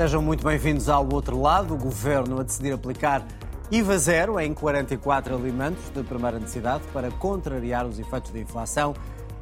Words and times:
Sejam 0.00 0.22
muito 0.22 0.42
bem-vindos 0.42 0.88
ao 0.88 1.06
outro 1.12 1.38
lado. 1.38 1.74
O 1.74 1.76
governo 1.76 2.40
a 2.40 2.42
decidir 2.42 2.72
aplicar 2.72 3.22
IVA 3.70 3.98
zero 3.98 4.40
em 4.40 4.54
44 4.54 5.34
alimentos 5.34 5.90
de 5.90 6.02
primeira 6.02 6.38
necessidade 6.38 6.84
para 6.90 7.10
contrariar 7.10 7.86
os 7.86 7.98
efeitos 7.98 8.30
da 8.30 8.38
inflação 8.38 8.94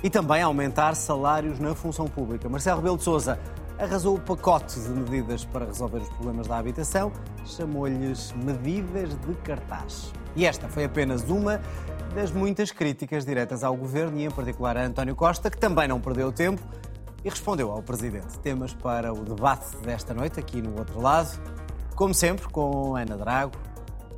e 0.03 0.11
também 0.11 0.43
aumentar 0.43 0.97
salários 0.97 1.61
na 1.61 1.77
função 1.77 2.07
pública. 2.07 2.49
Marcelo 2.49 2.79
Rebelo 2.79 2.97
de 2.97 3.05
Sousa 3.05 3.39
arrasou 3.79 4.17
o 4.17 4.21
pacote 4.21 4.81
de 4.81 4.89
medidas 4.89 5.45
para 5.45 5.65
resolver 5.65 5.99
os 5.99 6.09
problemas 6.09 6.49
da 6.49 6.59
habitação, 6.59 7.13
chamou-lhes 7.47 8.33
medidas 8.33 9.11
de 9.11 9.35
cartaz. 9.45 10.13
E 10.35 10.45
esta 10.45 10.69
foi 10.69 10.83
apenas 10.83 11.23
uma 11.31 11.61
das 12.17 12.33
muitas 12.33 12.73
críticas 12.73 13.25
diretas 13.25 13.63
ao 13.63 13.77
governo 13.77 14.19
e, 14.19 14.25
em 14.25 14.31
particular, 14.33 14.77
a 14.77 14.85
António 14.85 15.15
Costa, 15.15 15.53
que 15.53 15.57
também 15.57 15.87
não 15.87 16.01
perdeu 16.01 16.33
tempo 16.33 16.61
e 17.25 17.29
respondeu 17.29 17.71
ao 17.71 17.83
Presidente. 17.83 18.39
Temas 18.39 18.73
para 18.73 19.13
o 19.13 19.25
debate 19.25 19.77
desta 19.79 20.15
noite, 20.15 20.39
aqui 20.39 20.63
no 20.63 20.79
outro 20.79 21.01
lado, 21.01 21.31
como 21.95 22.15
sempre, 22.15 22.49
com 22.49 22.97
Ana 22.97 23.17
Drago, 23.17 23.53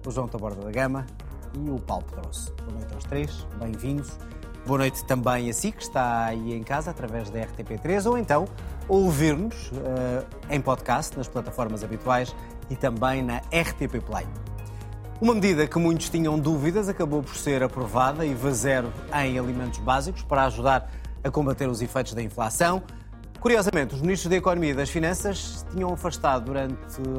o 0.06 0.10
João 0.10 0.28
Taborda 0.28 0.62
da 0.62 0.70
Gama 0.70 1.06
e 1.54 1.70
o 1.70 1.78
Paulo 1.78 2.04
Pedroso. 2.04 2.52
Boa 2.64 2.78
noite 2.78 2.94
aos 2.94 3.04
três, 3.04 3.46
bem-vindos. 3.58 4.18
Boa 4.66 4.78
noite 4.78 5.04
também 5.04 5.48
a 5.48 5.52
si, 5.52 5.72
que 5.72 5.82
está 5.82 6.26
aí 6.26 6.52
em 6.52 6.62
casa, 6.62 6.90
através 6.90 7.30
da 7.30 7.40
RTP3, 7.40 8.06
ou 8.06 8.18
então 8.18 8.44
ouvir-nos 8.86 9.68
uh, 9.68 10.26
em 10.50 10.60
podcast, 10.60 11.16
nas 11.16 11.28
plataformas 11.28 11.82
habituais 11.82 12.34
e 12.68 12.76
também 12.76 13.22
na 13.22 13.38
RTP 13.38 14.04
Play. 14.04 14.26
Uma 15.20 15.34
medida 15.34 15.66
que 15.66 15.78
muitos 15.78 16.08
tinham 16.08 16.38
dúvidas 16.38 16.88
acabou 16.88 17.22
por 17.22 17.36
ser 17.36 17.62
aprovada, 17.62 18.24
IVA 18.24 18.52
zero 18.52 18.92
em 19.14 19.38
alimentos 19.38 19.78
básicos, 19.78 20.22
para 20.22 20.44
ajudar 20.44 20.90
a 21.22 21.30
combater 21.30 21.68
os 21.68 21.82
efeitos 21.82 22.14
da 22.14 22.22
inflação. 22.22 22.82
Curiosamente, 23.40 23.94
os 23.94 24.02
ministros 24.02 24.30
da 24.30 24.36
Economia 24.36 24.70
e 24.72 24.74
das 24.74 24.90
Finanças 24.90 25.64
tinham 25.72 25.92
afastado 25.92 26.44
durante 26.44 26.76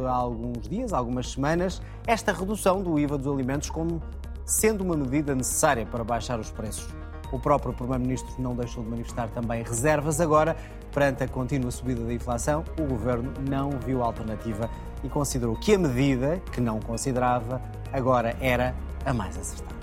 alguns 0.07 0.69
dias, 0.69 0.93
algumas 0.93 1.31
semanas, 1.31 1.81
esta 2.05 2.31
redução 2.31 2.83
do 2.83 2.99
IVA 2.99 3.17
dos 3.17 3.33
alimentos 3.33 3.69
como 3.69 4.01
sendo 4.45 4.83
uma 4.83 4.95
medida 4.95 5.33
necessária 5.33 5.85
para 5.85 6.03
baixar 6.03 6.39
os 6.39 6.51
preços. 6.51 6.87
O 7.31 7.39
próprio 7.39 7.73
Primeiro-Ministro 7.73 8.33
não 8.37 8.55
deixou 8.55 8.83
de 8.83 8.89
manifestar 8.89 9.29
também 9.29 9.63
reservas. 9.63 10.19
Agora, 10.19 10.55
perante 10.93 11.23
a 11.23 11.27
contínua 11.27 11.71
subida 11.71 12.03
da 12.03 12.13
inflação, 12.13 12.63
o 12.77 12.83
Governo 12.83 13.33
não 13.49 13.71
viu 13.79 14.03
alternativa 14.03 14.69
e 15.03 15.09
considerou 15.09 15.55
que 15.55 15.73
a 15.73 15.79
medida, 15.79 16.41
que 16.51 16.59
não 16.59 16.79
considerava, 16.79 17.61
agora 17.91 18.35
era 18.39 18.75
a 19.05 19.13
mais 19.13 19.37
acertada. 19.37 19.80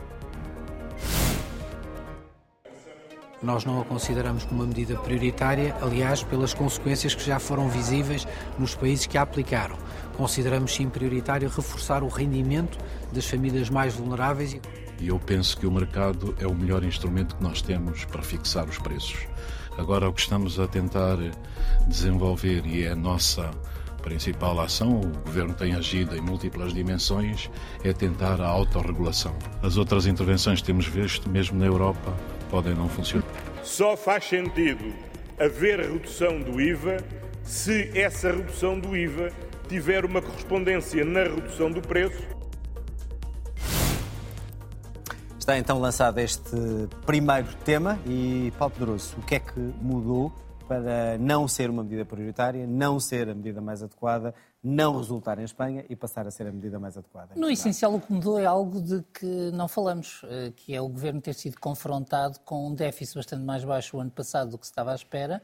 Nós 3.42 3.64
não 3.64 3.80
a 3.80 3.84
consideramos 3.84 4.44
como 4.44 4.62
uma 4.62 4.66
medida 4.66 4.96
prioritária, 4.96 5.76
aliás, 5.80 6.24
pelas 6.24 6.52
consequências 6.52 7.14
que 7.14 7.24
já 7.24 7.38
foram 7.38 7.68
visíveis 7.68 8.26
nos 8.58 8.74
países 8.74 9.06
que 9.06 9.16
a 9.16 9.22
aplicaram. 9.22 9.76
Consideramos 10.16 10.74
sim 10.74 10.88
prioritário 10.88 11.48
reforçar 11.48 12.02
o 12.02 12.08
rendimento 12.08 12.76
das 13.12 13.26
famílias 13.26 13.70
mais 13.70 13.94
vulneráveis. 13.94 14.58
E 15.00 15.06
eu 15.06 15.20
penso 15.20 15.56
que 15.56 15.66
o 15.66 15.70
mercado 15.70 16.34
é 16.40 16.46
o 16.48 16.54
melhor 16.54 16.82
instrumento 16.82 17.36
que 17.36 17.42
nós 17.42 17.62
temos 17.62 18.04
para 18.04 18.22
fixar 18.22 18.68
os 18.68 18.78
preços. 18.78 19.28
Agora, 19.78 20.08
o 20.08 20.12
que 20.12 20.20
estamos 20.20 20.58
a 20.58 20.66
tentar 20.66 21.16
desenvolver 21.86 22.66
e 22.66 22.82
é 22.82 22.90
a 22.90 22.96
nossa 22.96 23.48
principal 24.02 24.58
ação, 24.58 25.00
o 25.00 25.08
Governo 25.24 25.54
tem 25.54 25.74
agido 25.74 26.16
em 26.16 26.20
múltiplas 26.20 26.74
dimensões, 26.74 27.48
é 27.84 27.92
tentar 27.92 28.40
a 28.40 28.48
autorregulação. 28.48 29.36
As 29.62 29.76
outras 29.76 30.06
intervenções 30.06 30.60
que 30.60 30.66
temos 30.66 30.86
visto, 30.86 31.30
mesmo 31.30 31.56
na 31.56 31.66
Europa, 31.66 32.12
podem 32.50 32.74
não 32.74 32.88
funcionar. 32.88 33.26
Só 33.62 33.96
faz 33.96 34.24
sentido 34.24 34.92
haver 35.38 35.80
redução 35.80 36.40
do 36.40 36.60
IVA 36.60 36.98
se 37.42 37.90
essa 37.98 38.32
redução 38.32 38.78
do 38.78 38.96
IVA 38.96 39.30
tiver 39.68 40.04
uma 40.04 40.20
correspondência 40.20 41.04
na 41.04 41.22
redução 41.22 41.70
do 41.70 41.80
preço. 41.80 42.22
Está 45.38 45.56
então 45.56 45.80
lançado 45.80 46.18
este 46.18 46.56
primeiro 47.06 47.48
tema 47.64 47.98
e, 48.06 48.52
Paulo 48.58 48.74
Pedroso, 48.74 49.16
o 49.16 49.22
que 49.22 49.36
é 49.36 49.40
que 49.40 49.58
mudou 49.58 50.30
para 50.68 51.16
não 51.18 51.48
ser 51.48 51.70
uma 51.70 51.82
medida 51.82 52.04
prioritária, 52.04 52.66
não 52.66 53.00
ser 53.00 53.30
a 53.30 53.34
medida 53.34 53.58
mais 53.58 53.82
adequada, 53.82 54.34
não 54.62 54.96
resultar 54.96 55.38
em 55.38 55.44
Espanha 55.44 55.84
e 55.88 55.94
passar 55.94 56.26
a 56.26 56.30
ser 56.30 56.46
a 56.46 56.52
medida 56.52 56.78
mais 56.80 56.96
adequada. 56.96 57.34
No 57.36 57.48
essencial, 57.48 57.94
o 57.94 58.00
que 58.00 58.12
mudou 58.12 58.38
é 58.38 58.44
algo 58.44 58.80
de 58.80 59.02
que 59.14 59.50
não 59.52 59.68
falamos, 59.68 60.22
eh, 60.24 60.52
que 60.54 60.74
é 60.74 60.80
o 60.80 60.88
governo 60.88 61.20
ter 61.20 61.34
sido 61.34 61.60
confrontado 61.60 62.40
com 62.40 62.68
um 62.68 62.74
déficit 62.74 63.16
bastante 63.16 63.44
mais 63.44 63.64
baixo 63.64 63.96
o 63.96 64.00
ano 64.00 64.10
passado 64.10 64.50
do 64.50 64.58
que 64.58 64.66
se 64.66 64.72
estava 64.72 64.92
à 64.92 64.94
espera 64.94 65.40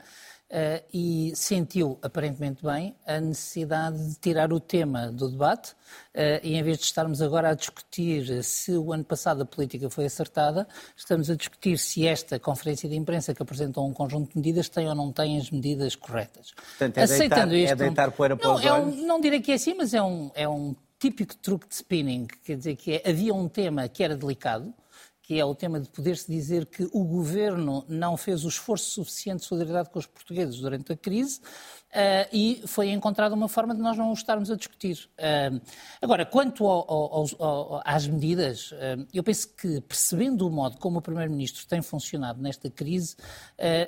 uh, 0.51 0.85
e 0.93 1.33
sentiu, 1.35 1.99
aparentemente 2.03 2.65
bem, 2.65 2.95
a 3.07 3.21
necessidade 3.21 4.11
de 4.11 4.19
tirar 4.19 4.53
o 4.53 4.61
tema 4.61 5.11
do 5.11 5.29
debate 5.29 5.73
uh, 5.73 6.41
e, 6.43 6.55
em 6.55 6.63
vez 6.63 6.79
de 6.79 6.85
estarmos 6.85 7.21
agora 7.23 7.51
a 7.51 7.55
discutir 7.55 8.43
se 8.43 8.73
o 8.73 8.93
ano 8.93 9.05
passado 9.05 9.43
a 9.43 9.47
política 9.47 9.89
foi 9.91 10.07
acertada, 10.07 10.67
estamos 10.97 11.31
a 11.31 11.35
discutir 11.35 11.79
se 11.79 12.07
esta 12.07 12.39
conferência 12.39 12.89
de 12.89 12.97
imprensa 12.97 13.35
que 13.35 13.43
apresentou 13.43 13.87
um 13.87 13.93
conjunto 13.93 14.31
de 14.31 14.37
medidas 14.37 14.69
tem 14.69 14.89
ou 14.89 14.95
não 14.95 15.13
tem 15.13 15.39
as 15.39 15.51
medidas 15.51 15.95
corretas. 15.97 16.53
Portanto, 16.53 16.99
é 16.99 17.03
Aceitando 17.03 17.51
deitar, 17.51 17.55
é 17.55 17.73
isto, 17.73 17.73
é 17.73 17.87
deitar 17.87 18.11
poeira 18.13 18.37
para 18.37 18.49
não, 18.49 18.55
os 18.57 18.65
é 18.65 18.73
um, 18.73 19.07
não 19.07 19.21
direi 19.21 19.41
que 19.41 19.53
é 19.53 19.55
assim, 19.55 19.75
mas 19.75 19.95
é 19.95 20.03
um, 20.03 20.31
é 20.35 20.49
um 20.49 20.75
típico 20.99 21.37
truque 21.37 21.69
de 21.69 21.75
spinning, 21.75 22.27
quer 22.45 22.57
dizer 22.57 22.77
que 22.77 22.95
é, 22.95 23.11
havia 23.11 23.35
um 23.35 23.49
tema 23.49 23.89
que 23.89 24.03
era 24.03 24.17
delicado, 24.17 24.73
que 25.25 25.39
é 25.41 25.45
o 25.45 25.55
tema 25.55 25.81
de 25.81 25.89
poder-se 25.89 26.31
dizer 26.31 26.67
que 26.67 26.87
o 26.93 27.03
governo 27.03 27.83
não 27.89 28.15
fez 28.15 28.45
o 28.45 28.49
esforço 28.49 28.91
suficiente 28.91 29.41
de 29.41 29.47
solidariedade 29.47 29.89
com 29.89 29.99
os 29.99 30.07
portugueses 30.07 30.57
durante 30.57 30.93
a 30.93 30.97
crise, 30.97 31.41
Uh, 31.95 32.27
e 32.33 32.63
foi 32.67 32.91
encontrada 32.91 33.37
uma 33.37 33.49
forma 33.49 33.73
de 33.73 33.81
nós 33.81 33.97
não 33.97 34.11
o 34.11 34.15
estarmos 34.15 34.51
a 34.51 34.57
discutir. 34.57 35.09
Uh, 35.17 35.61
agora, 36.03 36.27
quanto 36.27 36.67
ao, 36.67 36.91
ao, 36.91 37.27
ao, 37.39 37.83
às 37.85 38.05
medidas, 38.09 38.73
uh, 38.73 39.07
eu 39.15 39.23
penso 39.23 39.55
que, 39.55 39.81
percebendo 39.81 40.45
o 40.45 40.51
modo 40.51 40.77
como 40.79 40.99
o 40.99 41.03
Primeiro-Ministro 41.03 41.65
tem 41.69 41.81
funcionado 41.81 42.43
nesta 42.43 42.69
crise, 42.69 43.15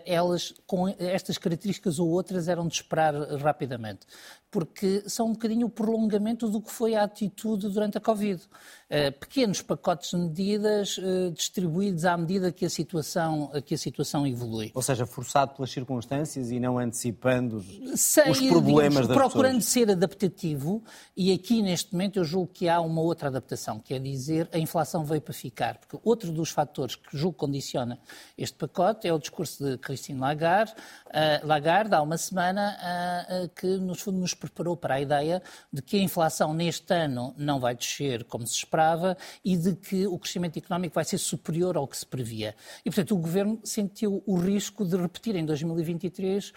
elas, 0.05 0.55
com 0.67 0.87
estas 0.87 1.37
características 1.37 1.99
ou 1.99 2.09
outras, 2.09 2.47
eram 2.47 2.69
de 2.69 2.75
esperar 2.75 3.15
rapidamente. 3.39 4.07
Porque 4.49 5.03
são 5.09 5.27
um 5.27 5.33
bocadinho 5.33 5.67
o 5.67 5.71
prolongamento 5.71 6.49
do 6.49 6.63
que 6.63 6.71
foi 6.71 6.95
a 6.95 7.03
atitude 7.03 7.69
durante 7.69 7.99
a 7.99 8.01
Covid. 8.01 8.41
pequenos 9.19 9.61
pacotes 9.61 10.11
de 10.11 10.17
medidas 10.17 11.01
distribuídos 11.35 12.05
à 12.05 12.17
medida 12.17 12.53
que 12.53 12.65
a, 12.65 12.71
situação, 12.71 13.51
que 13.65 13.75
a 13.75 13.79
situação 13.79 14.27
evolui. 14.27 14.71
Ou 14.73 14.83
seja, 14.83 15.05
forçado 15.05 15.55
pelas 15.55 15.71
circunstâncias 15.71 16.51
e 16.51 16.61
não 16.61 16.79
antecipando 16.79 17.63
sem, 17.97 18.31
os 18.31 18.41
problemas 18.41 19.07
digamos, 19.07 19.17
procurando 19.17 19.61
ser 19.61 19.91
adaptativo, 19.91 20.83
e 21.17 21.33
aqui 21.33 21.63
neste 21.63 21.93
momento 21.93 22.19
eu 22.19 22.25
julgo 22.25 22.49
que 22.53 22.69
há 22.69 22.81
uma 22.81 23.01
outra 23.01 23.29
adaptação, 23.29 23.79
que 23.79 23.95
é 23.95 23.99
dizer 23.99 24.49
a 24.53 24.59
inflação 24.59 25.05
veio 25.05 25.21
para 25.21 25.35
ficar, 25.35 25.79
porque 25.79 25.99
outro 26.05 26.31
dos 26.33 26.51
fatores 26.51 26.95
que 26.95 27.17
julgo 27.17 27.37
condiciona 27.37 27.99
este 28.37 28.57
pacote 28.57 29.09
é 29.09 29.13
o 29.13 29.19
discurso 29.19 29.65
de 29.65 29.79
Christine 29.79 30.21
Lagarde, 30.21 30.73
uh, 30.73 31.47
Lagarde 31.47 31.95
há 31.95 32.03
uma 32.03 32.19
semana, 32.19 32.77
uh, 32.77 33.45
uh, 33.45 33.49
que 33.49 33.67
nos, 33.79 34.05
nos 34.07 34.35
preparou 34.35 34.77
para 34.77 34.95
a 34.95 35.01
ideia 35.01 35.43
de 35.73 35.83
que 35.83 35.97
a 35.97 36.01
inflação 36.01 36.53
neste 36.53 36.93
ano 36.95 37.35
não 37.37 37.59
vai 37.59 37.75
descer 37.75 38.25
como 38.25 38.47
se 38.47 38.55
esperava 38.55 39.17
e 39.45 39.57
de 39.57 39.75
que 39.75 40.07
o 40.07 40.19
crescimento 40.19 40.59
económico 40.59 40.95
vai 40.95 41.05
ser 41.05 41.19
superior 41.19 41.77
ao 41.77 41.87
que 41.87 41.97
se 41.97 42.07
previa. 42.07 42.55
E, 42.85 42.91
portanto, 42.91 43.15
o 43.15 43.19
Governo 43.19 43.61
sentiu 43.65 44.23
o 44.27 44.37
risco 44.37 44.85
de 44.85 44.97
repetir 44.97 45.37
em 45.37 45.45
2023 45.45 46.53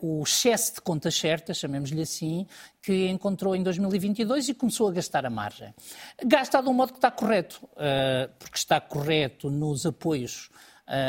o 0.00 0.22
excesso 0.22 0.74
de 0.74 0.80
contas 0.80 1.14
certas, 1.14 1.58
chamemos-lhe 1.58 2.02
assim, 2.02 2.46
que 2.80 3.08
encontrou 3.08 3.54
em 3.54 3.62
2022 3.62 4.48
e 4.48 4.54
começou 4.54 4.88
a 4.88 4.92
gastar 4.92 5.24
a 5.26 5.30
margem. 5.30 5.74
Gasta 6.24 6.62
de 6.62 6.68
um 6.68 6.72
modo 6.72 6.92
que 6.92 6.98
está 6.98 7.10
correto, 7.10 7.68
eh, 7.76 8.28
porque 8.38 8.56
está 8.56 8.80
correto 8.80 9.50
nos 9.50 9.86
apoios 9.86 10.50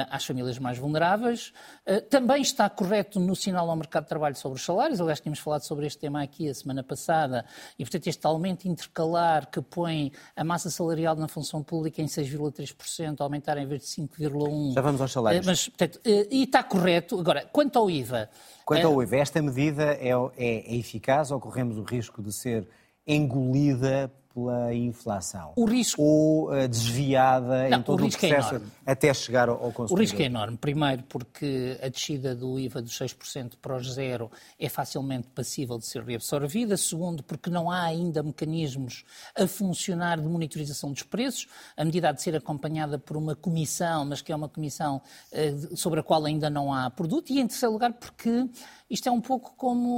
às 0.10 0.26
famílias 0.26 0.60
mais 0.60 0.78
vulneráveis. 0.78 1.54
Eh, 1.86 2.00
também 2.02 2.42
está 2.42 2.70
correto 2.70 3.20
no 3.20 3.36
sinal 3.36 3.70
ao 3.70 3.76
mercado 3.76 4.04
de 4.04 4.10
trabalho 4.10 4.36
sobre 4.36 4.58
os 4.58 4.66
salários. 4.66 5.02
Aliás, 5.02 5.20
tínhamos 5.20 5.40
falado 5.40 5.64
sobre 5.64 5.86
este 5.86 6.00
tema 6.00 6.22
aqui 6.22 6.48
a 6.48 6.54
semana 6.54 6.84
passada. 6.84 7.46
E, 7.78 7.84
portanto, 7.84 8.08
este 8.08 8.26
aumento 8.26 8.68
intercalar 8.68 9.50
que 9.50 9.62
põe 9.62 10.12
a 10.36 10.44
massa 10.44 10.70
salarial 10.70 11.16
na 11.16 11.28
função 11.28 11.64
pública 11.64 12.02
em 12.02 12.06
6,3%, 12.06 13.22
aumentar 13.22 13.58
em 13.58 13.66
vez 13.66 13.82
de 13.82 13.88
5,1%. 13.88 14.74
Já 14.74 14.82
vamos 14.82 15.02
aos 15.02 15.12
salários. 15.12 15.46
Mas, 15.46 15.68
portanto, 15.68 16.00
e 16.06 16.44
está 16.44 16.64
correto. 16.64 17.20
Agora, 17.20 17.46
quanto 17.52 17.78
ao 17.80 17.90
IVA. 17.90 18.30
Quanto 18.66 18.88
ao 18.88 19.02
IVA, 19.02 19.18
esta 19.18 19.42
medida 19.42 19.84
é, 19.84 20.10
é, 20.10 20.76
é 20.76 20.76
eficaz 20.76 21.32
ou 21.32 21.40
corremos 21.40 21.78
o 21.78 21.84
risco 21.84 22.22
de 22.22 22.32
ser 22.32 22.68
engolida 23.06 24.12
pela 24.34 24.74
inflação? 24.74 25.54
O 25.56 25.66
risco... 25.66 26.02
Ou 26.02 26.52
uh, 26.52 26.68
desviada 26.68 27.70
Não, 27.70 27.80
em 27.80 27.82
todo 27.82 28.02
o, 28.02 28.04
o 28.04 28.08
é 28.08 28.10
processo 28.10 28.56
é 28.86 28.92
até 28.92 29.14
chegar 29.14 29.50
ao, 29.50 29.58
consumidor? 29.58 29.98
O 29.98 30.02
risco 30.02 30.22
é 30.22 30.26
enorme. 30.26 30.58
Primeiro, 30.58 31.04
porque 31.04 31.78
a 31.82 31.88
descida 31.88 32.36
do 32.36 32.60
IVA 32.60 32.82
dos 32.82 32.98
6% 32.98 33.54
para 33.62 33.76
os 33.76 33.94
zero 33.94 34.32
é 34.60 34.68
facilmente 34.68 35.28
passível 35.30 35.78
de 35.78 35.86
ser 35.86 36.04
reabsorvida. 36.04 36.76
Segundo, 36.78 37.24
porque 37.24 37.50
não 37.50 37.70
há 37.70 37.84
ainda 37.84 38.24
mecanismos 38.24 39.04
a 39.38 39.48
funcionar 39.48 40.20
de 40.20 40.28
monitorização 40.28 40.92
dos 40.92 41.04
preços. 41.04 41.48
A 41.78 41.86
medida 41.86 42.10
há 42.10 42.12
de 42.12 42.22
ser 42.22 42.36
acompanhada 42.36 42.98
por 42.98 43.16
uma 43.18 43.36
comissão, 43.36 44.06
mas 44.06 44.22
que 44.22 44.32
é 44.32 44.36
uma 44.36 44.50
comissão 44.50 45.02
uh, 45.32 45.78
sobre 45.78 46.00
a 46.00 46.04
qual 46.04 46.26
ainda 46.26 46.50
não 46.50 46.74
há 46.74 46.90
produto. 46.90 47.32
E, 47.32 47.40
em 47.40 47.48
terceiro 47.48 47.74
lugar, 47.74 47.94
porque 47.94 48.50
isto 48.94 49.10
é 49.10 49.12
um 49.12 49.20
pouco 49.20 49.56
como 49.58 49.90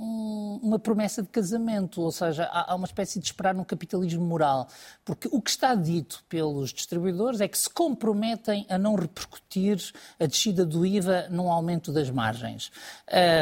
um, 0.00 0.60
uma 0.62 0.78
promessa 0.78 1.20
de 1.20 1.28
casamento, 1.28 2.00
ou 2.00 2.12
seja, 2.12 2.44
há, 2.44 2.70
há 2.70 2.74
uma 2.76 2.86
espécie 2.86 3.18
de 3.18 3.26
esperar 3.26 3.52
no 3.52 3.64
capitalismo 3.64 4.24
moral, 4.24 4.68
porque 5.04 5.28
o 5.32 5.42
que 5.42 5.50
está 5.50 5.74
dito 5.74 6.22
pelos 6.28 6.72
distribuidores 6.72 7.40
é 7.40 7.48
que 7.48 7.58
se 7.58 7.68
comprometem 7.68 8.64
a 8.68 8.78
não 8.78 8.94
repercutir 8.94 9.92
a 10.20 10.26
descida 10.26 10.64
do 10.64 10.86
IVA 10.86 11.26
num 11.30 11.50
aumento 11.50 11.92
das 11.92 12.08
margens. 12.10 12.70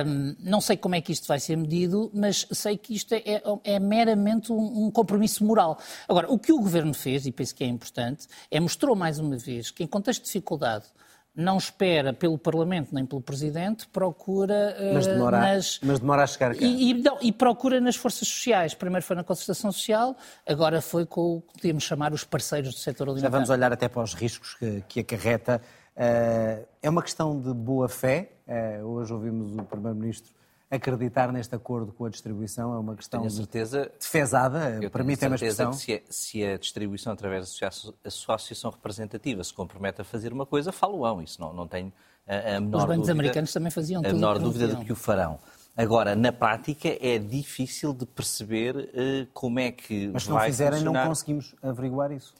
Um, 0.06 0.34
não 0.40 0.62
sei 0.62 0.78
como 0.78 0.94
é 0.94 1.02
que 1.02 1.12
isto 1.12 1.28
vai 1.28 1.38
ser 1.38 1.56
medido, 1.56 2.10
mas 2.14 2.46
sei 2.50 2.78
que 2.78 2.94
isto 2.94 3.12
é, 3.12 3.18
é, 3.18 3.42
é 3.64 3.78
meramente 3.78 4.50
um, 4.50 4.86
um 4.86 4.90
compromisso 4.90 5.44
moral. 5.44 5.78
Agora, 6.08 6.32
o 6.32 6.38
que 6.38 6.54
o 6.54 6.58
governo 6.58 6.94
fez, 6.94 7.26
e 7.26 7.32
penso 7.32 7.54
que 7.54 7.62
é 7.62 7.66
importante, 7.66 8.26
é 8.50 8.58
mostrou 8.58 8.96
mais 8.96 9.18
uma 9.18 9.36
vez 9.36 9.70
que, 9.70 9.84
em 9.84 9.86
contexto 9.86 10.20
de 10.20 10.26
dificuldade, 10.28 10.86
não 11.34 11.56
espera 11.56 12.12
pelo 12.12 12.36
Parlamento 12.36 12.94
nem 12.94 13.06
pelo 13.06 13.20
Presidente, 13.20 13.86
procura 13.88 14.76
mas 14.92 15.06
demora, 15.06 15.38
nas... 15.38 15.80
Mas 15.82 15.98
demora 15.98 16.24
a 16.24 16.26
chegar 16.26 16.54
cá. 16.54 16.64
E, 16.64 16.90
e, 16.90 16.94
não, 16.94 17.18
e, 17.22 17.32
procura 17.32 17.80
nas 17.80 17.96
forças 17.96 18.28
sociais. 18.28 18.74
Primeiro 18.74 19.04
foi 19.04 19.16
na 19.16 19.24
concertação 19.24 19.72
social, 19.72 20.16
agora 20.46 20.82
foi 20.82 21.06
com 21.06 21.36
o 21.36 21.40
que 21.40 21.54
podíamos 21.54 21.84
chamar 21.84 22.12
os 22.12 22.22
parceiros 22.22 22.74
do 22.74 22.80
setor 22.80 23.08
alimentar. 23.08 23.28
Já 23.28 23.30
vamos 23.30 23.50
olhar 23.50 23.72
até 23.72 23.88
para 23.88 24.02
os 24.02 24.14
riscos 24.14 24.54
que, 24.54 24.84
que 24.88 25.00
acarreta. 25.00 25.60
Uh, 25.96 26.66
é 26.82 26.90
uma 26.90 27.02
questão 27.02 27.40
de 27.40 27.52
boa 27.54 27.88
fé. 27.88 28.32
Uh, 28.46 28.84
hoje 28.86 29.12
ouvimos 29.12 29.56
o 29.56 29.62
Primeiro-Ministro 29.64 30.32
acreditar 30.72 31.30
neste 31.30 31.54
acordo 31.54 31.92
com 31.92 32.06
a 32.06 32.08
distribuição 32.08 32.72
é 32.72 32.78
uma 32.78 32.96
questão 32.96 33.20
tenho 33.20 33.30
certeza, 33.30 33.92
defesada, 34.00 34.80
permitem-me 34.90 35.34
a 35.34 35.36
expressão. 35.36 35.70
Que 35.70 35.76
se, 35.76 35.92
é, 35.92 36.02
se 36.08 36.44
a 36.44 36.56
distribuição, 36.56 37.12
através 37.12 37.58
da 37.60 37.68
associação 38.06 38.70
representativa, 38.70 39.44
se 39.44 39.52
compromete 39.52 40.00
a 40.00 40.04
fazer 40.04 40.32
uma 40.32 40.46
coisa, 40.46 40.72
falo-ão. 40.72 41.20
Isso 41.20 41.38
não, 41.38 41.52
não 41.52 41.68
tenho 41.68 41.92
a, 42.26 42.56
a 42.56 42.60
menor 42.60 42.78
Os 42.78 42.84
bancos 42.84 42.96
dúvida, 42.96 43.12
americanos 43.12 43.52
também 43.52 43.70
faziam 43.70 44.00
tudo. 44.00 44.10
A 44.10 44.14
menor 44.14 44.38
dúvida 44.38 44.68
de 44.74 44.84
que 44.84 44.92
o 44.92 44.96
farão. 44.96 45.38
Agora, 45.76 46.16
na 46.16 46.32
prática, 46.32 46.88
é 47.00 47.18
difícil 47.18 47.92
de 47.92 48.06
perceber 48.06 48.76
uh, 48.76 49.26
como 49.32 49.58
é 49.58 49.70
que 49.70 50.08
Mas 50.08 50.24
se 50.24 50.30
não 50.30 50.40
fizerem, 50.40 50.78
funcionar... 50.78 51.02
não 51.02 51.08
conseguimos 51.08 51.54
averiguar 51.62 52.12
isso 52.12 52.34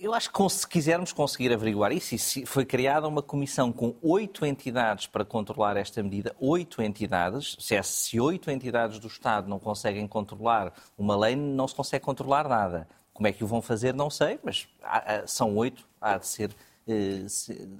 eu 0.00 0.14
acho 0.14 0.32
que 0.32 0.48
se 0.48 0.66
quisermos 0.66 1.12
conseguir 1.12 1.52
averiguar 1.52 1.92
isso, 1.92 2.14
e 2.14 2.46
foi 2.46 2.64
criada 2.64 3.08
uma 3.08 3.22
comissão 3.22 3.72
com 3.72 3.94
oito 4.02 4.46
entidades 4.46 5.06
para 5.06 5.24
controlar 5.24 5.76
esta 5.76 6.02
medida, 6.02 6.34
oito 6.38 6.80
entidades, 6.82 7.56
se, 7.58 7.74
é, 7.74 7.82
se 7.82 8.20
oito 8.20 8.50
entidades 8.50 8.98
do 8.98 9.08
Estado 9.08 9.48
não 9.48 9.58
conseguem 9.58 10.06
controlar 10.06 10.72
uma 10.96 11.16
lei, 11.16 11.34
não 11.34 11.66
se 11.66 11.74
consegue 11.74 12.04
controlar 12.04 12.48
nada. 12.48 12.88
Como 13.12 13.26
é 13.26 13.32
que 13.32 13.42
o 13.42 13.46
vão 13.46 13.60
fazer, 13.60 13.92
não 13.94 14.08
sei, 14.08 14.38
mas 14.44 14.68
são 15.26 15.56
oito, 15.56 15.88
há 16.00 16.18
de 16.18 16.26
ser 16.26 16.54
eh, 16.86 17.26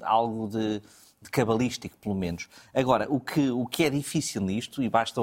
algo 0.02 0.48
de, 0.48 0.82
de 1.22 1.30
cabalístico, 1.30 1.96
pelo 1.98 2.16
menos. 2.16 2.48
Agora, 2.74 3.06
o 3.08 3.20
que, 3.20 3.48
o 3.48 3.64
que 3.64 3.84
é 3.84 3.90
difícil 3.90 4.42
nisto, 4.42 4.82
e 4.82 4.88
basta. 4.88 5.20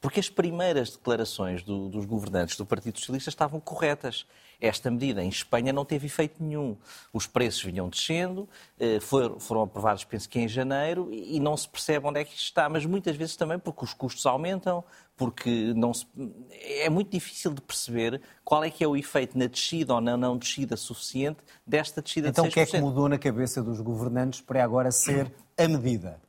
Porque 0.00 0.18
as 0.18 0.28
primeiras 0.28 0.90
declarações 0.90 1.62
do, 1.62 1.88
dos 1.88 2.04
governantes 2.04 2.56
do 2.56 2.66
Partido 2.66 2.98
Socialista 2.98 3.30
estavam 3.30 3.60
corretas 3.60 4.26
esta 4.60 4.90
medida 4.90 5.22
em 5.22 5.28
Espanha 5.28 5.72
não 5.72 5.84
teve 5.84 6.06
efeito 6.06 6.42
nenhum. 6.42 6.76
Os 7.12 7.26
preços 7.26 7.62
vinham 7.62 7.88
descendo, 7.88 8.48
eh, 8.78 8.98
foram 9.00 9.62
aprovados, 9.62 10.04
penso 10.04 10.28
que 10.28 10.38
em 10.38 10.48
janeiro, 10.48 11.08
e 11.12 11.38
não 11.40 11.56
se 11.56 11.68
percebe 11.68 12.06
onde 12.06 12.20
é 12.20 12.24
que 12.24 12.34
isto 12.34 12.44
está, 12.44 12.68
mas 12.68 12.84
muitas 12.86 13.16
vezes 13.16 13.36
também 13.36 13.58
porque 13.58 13.84
os 13.84 13.94
custos 13.94 14.24
aumentam, 14.26 14.84
porque 15.16 15.72
não 15.74 15.94
se... 15.94 16.06
é 16.50 16.88
muito 16.90 17.10
difícil 17.10 17.52
de 17.52 17.60
perceber 17.60 18.20
qual 18.44 18.64
é 18.64 18.70
que 18.70 18.82
é 18.82 18.88
o 18.88 18.96
efeito 18.96 19.38
na 19.38 19.46
descida 19.46 19.94
ou 19.94 20.00
na 20.00 20.16
não 20.16 20.36
descida 20.36 20.76
suficiente 20.76 21.38
desta 21.66 22.02
descida 22.02 22.28
então, 22.28 22.48
de 22.48 22.50
6%. 22.50 22.52
Então 22.52 22.62
o 22.62 22.66
que 22.66 22.76
é 22.76 22.80
que 22.80 22.84
mudou 22.84 23.08
na 23.08 23.18
cabeça 23.18 23.62
dos 23.62 23.80
governantes 23.80 24.40
para 24.40 24.62
agora 24.64 24.90
ser 24.90 25.32
a 25.56 25.68
medida? 25.68 26.23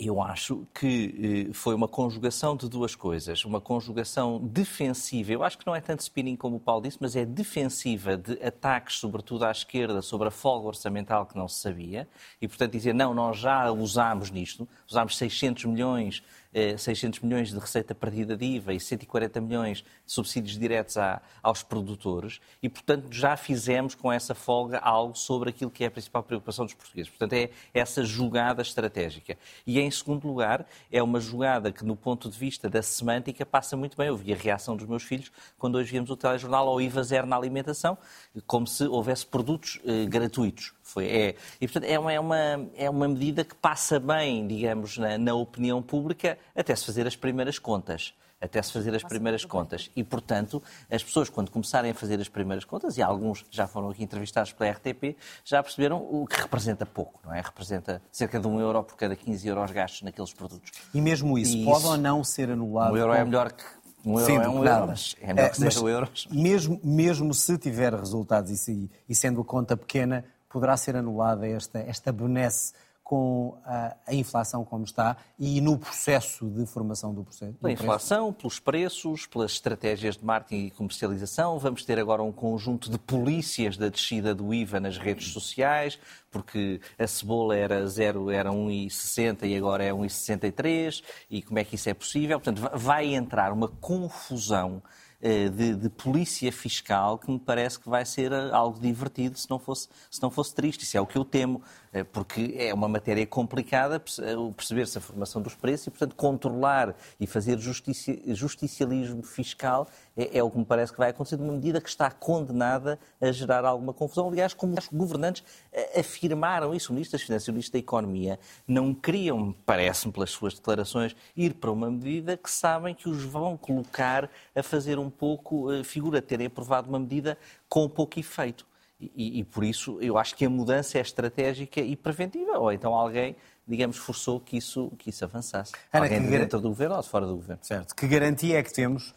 Eu 0.00 0.22
acho 0.22 0.64
que 0.72 1.48
eh, 1.50 1.52
foi 1.52 1.74
uma 1.74 1.88
conjugação 1.88 2.56
de 2.56 2.68
duas 2.68 2.94
coisas. 2.94 3.44
Uma 3.44 3.60
conjugação 3.60 4.38
defensiva, 4.38 5.32
eu 5.32 5.42
acho 5.42 5.58
que 5.58 5.66
não 5.66 5.74
é 5.74 5.80
tanto 5.80 6.00
spinning 6.00 6.36
como 6.36 6.56
o 6.56 6.60
Paulo 6.60 6.82
disse, 6.82 6.98
mas 7.00 7.16
é 7.16 7.24
defensiva 7.24 8.16
de 8.16 8.40
ataques, 8.40 9.00
sobretudo 9.00 9.44
à 9.44 9.50
esquerda, 9.50 10.00
sobre 10.00 10.28
a 10.28 10.30
folga 10.30 10.68
orçamental 10.68 11.26
que 11.26 11.36
não 11.36 11.48
se 11.48 11.60
sabia. 11.60 12.08
E, 12.40 12.46
portanto, 12.46 12.70
dizer, 12.70 12.94
não, 12.94 13.12
nós 13.12 13.38
já 13.38 13.72
usámos 13.72 14.30
nisto, 14.30 14.68
usámos 14.88 15.16
600 15.16 15.64
milhões 15.64 16.22
600 16.52 17.20
eh, 17.20 17.26
milhões 17.26 17.50
de 17.50 17.58
receita 17.58 17.94
perdida 17.94 18.36
de 18.36 18.44
IVA 18.44 18.74
e 18.74 18.80
140 18.80 19.40
milhões 19.40 19.78
de 19.78 19.84
subsídios 20.06 20.58
diretos 20.58 20.96
a, 20.96 21.20
aos 21.42 21.62
produtores 21.62 22.40
e, 22.62 22.68
portanto, 22.68 23.08
já 23.10 23.36
fizemos 23.36 23.94
com 23.94 24.12
essa 24.12 24.34
folga 24.34 24.78
algo 24.78 25.16
sobre 25.16 25.50
aquilo 25.50 25.70
que 25.70 25.84
é 25.84 25.88
a 25.88 25.90
principal 25.90 26.22
preocupação 26.22 26.64
dos 26.64 26.74
portugueses. 26.74 27.10
Portanto, 27.10 27.32
é 27.34 27.50
essa 27.72 28.04
jogada 28.04 28.62
estratégica. 28.62 29.36
E, 29.66 29.78
em 29.78 29.90
segundo 29.90 30.26
lugar, 30.26 30.66
é 30.90 31.02
uma 31.02 31.20
jogada 31.20 31.70
que, 31.70 31.84
no 31.84 31.96
ponto 31.96 32.28
de 32.30 32.38
vista 32.38 32.68
da 32.68 32.82
semântica, 32.82 33.44
passa 33.44 33.76
muito 33.76 33.96
bem. 33.96 34.08
Eu 34.08 34.16
vi 34.16 34.32
a 34.32 34.36
reação 34.36 34.76
dos 34.76 34.86
meus 34.86 35.02
filhos 35.02 35.30
quando 35.58 35.76
hoje 35.76 35.90
víamos 35.90 36.10
o 36.10 36.16
telejornal 36.16 36.68
ao 36.68 36.80
IVA 36.80 37.02
zero 37.02 37.26
na 37.26 37.36
alimentação, 37.36 37.98
como 38.46 38.66
se 38.66 38.84
houvesse 38.86 39.26
produtos 39.26 39.80
eh, 39.84 40.06
gratuitos. 40.06 40.72
Foi, 40.88 41.06
é, 41.06 41.34
e, 41.60 41.68
portanto, 41.68 41.84
é 41.84 41.98
uma, 41.98 42.12
é, 42.12 42.18
uma, 42.18 42.36
é 42.74 42.88
uma 42.88 43.06
medida 43.06 43.44
que 43.44 43.54
passa 43.54 44.00
bem, 44.00 44.46
digamos, 44.46 44.96
na, 44.96 45.18
na 45.18 45.34
opinião 45.34 45.82
pública, 45.82 46.38
até 46.56 46.74
se 46.74 46.86
fazer 46.86 47.06
as 47.06 47.14
primeiras 47.14 47.58
contas 47.58 48.14
até 48.40 48.62
se 48.62 48.72
fazer 48.72 48.94
as 48.94 49.02
primeiras 49.02 49.44
contas. 49.44 49.90
E, 49.96 50.04
portanto, 50.04 50.62
as 50.88 51.02
pessoas, 51.02 51.28
quando 51.28 51.50
começarem 51.50 51.90
a 51.90 51.94
fazer 51.94 52.20
as 52.20 52.28
primeiras 52.28 52.64
contas, 52.64 52.96
e 52.96 53.02
alguns 53.02 53.44
já 53.50 53.66
foram 53.66 53.90
aqui 53.90 54.04
entrevistados 54.04 54.52
pela 54.52 54.70
RTP, 54.70 55.16
já 55.44 55.60
perceberam 55.60 55.98
o 55.98 56.24
que 56.24 56.40
representa 56.40 56.86
pouco, 56.86 57.20
não 57.24 57.34
é? 57.34 57.40
Representa 57.40 58.00
cerca 58.12 58.38
de 58.38 58.46
um 58.46 58.60
euro 58.60 58.84
por 58.84 58.96
cada 58.96 59.16
15 59.16 59.48
euros 59.48 59.72
gastos 59.72 60.02
naqueles 60.02 60.32
produtos. 60.32 60.70
E 60.94 61.00
mesmo 61.00 61.36
isso, 61.36 61.56
e 61.56 61.64
pode 61.64 61.78
isso, 61.78 61.88
ou 61.88 61.96
não 61.96 62.22
ser 62.22 62.50
anulado? 62.50 62.92
Um 62.92 62.96
euro 62.96 63.12
é 63.12 63.24
melhor 63.24 63.50
que. 63.50 63.64
Um 64.06 64.20
euro 64.20 64.26
Sim, 64.26 64.36
é 64.36 64.48
um 64.48 64.64
euro, 64.64 64.86
mas 64.86 65.16
é 65.20 65.34
melhor 65.34 65.50
que 65.50 65.58
zero 65.58 65.88
euros. 65.88 66.28
Mesmo, 66.30 66.80
mesmo 66.84 67.34
se 67.34 67.58
tiver 67.58 67.92
resultados 67.92 68.52
e, 68.52 68.56
se, 68.56 68.90
e 69.08 69.14
sendo 69.16 69.40
a 69.40 69.44
conta 69.44 69.76
pequena, 69.76 70.24
poderá 70.48 70.76
ser 70.76 70.96
anulada 70.96 71.46
esta, 71.46 71.78
esta 71.78 72.12
benesse 72.12 72.72
com 73.08 73.58
a, 73.64 73.96
a, 74.06 74.14
inflação 74.14 74.66
como 74.66 74.84
está 74.84 75.16
e 75.38 75.62
no 75.62 75.78
processo 75.78 76.46
de 76.50 76.66
formação 76.66 77.14
do 77.14 77.24
processo? 77.24 77.54
Pela 77.54 77.72
inflação, 77.72 78.34
pelos 78.34 78.60
preços, 78.60 79.24
pelas 79.24 79.52
estratégias 79.52 80.18
de 80.18 80.26
marketing 80.26 80.66
e 80.66 80.70
comercialização. 80.70 81.58
Vamos 81.58 81.86
ter 81.86 81.98
agora 81.98 82.22
um 82.22 82.30
conjunto 82.30 82.90
de 82.90 82.98
polícias 82.98 83.78
da 83.78 83.88
descida 83.88 84.34
do 84.34 84.52
IVA 84.52 84.78
nas 84.78 84.98
redes 84.98 85.32
sociais, 85.32 85.98
porque 86.30 86.82
a 86.98 87.06
cebola 87.06 87.56
era 87.56 87.86
0, 87.86 88.30
era 88.30 88.50
1,60 88.50 89.48
e 89.48 89.56
agora 89.56 89.82
é 89.82 89.90
1,63. 89.90 91.02
E 91.30 91.40
como 91.40 91.58
é 91.58 91.64
que 91.64 91.76
isso 91.76 91.88
é 91.88 91.94
possível? 91.94 92.38
Portanto, 92.38 92.70
vai 92.74 93.14
entrar 93.14 93.54
uma 93.54 93.68
confusão 93.68 94.82
de, 95.20 95.74
de, 95.74 95.88
polícia 95.88 96.52
fiscal 96.52 97.18
que 97.18 97.28
me 97.30 97.38
parece 97.40 97.78
que 97.80 97.88
vai 97.88 98.04
ser 98.04 98.30
eh, 98.30 98.50
algo 98.52 98.78
divertido 98.78 99.36
se 99.36 99.50
não 99.50 99.58
fosse, 99.58 99.88
se 100.08 100.22
não 100.22 100.30
fosse 100.30 100.54
triste. 100.54 100.84
Isso 100.84 100.96
é 100.96 101.00
o 101.00 101.06
que 101.06 101.18
eu 101.18 101.24
temo, 101.24 101.60
eh, 101.92 102.04
porque 102.04 102.54
é 102.56 102.72
uma 102.72 102.88
matéria 102.88 103.26
complicada 103.26 103.98
perceber-se 103.98 104.96
a 104.96 105.00
formação 105.00 105.42
dos 105.42 105.56
preços 105.56 105.88
e, 105.88 105.90
portanto, 105.90 106.14
controlar 106.14 106.94
e 107.18 107.26
fazer 107.26 107.58
justici, 107.58 108.22
justicialismo 108.28 109.24
fiscal 109.24 109.88
é, 110.18 110.38
é, 110.38 110.42
o 110.42 110.50
que 110.50 110.58
me 110.58 110.64
parece 110.64 110.90
que 110.90 110.98
vai 110.98 111.10
acontecer 111.10 111.36
de 111.36 111.42
uma 111.44 111.52
medida 111.52 111.80
que 111.80 111.88
está 111.88 112.10
condenada 112.10 112.98
a 113.20 113.30
gerar 113.30 113.64
alguma 113.64 113.94
confusão. 113.94 114.28
Aliás, 114.28 114.52
como 114.52 114.76
os 114.76 114.88
governantes 114.88 115.44
eh, 115.72 116.00
afirmaram 116.00 116.74
isso, 116.74 116.90
o 116.90 116.94
Ministro 116.94 117.16
das 117.16 117.24
Finanças 117.24 117.46
e 117.46 117.50
o 117.50 117.52
Ministro 117.52 117.74
da 117.74 117.78
Economia 117.78 118.40
não 118.66 118.92
queriam, 118.92 119.54
parece-me 119.64 120.12
pelas 120.12 120.30
suas 120.30 120.54
declarações, 120.54 121.14
ir 121.36 121.54
para 121.54 121.70
uma 121.70 121.88
medida 121.88 122.36
que 122.36 122.50
sabem 122.50 122.96
que 122.96 123.08
os 123.08 123.22
vão 123.22 123.56
colocar 123.56 124.28
a 124.56 124.62
fazer 124.62 124.98
um 124.98 125.08
pouco 125.08 125.70
a 125.70 125.78
eh, 125.78 125.84
figura, 125.84 126.20
terem 126.20 126.48
aprovado 126.48 126.88
uma 126.88 126.98
medida 126.98 127.38
com 127.68 127.88
pouco 127.88 128.18
efeito. 128.18 128.66
E, 129.00 129.38
e, 129.38 129.44
por 129.44 129.62
isso 129.62 129.98
eu 130.00 130.18
acho 130.18 130.34
que 130.34 130.44
a 130.44 130.50
mudança 130.50 130.98
é 130.98 131.00
estratégica 131.00 131.80
e 131.80 131.94
preventiva. 131.94 132.58
Ou 132.58 132.72
então 132.72 132.92
alguém, 132.92 133.36
digamos, 133.66 133.96
forçou 133.96 134.40
que 134.40 134.56
isso, 134.56 134.90
que 134.98 135.10
isso 135.10 135.24
avançasse. 135.24 135.72
Ana, 135.92 136.06
alguém 136.06 136.20
de 136.20 136.28
dentro 136.28 136.60
do 136.60 136.68
governo 136.70 136.96
ou 136.96 137.02
de 137.02 137.08
fora 137.08 137.24
do 137.24 137.36
governo. 137.36 137.62
Certo. 137.62 137.94
Que 137.94 138.08
garantia 138.08 138.58
é 138.58 138.62
que 138.64 138.72
temos 138.72 139.14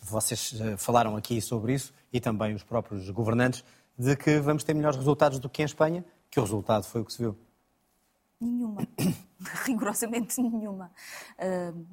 vocês 0.00 0.54
eh, 0.60 0.76
falaram 0.76 1.16
aqui 1.16 1.40
sobre 1.40 1.74
isso 1.74 1.92
e 2.12 2.20
também 2.20 2.54
os 2.54 2.62
próprios 2.62 3.08
governantes 3.10 3.64
de 3.98 4.16
que 4.16 4.38
vamos 4.38 4.64
ter 4.64 4.74
melhores 4.74 4.96
resultados 4.96 5.38
do 5.38 5.48
que 5.48 5.62
em 5.62 5.64
Espanha, 5.64 6.04
que 6.30 6.38
o 6.38 6.42
resultado 6.42 6.84
foi 6.84 7.00
o 7.00 7.04
que 7.04 7.12
se 7.12 7.18
viu. 7.18 7.36
Nenhuma. 8.40 8.86
Rigorosamente 9.64 10.40
nenhuma. 10.40 10.90
Uh, 11.38 11.86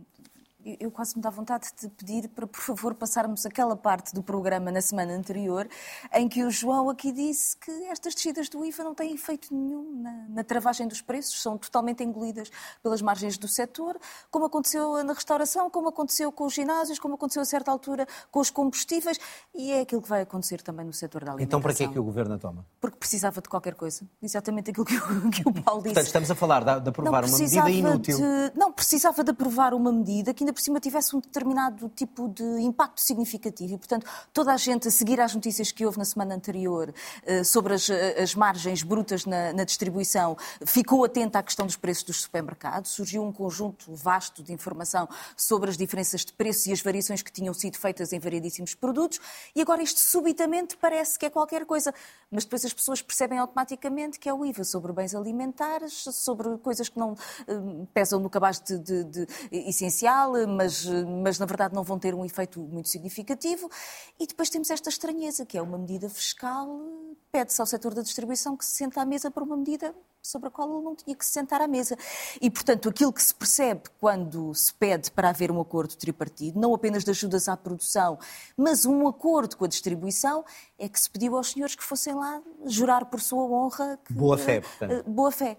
eu 0.65 0.91
quase 0.91 1.15
me 1.15 1.21
dá 1.21 1.29
vontade 1.29 1.67
de 1.79 1.87
pedir 1.89 2.27
para, 2.29 2.47
por 2.47 2.59
favor, 2.59 2.93
passarmos 2.95 3.45
aquela 3.45 3.75
parte 3.75 4.13
do 4.13 4.23
programa 4.23 4.71
na 4.71 4.81
semana 4.81 5.13
anterior 5.13 5.67
em 6.13 6.27
que 6.27 6.43
o 6.43 6.51
João 6.51 6.89
aqui 6.89 7.11
disse 7.11 7.55
que 7.57 7.71
estas 7.85 8.15
descidas 8.15 8.49
do 8.49 8.65
IVA 8.65 8.83
não 8.83 8.95
têm 8.95 9.13
efeito 9.13 9.53
nenhum 9.53 10.01
na, 10.01 10.25
na 10.29 10.43
travagem 10.43 10.87
dos 10.87 11.01
preços, 11.01 11.41
são 11.41 11.57
totalmente 11.57 12.03
engolidas 12.03 12.51
pelas 12.81 13.01
margens 13.01 13.37
do 13.37 13.47
setor, 13.47 13.97
como 14.31 14.45
aconteceu 14.45 15.03
na 15.03 15.13
restauração, 15.13 15.69
como 15.69 15.89
aconteceu 15.89 16.31
com 16.31 16.45
os 16.45 16.53
ginásios, 16.53 16.99
como 16.99 17.15
aconteceu 17.15 17.41
a 17.41 17.45
certa 17.45 17.71
altura 17.71 18.07
com 18.31 18.39
os 18.39 18.49
combustíveis 18.49 19.19
e 19.53 19.71
é 19.71 19.81
aquilo 19.81 20.01
que 20.01 20.09
vai 20.09 20.21
acontecer 20.21 20.61
também 20.61 20.85
no 20.85 20.93
setor 20.93 21.23
da 21.23 21.31
alimentação. 21.31 21.59
Então, 21.59 21.61
para 21.61 21.73
que 21.73 21.83
é 21.83 21.87
que 21.87 21.99
o 21.99 22.03
Governo 22.03 22.35
a 22.35 22.37
toma? 22.37 22.65
Porque 22.81 22.97
precisava 22.97 23.41
de 23.41 23.47
qualquer 23.47 23.75
coisa. 23.75 24.05
Exatamente 24.21 24.71
aquilo 24.71 24.85
que 24.85 24.97
o, 24.97 25.29
que 25.29 25.47
o 25.47 25.53
Paulo 25.53 25.81
disse. 25.81 25.93
Portanto, 25.93 26.07
estamos 26.07 26.31
a 26.31 26.35
falar 26.35 26.63
de, 26.63 26.81
de 26.81 26.89
aprovar 26.89 27.23
uma 27.23 27.37
medida 27.37 27.69
inútil. 27.69 28.17
De, 28.17 28.51
não, 28.55 28.71
precisava 28.71 29.23
de 29.23 29.31
aprovar 29.31 29.73
uma 29.73 29.91
medida 29.91 30.33
que 30.33 30.43
ainda 30.43 30.53
por 30.57 30.61
cima 30.63 30.79
tivesse 30.79 31.15
um 31.15 31.19
determinado 31.19 31.87
tipo 31.89 32.27
de 32.27 32.43
impacto 32.61 32.99
significativo. 32.99 33.75
E, 33.75 33.77
portanto, 33.77 34.07
toda 34.33 34.51
a 34.51 34.57
gente 34.57 34.87
a 34.87 34.91
seguir 34.91 35.21
às 35.21 35.35
notícias 35.35 35.71
que 35.71 35.85
houve 35.85 35.99
na 35.99 36.05
semana 36.05 36.33
anterior 36.33 36.91
uh, 36.91 37.45
sobre 37.45 37.75
as, 37.75 37.87
eh, 37.91 38.19
as, 38.19 38.33
margens 38.33 38.81
brutas 38.81 39.23
na, 39.23 39.53
na, 39.53 39.63
distribuição, 39.63 40.35
ficou 40.65 41.05
atenta 41.05 41.37
à 41.37 41.43
questão 41.43 41.67
dos 41.67 41.75
preços 41.75 42.03
dos 42.05 42.21
supermercados, 42.23 42.89
surgiu 42.89 43.23
um 43.23 43.31
conjunto 43.31 43.93
vasto 43.93 44.41
de 44.41 44.51
informação 44.51 45.07
sobre 45.35 45.69
as 45.69 45.77
diferenças 45.77 46.25
de 46.25 46.33
preços 46.33 46.65
e 46.65 46.71
as 46.71 46.81
variações 46.81 47.21
que 47.21 47.31
tinham 47.31 47.53
sido 47.53 47.77
feitas 47.77 48.11
em 48.11 48.17
variedíssimos 48.17 48.73
produtos. 48.73 49.19
E 49.55 49.61
agora 49.61 49.83
isto 49.83 49.99
subitamente 49.99 50.75
parece 50.75 51.19
que 51.19 51.27
é 51.27 51.29
qualquer 51.29 51.65
coisa, 51.65 51.93
mas 52.31 52.45
depois 52.45 52.65
as 52.65 52.73
pessoas 52.73 52.99
percebem 52.99 53.37
automaticamente 53.37 54.19
que 54.19 54.27
é 54.27 54.33
o 54.33 54.43
IVA 54.43 54.63
sobre 54.63 54.91
bens 54.91 55.13
alimentares, 55.13 56.05
sobre 56.13 56.57
coisas 56.57 56.89
que 56.89 56.97
não 56.97 57.13
uh, 57.13 57.87
pesam 57.93 58.19
no 58.19 58.29
cabaz 58.29 58.59
de, 58.59 58.79
de, 58.79 59.03
de 59.03 59.27
essencial, 59.51 60.35
mas, 60.45 60.85
mas 61.23 61.39
na 61.39 61.45
verdade 61.45 61.73
não 61.73 61.83
vão 61.83 61.97
ter 61.97 62.13
um 62.13 62.25
efeito 62.25 62.59
muito 62.59 62.89
significativo. 62.89 63.69
E 64.19 64.27
depois 64.27 64.49
temos 64.49 64.69
esta 64.69 64.89
estranheza, 64.89 65.45
que 65.45 65.57
é 65.57 65.61
uma 65.61 65.77
medida 65.77 66.09
fiscal, 66.09 66.67
pede-se 67.31 67.59
ao 67.61 67.67
setor 67.67 67.93
da 67.93 68.01
distribuição 68.01 68.55
que 68.55 68.65
se 68.65 68.71
sente 68.71 68.99
à 68.99 69.05
mesa 69.05 69.31
para 69.31 69.43
uma 69.43 69.57
medida 69.57 69.95
sobre 70.21 70.49
a 70.49 70.51
qual 70.51 70.69
ele 70.69 70.83
não 70.83 70.95
tinha 70.95 71.15
que 71.15 71.25
se 71.25 71.31
sentar 71.31 71.61
à 71.61 71.67
mesa. 71.67 71.97
E, 72.41 72.49
portanto, 72.49 72.89
aquilo 72.89 73.13
que 73.13 73.23
se 73.23 73.33
percebe 73.33 73.83
quando 73.99 74.53
se 74.53 74.73
pede 74.73 75.09
para 75.11 75.29
haver 75.29 75.51
um 75.51 75.59
acordo 75.59 75.95
tripartido, 75.95 76.59
não 76.59 76.73
apenas 76.73 77.03
de 77.03 77.11
ajudas 77.11 77.47
à 77.47 77.55
produção, 77.55 78.19
mas 78.55 78.85
um 78.85 79.07
acordo 79.07 79.55
com 79.55 79.65
a 79.65 79.67
distribuição, 79.67 80.43
é 80.77 80.89
que 80.89 80.99
se 80.99 81.09
pediu 81.09 81.35
aos 81.35 81.51
senhores 81.51 81.75
que 81.75 81.83
fossem 81.83 82.13
lá 82.13 82.41
jurar 82.65 83.05
por 83.05 83.21
sua 83.21 83.43
honra. 83.43 83.97
Que, 84.05 84.13
boa 84.13 84.37
fé, 84.37 84.61
portanto. 84.61 84.91
Eh, 84.91 85.03
boa 85.03 85.31
fé. 85.31 85.57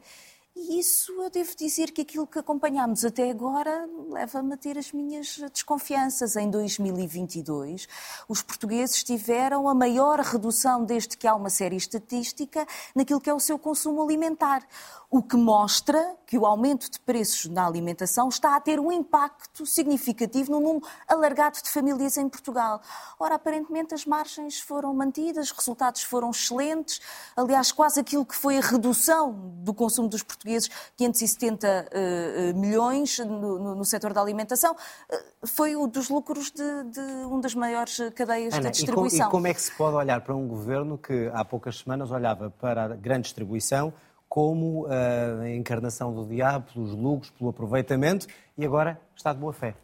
E 0.60 0.80
isso 0.80 1.12
eu 1.12 1.30
devo 1.30 1.54
dizer 1.54 1.92
que 1.92 2.02
aquilo 2.02 2.26
que 2.26 2.36
acompanhámos 2.36 3.04
até 3.04 3.30
agora 3.30 3.88
leva-me 4.10 4.54
a 4.54 4.56
ter 4.56 4.76
as 4.76 4.90
minhas 4.90 5.38
desconfianças. 5.52 6.34
Em 6.34 6.50
2022, 6.50 7.86
os 8.26 8.42
portugueses 8.42 9.04
tiveram 9.04 9.68
a 9.68 9.74
maior 9.74 10.18
redução 10.18 10.84
desde 10.84 11.16
que 11.16 11.28
há 11.28 11.34
uma 11.36 11.48
série 11.48 11.76
estatística 11.76 12.66
naquilo 12.92 13.20
que 13.20 13.30
é 13.30 13.34
o 13.34 13.38
seu 13.38 13.56
consumo 13.56 14.02
alimentar 14.02 14.66
o 15.10 15.22
que 15.22 15.36
mostra 15.36 16.16
que 16.26 16.36
o 16.36 16.44
aumento 16.44 16.90
de 16.90 17.00
preços 17.00 17.46
na 17.46 17.66
alimentação 17.66 18.28
está 18.28 18.54
a 18.54 18.60
ter 18.60 18.78
um 18.78 18.92
impacto 18.92 19.64
significativo 19.64 20.52
no 20.52 20.60
número 20.60 20.86
alargado 21.06 21.62
de 21.62 21.70
famílias 21.70 22.18
em 22.18 22.28
Portugal. 22.28 22.82
Ora, 23.18 23.36
aparentemente 23.36 23.94
as 23.94 24.04
margens 24.04 24.60
foram 24.60 24.92
mantidas, 24.92 25.50
os 25.50 25.56
resultados 25.56 26.02
foram 26.02 26.30
excelentes. 26.30 27.00
Aliás, 27.34 27.72
quase 27.72 27.98
aquilo 27.98 28.26
que 28.26 28.36
foi 28.36 28.58
a 28.58 28.60
redução 28.60 29.32
do 29.62 29.72
consumo 29.72 30.08
dos 30.08 30.22
portugueses, 30.22 30.47
570 30.96 31.66
uh, 31.66 31.88
eh, 31.92 32.52
milhões 32.54 33.18
no, 33.18 33.58
no, 33.58 33.74
no, 33.74 33.84
setor 33.84 34.12
da 34.12 34.20
alimentação, 34.20 34.74
uh, 34.74 35.46
foi 35.46 35.76
o 35.76 35.86
dos 35.86 36.08
lucros 36.08 36.50
de, 36.50 36.84
de 36.84 37.00
uma 37.26 37.40
das 37.40 37.54
maiores 37.54 37.98
cadeias 38.14 38.54
Ana, 38.54 38.70
de 38.70 38.76
distribuição. 38.76 39.18
E, 39.18 39.22
com, 39.22 39.28
e 39.28 39.30
como 39.30 39.46
é 39.46 39.54
que 39.54 39.62
se 39.62 39.72
pode 39.72 39.96
olhar 39.96 40.20
para 40.20 40.34
um 40.34 40.48
governo 40.48 40.96
que 40.96 41.30
há 41.32 41.44
poucas 41.44 41.78
semanas 41.78 42.10
olhava 42.10 42.50
para 42.50 42.84
a 42.84 42.88
grande 42.88 43.22
distribuição 43.22 43.92
como 44.28 44.86
eh, 44.88 45.38
a 45.42 45.50
encarnação 45.50 46.14
do 46.14 46.26
diabo, 46.26 46.66
pelos 46.72 46.92
lucros, 46.92 47.30
pelo 47.30 47.50
aproveitamento, 47.50 48.26
e 48.56 48.64
agora 48.64 49.00
está 49.16 49.32
de 49.32 49.38
boa 49.38 49.52
fé. 49.52 49.74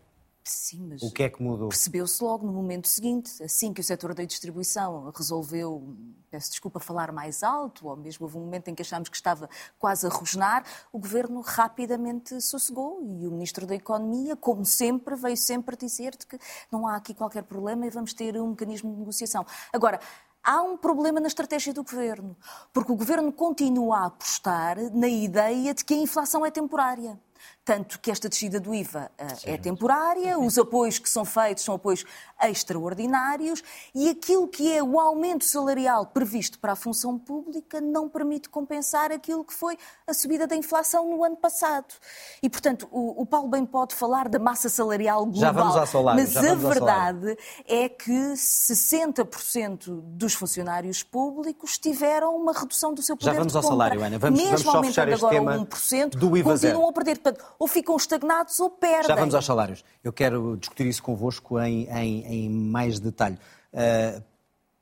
Sim, 0.47 0.89
mas 0.91 1.03
o 1.03 1.11
que 1.11 1.23
é 1.23 1.31
que 1.31 1.43
mudou? 1.43 1.71
Percebeu-se 1.71 2.23
logo 2.23 2.47
no 2.47 2.53
momento 2.53 2.87
seguinte, 2.87 3.43
assim 3.43 3.73
que 3.73 3.81
o 3.81 3.85
setor 3.85 4.15
da 4.15 4.25
distribuição 4.25 5.11
resolveu, 5.11 5.97
peço 6.31 6.51
desculpa, 6.51 6.79
falar 6.79 7.11
mais 7.13 7.43
alto, 7.43 7.89
ou 7.89 7.97
mesmo 7.97 8.27
houve 8.27 8.37
um 8.37 8.41
momento 8.41 8.69
em 8.69 8.75
que 8.75 8.83
achámos 8.83 9.09
que 9.09 9.17
estava 9.17 9.49
quase 9.79 10.07
a 10.07 10.11
rosnar, 10.11 10.63
o 10.93 10.99
governo 10.99 11.41
rapidamente 11.41 12.39
sossegou 12.43 13.03
e 13.03 13.27
o 13.27 13.31
ministro 13.31 13.67
da 13.67 13.75
Economia, 13.75 14.37
como 14.37 14.67
sempre, 14.67 15.17
veio 15.17 15.37
sempre 15.37 15.77
dizer 15.77 16.15
que 16.15 16.39
não 16.71 16.87
há 16.87 16.97
aqui 16.97 17.15
qualquer 17.15 17.45
problema 17.45 17.87
e 17.87 17.91
vamos 17.91 18.13
ter 18.13 18.37
um 18.37 18.49
mecanismo 18.49 18.93
de 18.93 18.99
negociação. 18.99 19.47
Agora, 19.73 19.99
há 20.43 20.61
um 20.61 20.77
problema 20.77 21.21
na 21.21 21.27
estratégia 21.29 21.73
do 21.73 21.83
governo, 21.83 22.37
porque 22.71 22.93
o 22.93 22.97
governo 22.97 23.33
continua 23.33 24.01
a 24.01 24.07
apostar 24.07 24.77
na 24.93 25.09
ideia 25.09 25.73
de 25.73 25.83
que 25.83 25.95
a 25.95 25.97
inflação 25.97 26.45
é 26.45 26.51
temporária. 26.51 27.19
Tanto 27.65 27.99
que 27.99 28.11
esta 28.11 28.29
descida 28.29 28.61
do 28.61 28.75
IVA 28.75 29.11
uh, 29.19 29.27
é 29.45 29.57
temporária, 29.57 30.39
os 30.39 30.59
apoios 30.59 30.99
que 30.99 31.09
são 31.09 31.25
feitos 31.25 31.65
são 31.65 31.75
apoios 31.75 32.05
extraordinários 32.43 33.63
e 33.95 34.11
aquilo 34.11 34.47
que 34.47 34.71
é 34.71 34.83
o 34.83 35.01
aumento 35.01 35.45
salarial 35.45 36.07
previsto 36.07 36.59
para 36.59 36.73
a 36.73 36.77
função 36.77 37.19
pública 37.19 37.81
não 37.81 38.09
permite 38.09 38.49
compensar 38.51 39.11
aquilo 39.11 39.45
que 39.45 39.55
foi 39.55 39.79
a 40.07 40.13
subida 40.13 40.47
da 40.47 40.55
inflação 40.55 41.09
no 41.09 41.25
ano 41.25 41.37
passado. 41.37 41.95
E, 42.43 42.51
portanto, 42.51 42.87
o, 42.91 43.23
o 43.23 43.27
Paulo 43.27 43.49
bem 43.49 43.65
pode 43.65 43.95
falar 43.95 44.29
da 44.29 44.39
massa 44.39 44.69
salarial 44.69 45.25
global, 45.25 45.41
já 45.41 45.53
vamos 45.53 45.77
ao 45.77 45.87
salário, 45.87 46.23
mas 46.23 46.37
a 46.37 46.55
verdade 46.55 47.37
é 47.67 47.89
que 47.89 48.13
60% 48.35 50.03
dos 50.03 50.35
funcionários 50.35 51.03
públicos 51.03 51.79
tiveram 51.79 52.37
uma 52.37 52.53
redução 52.53 52.93
do 52.93 53.03
seu 53.03 53.17
poder 53.17 53.31
já 53.31 53.39
vamos 53.39 53.53
de 53.53 53.57
ao 53.57 53.63
salário, 53.63 54.03
Ana. 54.03 54.19
Vamos, 54.19 54.39
Mesmo 54.43 54.73
vamos 54.73 54.89
este 54.89 55.01
agora 55.01 55.35
tema 55.35 55.59
1%, 55.59 56.11
do 56.11 56.37
IVA 56.37 56.51
continuam 56.53 56.77
zero. 56.77 56.89
a 56.89 56.93
perder. 56.93 57.19
Portanto, 57.19 57.45
ou 57.59 57.67
ficam 57.67 57.97
estagnados 57.97 58.59
ou 58.61 58.71
perdem. 58.71 59.09
Já 59.09 59.15
vamos 59.15 59.35
aos 59.35 59.45
salários. 59.45 59.85
Eu 60.03 60.13
quero 60.13 60.57
discutir 60.57 60.87
isso 60.87 61.03
convosco 61.03 61.59
em, 61.61 61.89
em, 61.89 62.25
em 62.27 62.51
mais 62.51 62.99
detalhe. 62.99 63.39
Uh, 63.73 64.23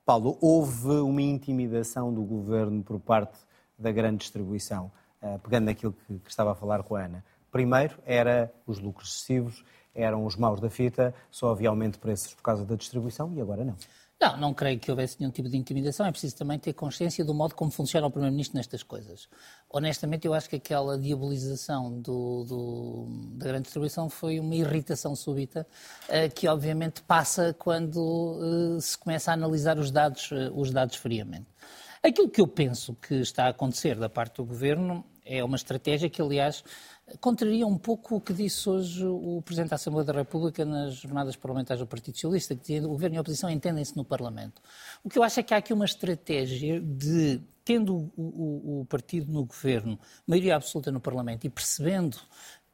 Paulo, 0.04 0.36
houve 0.40 0.88
uma 0.88 1.22
intimidação 1.22 2.12
do 2.12 2.22
governo 2.22 2.82
por 2.82 2.98
parte 2.98 3.38
da 3.78 3.90
grande 3.92 4.18
distribuição, 4.18 4.90
uh, 5.22 5.38
pegando 5.38 5.66
naquilo 5.66 5.92
que, 5.92 6.18
que, 6.18 6.30
estava 6.30 6.52
a 6.52 6.54
falar 6.54 6.82
com 6.82 6.96
a 6.96 7.04
Ana. 7.04 7.24
Primeiro, 7.50 7.98
era 8.04 8.52
os 8.66 8.78
lucros 8.78 9.08
excessivos, 9.08 9.64
eram 9.94 10.24
os 10.24 10.36
maus 10.36 10.60
da 10.60 10.70
fita, 10.70 11.14
só 11.30 11.50
havia 11.50 11.68
aumento 11.68 11.94
de 11.94 12.00
preços 12.00 12.34
por 12.34 12.42
causa 12.42 12.64
da 12.64 12.74
distribuição 12.74 13.32
e 13.34 13.40
agora 13.40 13.64
não. 13.64 13.76
Não, 14.22 14.36
não 14.36 14.54
creio 14.54 14.78
que 14.78 14.88
houvesse 14.88 15.16
nenhum 15.18 15.32
tipo 15.32 15.48
de 15.48 15.56
intimidação. 15.56 16.06
É 16.06 16.12
preciso 16.12 16.36
também 16.36 16.56
ter 16.56 16.72
consciência 16.74 17.24
do 17.24 17.34
modo 17.34 17.56
como 17.56 17.72
funciona 17.72 18.06
o 18.06 18.10
Primeiro-Ministro 18.10 18.56
nestas 18.56 18.84
coisas. 18.84 19.28
Honestamente, 19.68 20.28
eu 20.28 20.32
acho 20.32 20.48
que 20.48 20.54
aquela 20.54 20.96
diabolização 20.96 22.00
do, 22.00 22.44
do, 22.44 23.06
da 23.36 23.46
grande 23.46 23.64
distribuição 23.64 24.08
foi 24.08 24.38
uma 24.38 24.54
irritação 24.54 25.16
súbita, 25.16 25.66
uh, 26.04 26.32
que 26.32 26.46
obviamente 26.46 27.02
passa 27.02 27.52
quando 27.58 27.96
uh, 27.96 28.80
se 28.80 28.96
começa 28.96 29.32
a 29.32 29.34
analisar 29.34 29.76
os 29.76 29.90
dados, 29.90 30.30
uh, 30.30 30.52
os 30.54 30.70
dados 30.70 30.94
friamente. 30.94 31.48
Aquilo 32.00 32.30
que 32.30 32.40
eu 32.40 32.46
penso 32.46 32.94
que 32.94 33.14
está 33.16 33.46
a 33.46 33.48
acontecer 33.48 33.96
da 33.96 34.08
parte 34.08 34.36
do 34.36 34.44
Governo 34.44 35.04
é 35.24 35.42
uma 35.42 35.56
estratégia 35.56 36.08
que, 36.08 36.22
aliás, 36.22 36.62
contraria 37.20 37.66
um 37.66 37.76
pouco 37.76 38.16
o 38.16 38.20
que 38.20 38.32
disse 38.32 38.68
hoje 38.68 39.04
o 39.04 39.42
Presidente 39.42 39.70
da 39.70 39.76
Assembleia 39.76 40.04
da 40.04 40.12
República 40.12 40.64
nas 40.64 40.94
jornadas 40.94 41.36
parlamentares 41.36 41.80
do 41.80 41.86
Partido 41.86 42.14
Socialista, 42.14 42.54
que 42.54 42.60
dizia 42.60 42.84
o 42.84 42.88
Governo 42.88 43.16
e 43.16 43.18
a 43.18 43.20
oposição 43.20 43.50
entendem-se 43.50 43.96
no 43.96 44.04
Parlamento. 44.04 44.60
O 45.02 45.08
que 45.08 45.18
eu 45.18 45.22
acho 45.22 45.40
é 45.40 45.42
que 45.42 45.54
há 45.54 45.58
aqui 45.58 45.72
uma 45.72 45.84
estratégia 45.84 46.80
de, 46.80 47.40
tendo 47.64 47.94
o, 47.94 48.10
o, 48.16 48.80
o 48.80 48.84
partido 48.86 49.32
no 49.32 49.44
Governo, 49.44 49.98
maioria 50.26 50.56
absoluta 50.56 50.90
no 50.90 51.00
Parlamento, 51.00 51.46
e 51.46 51.50
percebendo 51.50 52.18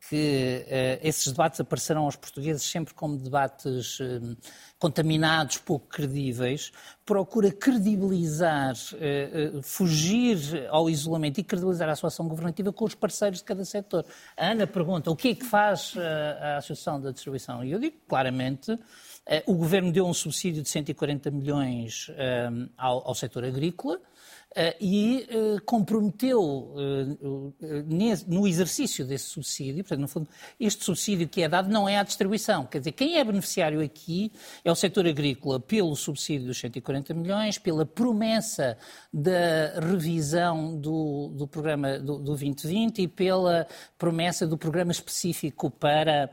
que 0.08 0.64
uh, 0.66 1.06
esses 1.06 1.26
debates 1.26 1.60
aparecerão 1.60 2.04
aos 2.04 2.16
portugueses 2.16 2.62
sempre 2.62 2.94
como 2.94 3.18
debates 3.18 4.00
uh, 4.00 4.36
contaminados, 4.78 5.58
pouco 5.58 5.86
credíveis, 5.86 6.72
procura 7.04 7.52
credibilizar, 7.52 8.72
uh, 8.72 9.62
fugir 9.62 10.66
ao 10.70 10.88
isolamento 10.88 11.40
e 11.40 11.44
credibilizar 11.44 11.90
a 11.90 11.94
sua 11.94 12.08
ação 12.08 12.26
governativa 12.26 12.72
com 12.72 12.86
os 12.86 12.94
parceiros 12.94 13.40
de 13.40 13.44
cada 13.44 13.64
setor. 13.66 14.04
A 14.34 14.52
Ana 14.52 14.66
pergunta 14.66 15.10
o 15.10 15.16
que 15.16 15.28
é 15.28 15.34
que 15.34 15.44
faz 15.44 15.94
a 16.40 16.56
Associação 16.56 16.98
da 17.00 17.10
Distribuição? 17.10 17.62
E 17.62 17.72
eu 17.72 17.78
digo 17.78 17.96
claramente, 18.08 18.78
o 19.46 19.54
Governo 19.54 19.92
deu 19.92 20.06
um 20.06 20.14
subsídio 20.14 20.62
de 20.62 20.68
140 20.70 21.30
milhões 21.30 22.10
ao, 22.76 23.08
ao 23.08 23.14
setor 23.14 23.44
agrícola, 23.44 24.00
e 24.80 25.28
uh, 25.30 25.62
comprometeu 25.62 26.42
uh, 26.42 27.54
no 28.26 28.46
exercício 28.46 29.04
desse 29.04 29.26
subsídio, 29.26 29.84
portanto, 29.84 30.00
no 30.00 30.08
fundo, 30.08 30.28
este 30.58 30.84
subsídio 30.84 31.28
que 31.28 31.42
é 31.42 31.48
dado 31.48 31.68
não 31.68 31.88
é 31.88 31.98
à 31.98 32.02
distribuição. 32.02 32.64
Quer 32.64 32.78
dizer, 32.78 32.92
quem 32.92 33.18
é 33.18 33.24
beneficiário 33.24 33.80
aqui 33.80 34.32
é 34.64 34.72
o 34.72 34.74
setor 34.74 35.06
agrícola 35.06 35.60
pelo 35.60 35.94
subsídio 35.94 36.46
dos 36.46 36.58
140 36.58 37.14
milhões, 37.14 37.58
pela 37.58 37.84
promessa 37.84 38.76
da 39.12 39.80
revisão 39.80 40.76
do, 40.76 41.28
do 41.36 41.46
programa 41.46 41.98
do, 41.98 42.18
do 42.18 42.24
2020 42.24 43.02
e 43.02 43.08
pela 43.08 43.66
promessa 43.96 44.46
do 44.46 44.56
programa 44.56 44.92
específico 44.92 45.70
para 45.70 46.30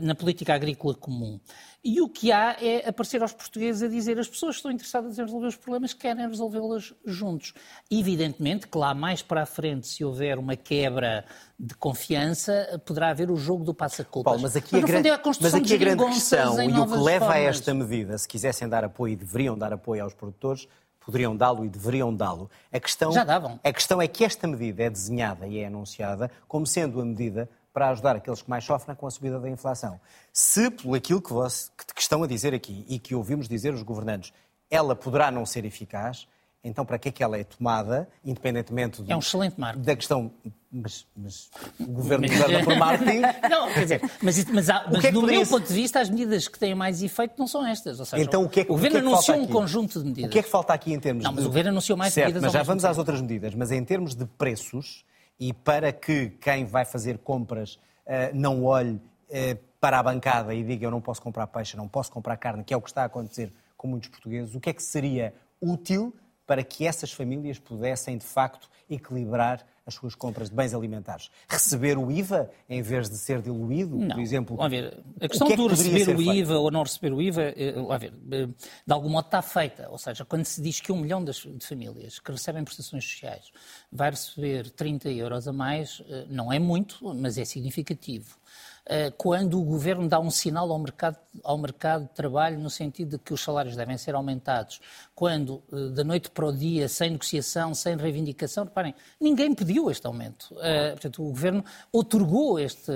na 0.00 0.14
política 0.14 0.54
agrícola 0.54 0.94
comum. 0.94 1.40
E 1.84 2.00
o 2.00 2.08
que 2.08 2.30
há 2.30 2.56
é 2.60 2.88
aparecer 2.88 3.20
aos 3.22 3.32
portugueses 3.32 3.82
a 3.82 3.88
dizer 3.88 4.16
as 4.16 4.28
pessoas 4.28 4.54
que 4.54 4.58
estão 4.58 4.70
interessadas 4.70 5.18
em 5.18 5.22
resolver 5.22 5.48
os 5.48 5.56
problemas 5.56 5.92
querem 5.92 6.28
resolvê-los 6.28 6.94
juntos. 7.04 7.52
Evidentemente 7.90 8.68
que 8.68 8.78
lá 8.78 8.94
mais 8.94 9.20
para 9.20 9.42
a 9.42 9.46
frente, 9.46 9.88
se 9.88 10.04
houver 10.04 10.38
uma 10.38 10.54
quebra 10.54 11.24
de 11.58 11.74
confiança, 11.74 12.80
poderá 12.86 13.10
haver 13.10 13.32
o 13.32 13.36
jogo 13.36 13.64
do 13.64 13.74
passa-culpas. 13.74 14.40
Mas 14.40 14.54
aqui, 14.54 14.76
mas, 14.76 14.84
a, 14.84 14.86
grande, 14.86 15.08
é 15.08 15.12
a 15.12 15.20
mas 15.40 15.54
aqui 15.54 15.74
a 15.74 15.76
grande 15.76 16.04
questão 16.04 16.62
e 16.62 16.72
o 16.72 16.86
que 16.86 16.96
leva 16.98 17.26
formas. 17.26 17.44
a 17.44 17.48
esta 17.48 17.74
medida, 17.74 18.16
se 18.16 18.28
quisessem 18.28 18.68
dar 18.68 18.84
apoio 18.84 19.14
e 19.14 19.16
deveriam 19.16 19.58
dar 19.58 19.72
apoio 19.72 20.04
aos 20.04 20.14
produtores, 20.14 20.68
poderiam 21.00 21.36
dá-lo 21.36 21.64
e 21.64 21.68
deveriam 21.68 22.14
dá-lo. 22.14 22.48
A 22.72 22.78
questão, 22.78 23.10
Já 23.10 23.24
davam. 23.24 23.58
A 23.62 23.72
questão 23.72 24.00
é 24.00 24.06
que 24.06 24.24
esta 24.24 24.46
medida 24.46 24.84
é 24.84 24.90
desenhada 24.90 25.48
e 25.48 25.58
é 25.58 25.66
anunciada 25.66 26.30
como 26.46 26.64
sendo 26.64 27.00
a 27.00 27.04
medida 27.04 27.48
para 27.72 27.88
ajudar 27.90 28.16
aqueles 28.16 28.42
que 28.42 28.50
mais 28.50 28.64
sofrem 28.64 28.94
com 28.94 29.06
a 29.06 29.10
subida 29.10 29.40
da 29.40 29.48
inflação. 29.48 30.00
Se, 30.32 30.70
por 30.70 30.96
aquilo 30.96 31.20
que, 31.20 31.32
você, 31.32 31.70
que 31.94 32.02
estão 32.02 32.22
a 32.22 32.26
dizer 32.26 32.54
aqui 32.54 32.84
e 32.88 32.98
que 32.98 33.14
ouvimos 33.14 33.48
dizer 33.48 33.72
os 33.72 33.82
governantes, 33.82 34.32
ela 34.70 34.94
poderá 34.94 35.30
não 35.30 35.44
ser 35.46 35.64
eficaz, 35.64 36.26
então 36.64 36.84
para 36.84 36.98
que 36.98 37.08
é 37.08 37.12
que 37.12 37.22
ela 37.22 37.36
é 37.36 37.44
tomada, 37.44 38.08
independentemente 38.24 39.02
do, 39.02 39.10
é 39.10 39.16
um 39.16 39.18
excelente 39.18 39.58
marco. 39.58 39.80
da 39.80 39.96
questão. 39.96 40.30
Mas, 40.70 41.06
mas 41.14 41.50
o 41.78 41.84
governo 41.84 42.26
governa 42.26 42.64
por 42.64 42.76
marketing. 42.76 43.20
Não, 43.50 43.70
quer 43.74 43.82
dizer, 43.82 44.10
mas, 44.22 44.44
mas, 44.46 44.70
há, 44.70 44.86
mas 44.90 45.04
é 45.04 45.12
do 45.12 45.22
meu 45.22 45.46
ponto 45.46 45.66
de 45.66 45.74
vista, 45.74 46.00
as 46.00 46.08
medidas 46.08 46.48
que 46.48 46.58
têm 46.58 46.74
mais 46.74 47.02
efeito 47.02 47.34
não 47.36 47.46
são 47.46 47.66
estas. 47.66 48.00
Ou 48.00 48.06
seja, 48.06 48.22
então, 48.22 48.42
o, 48.44 48.48
que 48.48 48.60
é, 48.60 48.62
o 48.62 48.68
governo 48.68 48.86
o 48.86 48.90
que 48.90 48.96
é 48.96 49.00
que 49.02 49.06
anunciou 49.06 49.36
um 49.36 49.46
conjunto 49.46 49.98
de 49.98 50.06
medidas. 50.06 50.30
O 50.30 50.32
que 50.32 50.38
é 50.38 50.42
que 50.42 50.48
falta 50.48 50.72
aqui 50.72 50.94
em 50.94 50.98
termos 50.98 51.24
de. 51.24 51.28
Não, 51.28 51.34
mas 51.34 51.44
o 51.44 51.48
governo 51.48 51.70
anunciou 51.72 51.98
mais 51.98 52.14
certo, 52.14 52.28
medidas. 52.28 52.42
Mas 52.44 52.52
já 52.52 52.62
vamos 52.62 52.82
tempo. 52.82 52.90
às 52.90 52.96
outras 52.96 53.20
medidas. 53.20 53.54
Mas 53.54 53.70
em 53.70 53.84
termos 53.84 54.14
de 54.14 54.24
preços, 54.24 55.04
e 55.38 55.52
para 55.52 55.92
que 55.92 56.30
quem 56.40 56.64
vai 56.64 56.84
fazer 56.84 57.18
compras 57.18 57.74
uh, 58.06 58.34
não 58.34 58.64
olhe 58.64 58.94
uh, 58.94 59.58
para 59.80 59.98
a 59.98 60.02
bancada 60.02 60.54
e 60.54 60.62
diga 60.62 60.86
eu 60.86 60.90
não 60.90 61.00
posso 61.00 61.20
comprar 61.20 61.46
peixe, 61.46 61.76
não 61.76 61.88
posso 61.88 62.10
comprar 62.10 62.36
carne, 62.36 62.62
que 62.62 62.72
é 62.72 62.76
o 62.76 62.80
que 62.80 62.88
está 62.88 63.02
a 63.02 63.06
acontecer 63.06 63.52
com 63.76 63.88
muitos 63.88 64.08
portugueses, 64.08 64.54
o 64.54 64.60
que 64.60 64.70
é 64.70 64.72
que 64.72 64.82
seria 64.82 65.34
útil 65.60 66.14
para 66.46 66.62
que 66.62 66.86
essas 66.86 67.12
famílias 67.12 67.58
pudessem, 67.58 68.18
de 68.18 68.26
facto, 68.26 68.68
equilibrar 68.88 69.66
as 69.86 69.94
suas 69.94 70.14
compras 70.14 70.48
de 70.48 70.56
bens 70.56 70.74
alimentares. 70.74 71.30
Receber 71.48 71.98
o 71.98 72.10
IVA 72.10 72.50
em 72.68 72.82
vez 72.82 73.10
de 73.10 73.16
ser 73.16 73.42
diluído, 73.42 73.96
não. 73.96 74.08
por 74.08 74.20
exemplo. 74.20 74.56
Vamos 74.56 74.70
ver, 74.70 74.98
a 75.20 75.28
questão 75.28 75.46
que 75.46 75.54
é 75.54 75.56
que 75.56 75.62
do 75.62 75.68
receber 75.68 76.16
o 76.16 76.22
IVA 76.22 76.32
feito? 76.32 76.52
ou 76.52 76.70
não 76.70 76.82
receber 76.82 77.12
o 77.12 77.20
IVA, 77.20 77.42
eh, 77.42 77.74
ver, 77.98 78.14
eh, 78.30 78.46
de 78.86 78.92
algum 78.92 79.08
modo 79.08 79.26
está 79.26 79.42
feita. 79.42 79.88
Ou 79.90 79.98
seja, 79.98 80.24
quando 80.24 80.44
se 80.44 80.60
diz 80.62 80.80
que 80.80 80.92
um 80.92 80.98
milhão 80.98 81.24
de 81.24 81.32
famílias 81.66 82.18
que 82.18 82.30
recebem 82.30 82.64
prestações 82.64 83.04
sociais 83.04 83.50
vai 83.90 84.10
receber 84.10 84.70
30 84.70 85.10
euros 85.10 85.48
a 85.48 85.52
mais, 85.52 86.02
eh, 86.08 86.26
não 86.28 86.52
é 86.52 86.58
muito, 86.58 87.14
mas 87.14 87.38
é 87.38 87.44
significativo. 87.44 88.36
Eh, 88.84 89.12
quando 89.16 89.60
o 89.60 89.64
governo 89.64 90.08
dá 90.08 90.18
um 90.18 90.30
sinal 90.30 90.70
ao 90.72 90.78
mercado, 90.78 91.16
ao 91.44 91.56
mercado 91.56 92.02
de 92.02 92.14
trabalho 92.14 92.58
no 92.58 92.68
sentido 92.68 93.16
de 93.16 93.18
que 93.18 93.32
os 93.32 93.40
salários 93.40 93.76
devem 93.76 93.96
ser 93.96 94.14
aumentados, 94.14 94.80
quando 95.14 95.62
eh, 95.72 95.90
da 95.90 96.02
noite 96.02 96.30
para 96.30 96.46
o 96.46 96.52
dia, 96.52 96.88
sem 96.88 97.10
negociação, 97.10 97.74
sem 97.74 97.96
reivindicação, 97.96 98.64
reparem, 98.64 98.92
ninguém 99.20 99.54
pediu 99.54 99.88
este 99.88 100.04
aumento. 100.06 100.52
Uh, 100.52 100.92
portanto, 100.92 101.22
o 101.22 101.28
governo 101.28 101.64
otorgou 101.92 102.58
este, 102.58 102.92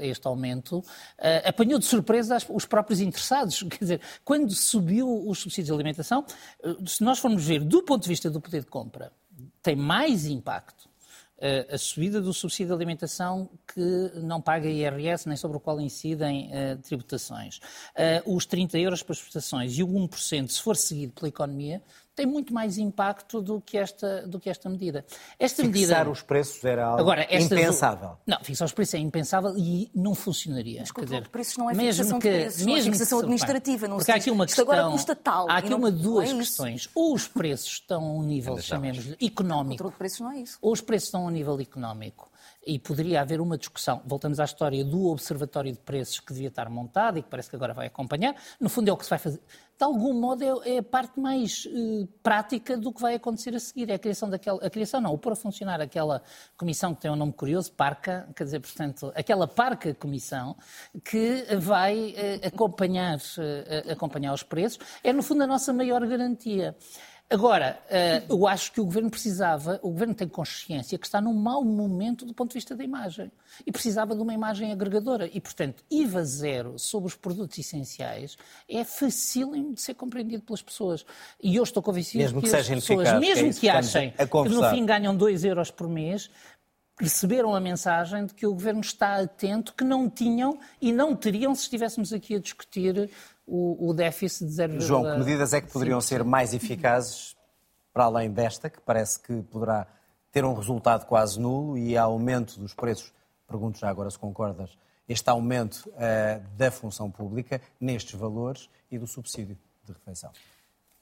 este 0.00 0.26
aumento, 0.26 0.82
apanhou 1.44 1.78
de 1.78 1.84
surpresa 1.84 2.36
os 2.48 2.66
próprios 2.66 3.00
interessados. 3.00 3.62
Quer 3.70 3.78
dizer, 3.78 4.00
quando 4.24 4.52
subiu 4.54 5.28
os 5.28 5.38
subsídios 5.38 5.66
de 5.68 5.72
alimentação, 5.72 6.24
se 6.86 7.02
nós 7.04 7.18
formos 7.18 7.44
ver 7.44 7.62
do 7.62 7.82
ponto 7.82 8.02
de 8.02 8.08
vista 8.08 8.28
do 8.30 8.40
poder 8.40 8.60
de 8.60 8.66
compra, 8.66 9.12
tem 9.62 9.76
mais 9.76 10.26
impacto 10.26 10.89
a 11.72 11.78
subida 11.78 12.20
do 12.20 12.34
subsídio 12.34 12.68
de 12.68 12.72
alimentação 12.74 13.48
que 13.66 14.12
não 14.16 14.40
paga 14.40 14.68
IRS 14.68 15.26
nem 15.26 15.36
sobre 15.36 15.56
o 15.56 15.60
qual 15.60 15.80
incidem 15.80 16.50
uh, 16.50 16.76
tributações. 16.82 17.58
Uh, 18.26 18.36
os 18.36 18.44
30 18.44 18.78
euros 18.78 19.02
para 19.02 19.14
as 19.14 19.20
prestações 19.20 19.78
e 19.78 19.82
o 19.82 19.88
1%, 19.88 20.48
se 20.48 20.60
for 20.60 20.76
seguido 20.76 21.12
pela 21.14 21.28
economia, 21.28 21.82
tem 22.14 22.26
muito 22.26 22.52
mais 22.52 22.78
impacto 22.78 23.40
do 23.40 23.60
que 23.60 23.78
esta, 23.78 24.26
do 24.26 24.38
que 24.38 24.50
esta 24.50 24.68
medida. 24.68 25.04
Esta 25.38 25.62
Fixar 25.62 25.70
medida... 25.70 26.10
os 26.10 26.22
preços 26.22 26.64
era 26.64 26.86
algo 26.86 27.00
Agora, 27.00 27.26
esta... 27.30 27.54
impensável. 27.54 28.18
Não, 28.26 28.38
fixar 28.42 28.66
os 28.66 28.72
preços 28.72 28.94
é 28.94 28.98
impensável 28.98 29.54
e 29.56 29.90
não 29.94 30.14
funcionaria. 30.14 30.80
Mas 30.80 30.90
controle 30.90 31.22
de 31.22 31.28
preços 31.28 31.56
não 31.56 31.70
é 31.70 31.74
fixação 31.74 32.18
que, 32.18 32.30
de 32.30 32.38
preços, 32.38 32.62
mesmo 32.64 32.78
é 32.78 32.92
fixação 32.92 33.18
que, 33.18 33.24
administrativa. 33.24 33.88
Não 33.88 33.96
porque 33.96 34.12
há 34.12 34.16
aqui 34.16 34.30
uma 34.30 34.46
questão, 34.46 34.64
agora 34.64 34.90
custa 34.90 35.16
tal. 35.16 35.50
Há 35.50 35.56
aqui 35.56 35.70
não, 35.70 35.78
uma, 35.78 35.90
duas 35.90 36.30
é 36.30 36.34
questões. 36.34 36.88
Ou 36.94 37.14
os 37.14 37.28
preços 37.28 37.72
estão 37.72 38.04
a 38.04 38.12
um 38.12 38.22
nível, 38.22 38.58
chamemos 38.58 39.14
económico. 39.20 39.84
Controle 39.84 39.92
de 39.92 39.98
preços 39.98 40.20
não 40.20 40.32
é 40.32 40.40
isso. 40.40 40.58
Ou 40.60 40.72
os 40.72 40.80
preços 40.80 41.08
estão 41.08 41.22
a 41.22 41.26
um 41.26 41.30
nível 41.30 41.58
económico 41.60 42.30
e 42.66 42.78
poderia 42.78 43.20
haver 43.20 43.40
uma 43.40 43.56
discussão. 43.56 44.02
Voltamos 44.04 44.38
à 44.38 44.44
história 44.44 44.84
do 44.84 45.06
Observatório 45.06 45.72
de 45.72 45.78
Preços 45.78 46.20
que 46.20 46.32
devia 46.32 46.48
estar 46.48 46.68
montado 46.68 47.18
e 47.18 47.22
que 47.22 47.28
parece 47.28 47.48
que 47.48 47.56
agora 47.56 47.72
vai 47.72 47.86
acompanhar. 47.86 48.34
No 48.60 48.68
fundo, 48.68 48.88
é 48.88 48.92
o 48.92 48.96
que 48.96 49.04
se 49.04 49.10
vai 49.10 49.18
fazer. 49.18 49.40
De 49.80 49.84
algum 49.84 50.12
modo, 50.12 50.44
é, 50.44 50.74
é 50.74 50.78
a 50.78 50.82
parte 50.82 51.18
mais 51.18 51.66
eh, 51.66 52.06
prática 52.22 52.76
do 52.76 52.92
que 52.92 53.00
vai 53.00 53.14
acontecer 53.14 53.56
a 53.56 53.58
seguir. 53.58 53.88
É 53.88 53.94
a 53.94 53.98
criação 53.98 54.28
daquela. 54.28 54.62
A 54.62 54.68
criação 54.68 55.00
não, 55.00 55.14
o 55.14 55.16
pôr 55.16 55.32
a 55.32 55.34
funcionar 55.34 55.80
aquela 55.80 56.22
comissão 56.54 56.94
que 56.94 57.00
tem 57.00 57.10
um 57.10 57.16
nome 57.16 57.32
curioso, 57.32 57.72
Parca, 57.72 58.28
quer 58.36 58.44
dizer, 58.44 58.60
portanto, 58.60 59.10
aquela 59.14 59.48
Parca 59.48 59.94
Comissão 59.94 60.54
que 61.02 61.46
vai 61.56 62.12
eh, 62.14 62.46
acompanhar, 62.46 63.18
eh, 63.38 63.90
acompanhar 63.90 64.34
os 64.34 64.42
preços. 64.42 64.78
É, 65.02 65.14
no 65.14 65.22
fundo, 65.22 65.44
a 65.44 65.46
nossa 65.46 65.72
maior 65.72 66.06
garantia. 66.06 66.76
Agora, 67.30 67.78
eh, 67.88 68.24
eu 68.28 68.44
acho 68.44 68.72
que 68.72 68.80
o 68.80 68.84
governo 68.84 69.08
precisava, 69.08 69.78
o 69.84 69.90
governo 69.90 70.12
tem 70.12 70.26
consciência 70.26 70.98
que 70.98 71.06
está 71.06 71.20
num 71.20 71.32
mau 71.32 71.64
momento 71.64 72.26
do 72.26 72.34
ponto 72.34 72.50
de 72.50 72.54
vista 72.54 72.74
da 72.74 72.82
imagem 72.82 73.30
e 73.64 73.70
precisava 73.70 74.16
de 74.16 74.20
uma 74.20 74.34
imagem 74.34 74.72
agregadora. 74.72 75.30
E, 75.32 75.40
portanto, 75.40 75.84
IVA 75.88 76.24
zero 76.24 76.76
sobre 76.76 77.06
os 77.06 77.14
produtos 77.14 77.56
essenciais 77.56 78.36
é 78.68 78.82
facílimo 78.82 79.74
de 79.74 79.80
ser 79.80 79.94
compreendido 79.94 80.42
pelas 80.42 80.60
pessoas. 80.60 81.06
E 81.40 81.54
eu 81.54 81.62
estou 81.62 81.80
convencido 81.80 82.18
mesmo 82.18 82.42
que, 82.42 82.50
que 82.50 82.56
as 82.56 82.68
pessoas, 82.68 83.20
mesmo 83.20 83.48
é 83.48 83.52
que 83.52 83.68
achem 83.68 84.12
que 84.12 84.48
no 84.48 84.68
fim 84.68 84.84
ganham 84.84 85.16
2 85.16 85.44
euros 85.44 85.70
por 85.70 85.88
mês, 85.88 86.28
receberam 87.00 87.54
a 87.54 87.60
mensagem 87.60 88.26
de 88.26 88.34
que 88.34 88.46
o 88.46 88.52
governo 88.52 88.80
está 88.80 89.20
atento, 89.20 89.72
que 89.74 89.84
não 89.84 90.10
tinham 90.10 90.58
e 90.80 90.92
não 90.92 91.16
teriam 91.16 91.54
se 91.54 91.62
estivéssemos 91.62 92.12
aqui 92.12 92.34
a 92.34 92.38
discutir 92.38 93.08
o, 93.50 93.90
o 93.90 93.92
déficit 93.92 94.46
de 94.46 94.52
0,5%. 94.52 94.80
João, 94.80 95.02
que 95.02 95.18
medidas 95.18 95.52
é 95.52 95.60
que 95.60 95.70
poderiam 95.72 96.00
ser 96.00 96.22
mais 96.22 96.54
eficazes 96.54 97.36
para 97.92 98.04
além 98.04 98.30
desta, 98.30 98.70
que 98.70 98.80
parece 98.80 99.18
que 99.18 99.42
poderá 99.42 99.88
ter 100.30 100.44
um 100.44 100.54
resultado 100.54 101.04
quase 101.06 101.40
nulo 101.40 101.76
e 101.76 101.96
aumento 101.96 102.60
dos 102.60 102.72
preços? 102.72 103.12
Pergunto 103.48 103.80
já 103.80 103.88
agora 103.88 104.08
se 104.08 104.18
concordas, 104.18 104.78
este 105.08 105.28
aumento 105.28 105.88
uh, 105.88 106.56
da 106.56 106.70
função 106.70 107.10
pública 107.10 107.60
nestes 107.80 108.14
valores 108.14 108.70
e 108.88 108.96
do 108.96 109.08
subsídio 109.08 109.58
de 109.84 109.92
refeição. 109.92 110.30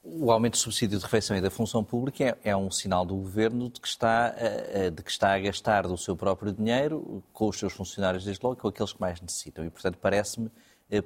O 0.03 0.33
aumento 0.33 0.53
do 0.55 0.59
subsídio 0.59 0.97
de 0.97 1.05
refeição 1.05 1.37
e 1.37 1.43
da 1.43 1.51
função 1.51 1.85
pública 1.85 2.25
é, 2.25 2.51
é 2.51 2.57
um 2.57 2.71
sinal 2.71 3.05
do 3.05 3.17
governo 3.17 3.69
de 3.69 3.79
que, 3.79 3.89
está, 3.89 4.35
uh, 4.35 4.91
de 4.91 5.03
que 5.03 5.11
está 5.11 5.35
a 5.35 5.39
gastar 5.39 5.87
do 5.87 5.99
seu 5.99 6.17
próprio 6.17 6.51
dinheiro 6.51 7.23
com 7.35 7.49
os 7.49 7.59
seus 7.59 7.75
funcionários, 7.75 8.25
desde 8.25 8.43
logo, 8.43 8.57
com 8.57 8.69
aqueles 8.69 8.95
que 8.95 9.01
mais 9.01 9.21
necessitam. 9.21 9.67
E, 9.67 9.69
portanto, 9.69 9.99
parece-me 10.01 10.47
eh, 10.47 10.51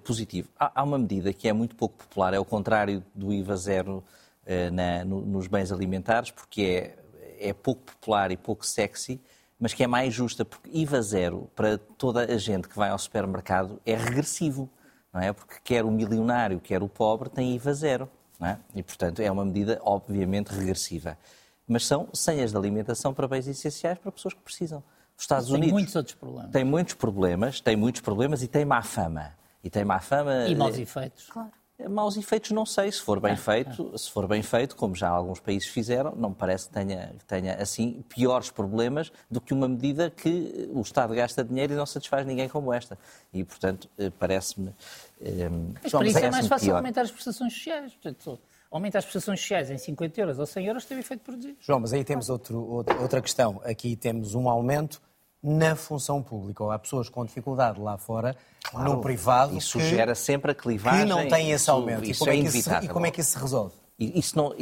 positivo. 0.04 0.48
Há, 0.58 0.80
há, 0.80 0.82
uma 0.82 0.98
medida 0.98 1.32
que 1.32 1.48
é 1.48 1.52
muito 1.52 1.74
pouco 1.74 1.96
popular, 1.96 2.32
é 2.32 2.38
o 2.38 2.44
contrário 2.44 3.02
do 3.14 3.32
IVA 3.32 3.56
zero 3.56 4.04
eh, 4.46 4.70
na, 4.70 5.04
no, 5.04 5.20
nos 5.20 5.46
bens 5.48 5.72
alimentares, 5.72 6.30
porque 6.30 6.96
é, 7.38 7.48
é 7.48 7.52
pouco 7.52 7.82
popular 7.82 8.30
e 8.30 8.36
pouco 8.36 8.64
sexy, 8.64 9.20
mas 9.58 9.74
que 9.74 9.82
é 9.82 9.86
mais 9.86 10.14
justa, 10.14 10.44
porque 10.44 10.70
IVA 10.72 11.02
zero 11.02 11.50
para 11.54 11.78
toda 11.78 12.24
a 12.24 12.38
gente 12.38 12.68
que 12.68 12.76
vai 12.76 12.90
ao 12.90 12.98
supermercado 12.98 13.80
é 13.84 13.96
regressivo, 13.96 14.70
não 15.12 15.20
é? 15.20 15.32
Porque 15.32 15.56
quer 15.62 15.84
o 15.84 15.90
milionário, 15.90 16.60
quer 16.60 16.82
o 16.82 16.88
pobre 16.88 17.28
tem 17.28 17.54
IVA 17.54 17.74
zero, 17.74 18.08
não 18.38 18.48
é? 18.48 18.58
E, 18.74 18.82
portanto, 18.82 19.20
é 19.20 19.30
uma 19.30 19.44
medida, 19.44 19.80
obviamente, 19.84 20.48
regressiva. 20.48 21.18
Mas 21.66 21.86
são 21.86 22.08
senhas 22.12 22.50
de 22.50 22.56
alimentação 22.56 23.12
para 23.12 23.28
bens 23.28 23.46
essenciais 23.46 23.98
para 23.98 24.10
pessoas 24.12 24.34
que 24.34 24.40
precisam. 24.40 24.82
Os 25.16 25.24
Estados 25.24 25.46
tem 25.46 25.56
Unidos 25.56 25.72
muitos 25.72 25.96
outros 25.96 26.14
problemas. 26.14 26.50
Tem 26.50 26.64
muitos 26.64 26.94
problemas, 26.94 27.60
tem 27.60 27.76
muitos 27.76 28.00
problemas 28.00 28.42
e 28.42 28.48
tem 28.48 28.64
má 28.64 28.82
fama 28.82 29.32
e 29.62 29.70
tem 29.70 29.84
má 29.84 30.00
fama. 30.00 30.46
E 30.48 30.54
maus 30.54 30.78
efeitos. 30.78 31.26
Claro. 31.28 31.50
Maus 31.88 32.16
efeitos 32.16 32.52
não 32.52 32.64
sei, 32.64 32.92
se 32.92 33.00
for 33.00 33.18
bem 33.18 33.36
feito, 33.36 33.98
se 33.98 34.08
for 34.10 34.26
bem 34.28 34.42
feito, 34.42 34.76
como 34.76 34.94
já 34.94 35.08
alguns 35.08 35.40
países 35.40 35.68
fizeram, 35.68 36.14
não 36.14 36.28
me 36.28 36.34
parece 36.34 36.68
que 36.68 36.74
tenha, 36.74 37.12
tenha 37.26 37.54
assim 37.54 38.04
piores 38.08 38.50
problemas 38.50 39.10
do 39.30 39.40
que 39.40 39.52
uma 39.52 39.66
medida 39.66 40.08
que 40.10 40.70
o 40.72 40.80
Estado 40.80 41.14
gasta 41.14 41.42
dinheiro 41.42 41.72
e 41.72 41.76
não 41.76 41.86
satisfaz 41.86 42.24
ninguém 42.24 42.48
como 42.48 42.72
esta. 42.72 42.96
E, 43.32 43.42
portanto, 43.42 43.88
eh, 43.98 44.10
parece-me. 44.16 44.72
Eh, 45.20 45.48
Mas 45.82 45.90
para 45.92 46.06
isso 46.06 46.18
é 46.18 46.30
mais 46.30 46.46
fácil 46.46 46.68
pior. 46.68 46.76
aumentar 46.76 47.00
as 47.00 47.10
prestações 47.10 47.52
sociais. 47.52 47.92
Portanto, 47.94 48.38
aumenta 48.70 48.98
as 48.98 49.04
prestações 49.04 49.40
sociais 49.40 49.70
em 49.70 49.78
50 49.78 50.20
euros 50.20 50.38
ou 50.38 50.46
100 50.46 50.66
euros, 50.66 50.84
teve 50.84 51.00
efeito 51.00 51.20
produzido. 51.20 51.56
João, 51.60 51.80
mas 51.80 51.92
aí 51.92 52.04
temos 52.04 52.28
outro, 52.28 52.60
outra 52.60 53.20
questão. 53.20 53.60
Aqui 53.64 53.96
temos 53.96 54.34
um 54.34 54.48
aumento 54.48 55.00
na 55.42 55.74
função 55.74 56.22
pública. 56.22 56.62
Ou 56.62 56.70
há 56.70 56.78
pessoas 56.78 57.08
com 57.08 57.24
dificuldade 57.24 57.80
lá 57.80 57.98
fora, 57.98 58.36
claro, 58.62 58.92
no 58.92 59.00
privado. 59.00 59.56
Isso 59.56 59.78
que, 59.78 59.84
gera 59.84 60.14
sempre 60.14 60.52
a 60.52 60.54
clivagem. 60.54 61.00
Que 61.00 61.06
não 61.06 61.28
tem 61.28 61.50
esse 61.50 61.68
aumento. 61.68 62.04
Isso, 62.04 62.22
e, 62.22 62.26
como 62.26 62.30
é, 62.30 62.34
é 62.34 62.38
inevitável. 62.38 62.80
Se, 62.80 62.86
e 62.86 62.88
como 62.88 63.06
é 63.06 63.10
que 63.10 63.20
isso 63.20 63.30
se 63.30 63.38
resolve? 63.38 63.74
Isso 63.98 64.36
não, 64.36 64.54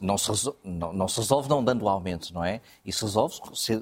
não, 0.00 0.16
se 0.16 0.28
resolve, 0.28 0.58
não, 0.64 0.92
não, 0.92 1.08
se 1.08 1.18
resolve 1.18 1.48
não 1.48 1.62
dando 1.62 1.88
aumento, 1.88 2.32
não 2.32 2.44
é? 2.44 2.60
Isso 2.84 3.04
resolve 3.04 3.36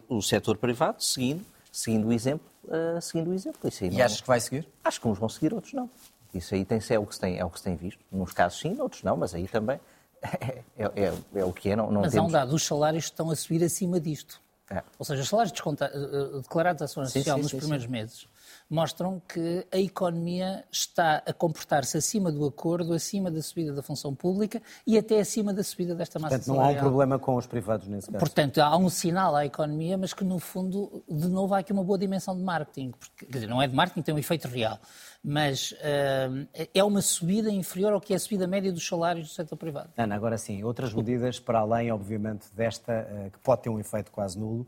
o 0.09 0.23
setor 0.23 0.57
privado 0.57 1.03
seguindo, 1.03 1.45
seguindo 1.71 2.09
o 2.09 2.13
exemplo. 2.13 2.47
Uh, 2.65 3.01
seguindo 3.01 3.31
o 3.31 3.35
exemplo. 3.35 3.69
Isso 3.69 3.85
e 3.85 4.03
achas 4.03 4.21
que 4.21 4.27
vai 4.27 4.41
seguir? 4.41 4.67
Acho 4.83 5.01
que 5.01 5.07
uns 5.07 5.19
vão 5.19 5.29
seguir, 5.29 5.53
outros 5.53 5.75
não. 5.75 5.89
Isso 6.33 6.55
aí 6.55 6.65
tem, 6.65 6.81
é, 6.91 6.99
o 6.99 7.07
que 7.07 7.15
se 7.15 7.21
tem, 7.21 7.39
é 7.39 7.45
o 7.45 7.51
que 7.51 7.59
se 7.59 7.65
tem 7.65 7.77
visto. 7.77 8.01
Nos 8.11 8.33
casos 8.33 8.59
sim, 8.59 8.77
outros 8.81 9.03
não, 9.03 9.17
mas 9.17 9.35
aí 9.35 9.47
também 9.47 9.79
é, 10.21 10.63
é, 10.77 10.85
é, 10.97 11.15
é 11.35 11.45
o 11.45 11.53
que 11.53 11.71
é. 11.71 11.77
Não, 11.77 11.91
não 11.91 12.01
mas 12.01 12.13
temos... 12.13 12.27
há 12.27 12.29
um 12.29 12.41
dado, 12.41 12.55
os 12.55 12.65
salários 12.65 13.05
estão 13.05 13.31
a 13.31 13.37
subir 13.37 13.63
acima 13.63 14.01
disto. 14.01 14.41
É. 14.71 14.83
Ou 14.99 15.05
seja, 15.05 15.23
os 15.23 15.29
salários 15.29 15.53
eh, 15.53 15.85
eh, 15.85 16.41
declarados 16.41 16.83
à 16.83 16.89
Segurança 16.89 17.19
Social 17.19 17.37
sim, 17.37 17.43
nos 17.43 17.51
sim, 17.51 17.59
primeiros 17.59 17.85
sim. 17.85 17.93
meses 17.93 18.29
mostram 18.69 19.21
que 19.29 19.67
a 19.71 19.79
economia 19.79 20.65
está 20.71 21.23
a 21.27 21.33
comportar-se 21.33 21.97
acima 21.97 22.33
do 22.33 22.45
acordo, 22.47 22.93
acima 22.93 23.31
da 23.31 23.43
subida 23.43 23.73
da 23.73 23.83
função 23.83 24.15
pública 24.15 24.61
e 24.87 24.99
até 24.99 25.21
acima 25.21 25.53
da 25.53 25.63
subida 25.63 25.95
desta 25.95 26.19
massa 26.19 26.37
Portanto, 26.37 26.49
não 26.49 26.57
salarial. 26.57 26.77
há 26.77 26.87
um 26.87 26.89
problema 26.89 27.19
com 27.19 27.37
os 27.37 27.47
privados 27.47 27.87
nesse 27.89 28.11
caso. 28.11 28.19
Portanto, 28.19 28.59
há 28.59 28.77
um 28.77 28.89
sinal 28.89 29.37
à 29.37 29.45
economia, 29.45 29.97
mas 29.99 30.13
que 30.13 30.25
no 30.25 30.39
fundo, 30.39 31.05
de 31.09 31.29
novo, 31.29 31.55
há 31.55 31.59
aqui 31.59 31.73
uma 31.73 31.85
boa 31.85 31.99
dimensão 31.99 32.37
de 32.37 32.43
marketing. 32.43 32.93
Porque, 32.93 33.27
quer 33.27 33.33
dizer, 33.33 33.47
não 33.47 33.61
é 33.61 33.67
de 33.67 33.75
marketing, 33.75 34.03
tem 34.03 34.15
um 34.15 34.19
efeito 34.19 34.49
real. 34.49 34.79
Mas 35.23 35.73
uh, 35.73 36.49
é 36.75 36.85
uma 36.85 37.01
subida 37.01 37.51
inferior 37.51 37.93
ao 37.93 38.01
que 38.01 38.13
é 38.13 38.17
a 38.17 38.19
subida 38.19 38.47
média 38.47 38.73
dos 38.73 38.87
salários 38.87 39.29
do 39.29 39.33
setor 39.33 39.57
privado. 39.57 39.91
Ana, 39.97 40.15
agora 40.15 40.37
sim, 40.37 40.63
outras 40.65 40.93
medidas 40.93 41.39
para 41.39 41.61
além, 41.61 41.91
obviamente, 41.91 42.47
desta, 42.55 43.07
uh, 43.11 43.31
que 43.31 43.39
pode 43.39 43.63
ter 43.63 43.71
um 43.71 43.79
efeito 43.79 44.11
quase 44.11 44.39
nulo, 44.39 44.67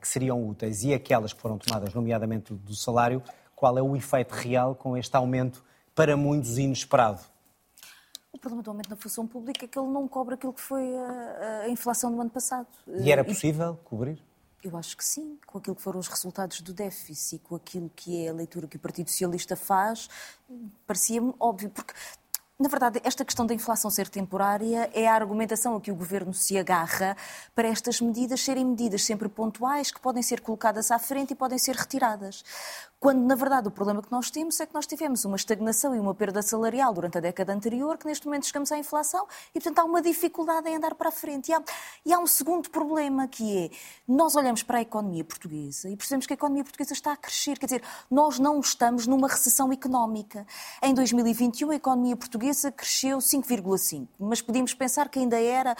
que 0.00 0.08
seriam 0.08 0.48
úteis 0.48 0.82
e 0.82 0.92
aquelas 0.92 1.32
que 1.32 1.40
foram 1.40 1.58
tomadas, 1.58 1.94
nomeadamente 1.94 2.52
do 2.52 2.74
salário, 2.74 3.22
qual 3.54 3.76
é 3.78 3.82
o 3.82 3.96
efeito 3.96 4.32
real 4.32 4.74
com 4.74 4.96
este 4.96 5.16
aumento 5.16 5.64
para 5.94 6.16
muitos 6.16 6.58
inesperado? 6.58 7.20
O 8.32 8.38
problema 8.38 8.62
do 8.62 8.70
aumento 8.70 8.90
na 8.90 8.96
função 8.96 9.26
pública 9.26 9.64
é 9.64 9.68
que 9.68 9.78
ele 9.78 9.88
não 9.88 10.06
cobra 10.06 10.34
aquilo 10.34 10.52
que 10.52 10.60
foi 10.60 10.96
a, 10.96 11.62
a 11.64 11.68
inflação 11.68 12.12
do 12.12 12.20
ano 12.20 12.30
passado. 12.30 12.68
E 12.86 13.10
era 13.10 13.24
possível 13.24 13.78
e... 13.80 13.88
cobrir? 13.88 14.22
Eu 14.62 14.76
acho 14.76 14.96
que 14.96 15.04
sim, 15.04 15.38
com 15.46 15.58
aquilo 15.58 15.76
que 15.76 15.82
foram 15.82 16.00
os 16.00 16.08
resultados 16.08 16.60
do 16.60 16.72
déficit 16.72 17.36
e 17.36 17.38
com 17.38 17.54
aquilo 17.54 17.90
que 17.94 18.24
é 18.24 18.28
a 18.28 18.32
leitura 18.32 18.66
que 18.66 18.76
o 18.76 18.80
Partido 18.80 19.08
Socialista 19.08 19.54
faz, 19.54 20.08
parecia-me 20.86 21.32
óbvio, 21.38 21.70
porque 21.70 21.94
na 22.60 22.68
verdade, 22.68 23.00
esta 23.04 23.24
questão 23.24 23.46
da 23.46 23.54
inflação 23.54 23.88
ser 23.88 24.08
temporária 24.08 24.90
é 24.92 25.06
a 25.06 25.14
argumentação 25.14 25.76
a 25.76 25.80
que 25.80 25.92
o 25.92 25.94
governo 25.94 26.34
se 26.34 26.58
agarra 26.58 27.16
para 27.54 27.68
estas 27.68 28.00
medidas 28.00 28.40
serem 28.40 28.64
medidas 28.64 29.04
sempre 29.04 29.28
pontuais, 29.28 29.92
que 29.92 30.00
podem 30.00 30.24
ser 30.24 30.40
colocadas 30.40 30.90
à 30.90 30.98
frente 30.98 31.30
e 31.30 31.36
podem 31.36 31.56
ser 31.56 31.76
retiradas. 31.76 32.42
Quando, 33.00 33.24
na 33.24 33.36
verdade, 33.36 33.68
o 33.68 33.70
problema 33.70 34.02
que 34.02 34.10
nós 34.10 34.28
temos 34.28 34.58
é 34.58 34.66
que 34.66 34.74
nós 34.74 34.84
tivemos 34.84 35.24
uma 35.24 35.36
estagnação 35.36 35.94
e 35.94 36.00
uma 36.00 36.12
perda 36.16 36.42
salarial 36.42 36.92
durante 36.92 37.16
a 37.16 37.20
década 37.20 37.52
anterior, 37.52 37.96
que 37.96 38.04
neste 38.04 38.26
momento 38.26 38.46
chegamos 38.46 38.72
à 38.72 38.78
inflação 38.78 39.24
e, 39.54 39.60
portanto, 39.60 39.78
há 39.78 39.84
uma 39.84 40.02
dificuldade 40.02 40.68
em 40.68 40.74
andar 40.74 40.96
para 40.96 41.10
a 41.10 41.12
frente. 41.12 41.50
E 41.50 41.54
há, 41.54 41.62
e 42.04 42.12
há 42.12 42.18
um 42.18 42.26
segundo 42.26 42.68
problema 42.68 43.28
que 43.28 43.56
é, 43.56 43.70
nós 44.06 44.34
olhamos 44.34 44.64
para 44.64 44.78
a 44.78 44.80
economia 44.80 45.22
portuguesa 45.22 45.88
e 45.88 45.96
percebemos 45.96 46.26
que 46.26 46.32
a 46.32 46.34
economia 46.34 46.64
portuguesa 46.64 46.92
está 46.92 47.12
a 47.12 47.16
crescer. 47.16 47.56
Quer 47.56 47.66
dizer, 47.66 47.82
nós 48.10 48.40
não 48.40 48.58
estamos 48.58 49.06
numa 49.06 49.28
recessão 49.28 49.72
económica. 49.72 50.44
Em 50.82 50.92
2021, 50.92 51.70
a 51.70 51.76
economia 51.76 52.16
portuguesa 52.16 52.72
cresceu 52.72 53.18
5,5%, 53.18 54.08
mas 54.18 54.42
podíamos 54.42 54.74
pensar 54.74 55.08
que 55.08 55.20
ainda 55.20 55.40
era 55.40 55.76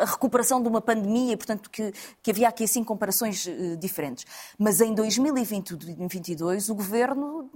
a 0.00 0.04
recuperação 0.04 0.60
de 0.60 0.68
uma 0.68 0.82
pandemia, 0.82 1.34
portanto, 1.34 1.70
que, 1.70 1.94
que 2.22 2.30
havia 2.30 2.46
aqui, 2.46 2.64
assim, 2.64 2.84
comparações 2.84 3.46
uh, 3.46 3.74
diferentes. 3.78 4.26
Mas 4.58 4.82
em 4.82 4.94
2020, 4.94 5.76
2022, 6.34 6.68
o 6.70 6.74
governo 6.74 7.50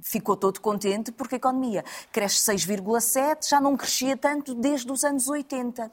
ficou 0.00 0.36
todo 0.36 0.60
contente 0.60 1.12
porque 1.12 1.36
a 1.36 1.38
economia 1.38 1.84
cresce 2.10 2.50
6,7, 2.52 3.48
já 3.48 3.60
não 3.60 3.76
crescia 3.76 4.16
tanto 4.16 4.54
desde 4.54 4.90
os 4.90 5.04
anos 5.04 5.28
80. 5.28 5.90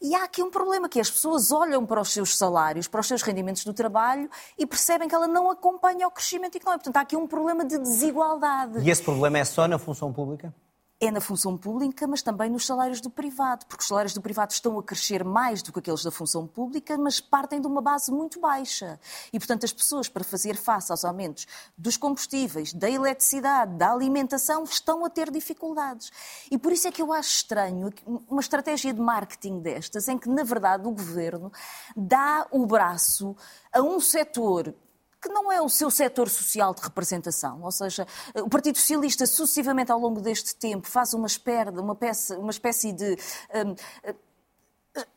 E 0.00 0.14
há 0.14 0.24
aqui 0.24 0.42
um 0.42 0.50
problema, 0.50 0.88
que 0.88 1.00
as 1.00 1.10
pessoas 1.10 1.50
olham 1.50 1.84
para 1.84 2.00
os 2.00 2.12
seus 2.12 2.36
salários, 2.36 2.86
para 2.86 3.00
os 3.00 3.06
seus 3.06 3.22
rendimentos 3.22 3.64
do 3.64 3.74
trabalho 3.74 4.30
e 4.56 4.64
percebem 4.64 5.08
que 5.08 5.14
ela 5.14 5.26
não 5.26 5.50
acompanha 5.50 6.06
o 6.06 6.10
crescimento 6.10 6.56
económico. 6.56 6.84
Portanto, 6.84 6.96
há 6.98 7.00
aqui 7.00 7.16
um 7.16 7.26
problema 7.26 7.64
de 7.64 7.78
desigualdade. 7.78 8.78
E 8.80 8.90
esse 8.90 9.02
problema 9.02 9.38
é 9.38 9.44
só 9.44 9.66
na 9.66 9.78
função 9.78 10.12
pública? 10.12 10.54
É 11.00 11.12
na 11.12 11.20
função 11.20 11.56
pública, 11.56 12.08
mas 12.08 12.22
também 12.22 12.50
nos 12.50 12.66
salários 12.66 13.00
do 13.00 13.08
privado, 13.08 13.64
porque 13.66 13.82
os 13.82 13.88
salários 13.88 14.14
do 14.14 14.20
privado 14.20 14.52
estão 14.52 14.78
a 14.78 14.82
crescer 14.82 15.22
mais 15.22 15.62
do 15.62 15.72
que 15.72 15.78
aqueles 15.78 16.02
da 16.02 16.10
função 16.10 16.44
pública, 16.44 16.98
mas 16.98 17.20
partem 17.20 17.60
de 17.60 17.68
uma 17.68 17.80
base 17.80 18.10
muito 18.10 18.40
baixa. 18.40 18.98
E, 19.32 19.38
portanto, 19.38 19.64
as 19.64 19.72
pessoas, 19.72 20.08
para 20.08 20.24
fazer 20.24 20.56
face 20.56 20.90
aos 20.90 21.04
aumentos 21.04 21.46
dos 21.76 21.96
combustíveis, 21.96 22.72
da 22.72 22.90
eletricidade, 22.90 23.76
da 23.76 23.92
alimentação, 23.92 24.64
estão 24.64 25.04
a 25.04 25.10
ter 25.10 25.30
dificuldades. 25.30 26.10
E 26.50 26.58
por 26.58 26.72
isso 26.72 26.88
é 26.88 26.90
que 26.90 27.00
eu 27.00 27.12
acho 27.12 27.30
estranho 27.30 27.90
uma 28.28 28.40
estratégia 28.40 28.92
de 28.92 29.00
marketing 29.00 29.60
destas, 29.60 30.08
em 30.08 30.18
que, 30.18 30.28
na 30.28 30.42
verdade, 30.42 30.88
o 30.88 30.90
governo 30.90 31.52
dá 31.96 32.44
o 32.50 32.66
braço 32.66 33.36
a 33.72 33.80
um 33.80 34.00
setor 34.00 34.74
que 35.20 35.28
não 35.28 35.50
é 35.50 35.60
o 35.60 35.68
seu 35.68 35.90
setor 35.90 36.28
social 36.28 36.74
de 36.74 36.82
representação. 36.82 37.62
Ou 37.62 37.72
seja, 37.72 38.06
o 38.34 38.48
Partido 38.48 38.78
Socialista, 38.78 39.26
sucessivamente 39.26 39.90
ao 39.90 39.98
longo 39.98 40.20
deste 40.20 40.54
tempo, 40.54 40.86
faz 40.86 41.12
uma, 41.14 41.26
esperda, 41.26 41.80
uma, 41.80 41.94
peça, 41.94 42.38
uma 42.38 42.50
espécie 42.50 42.92
de. 42.92 43.16
Um, 43.54 43.72
uh, 43.72 44.16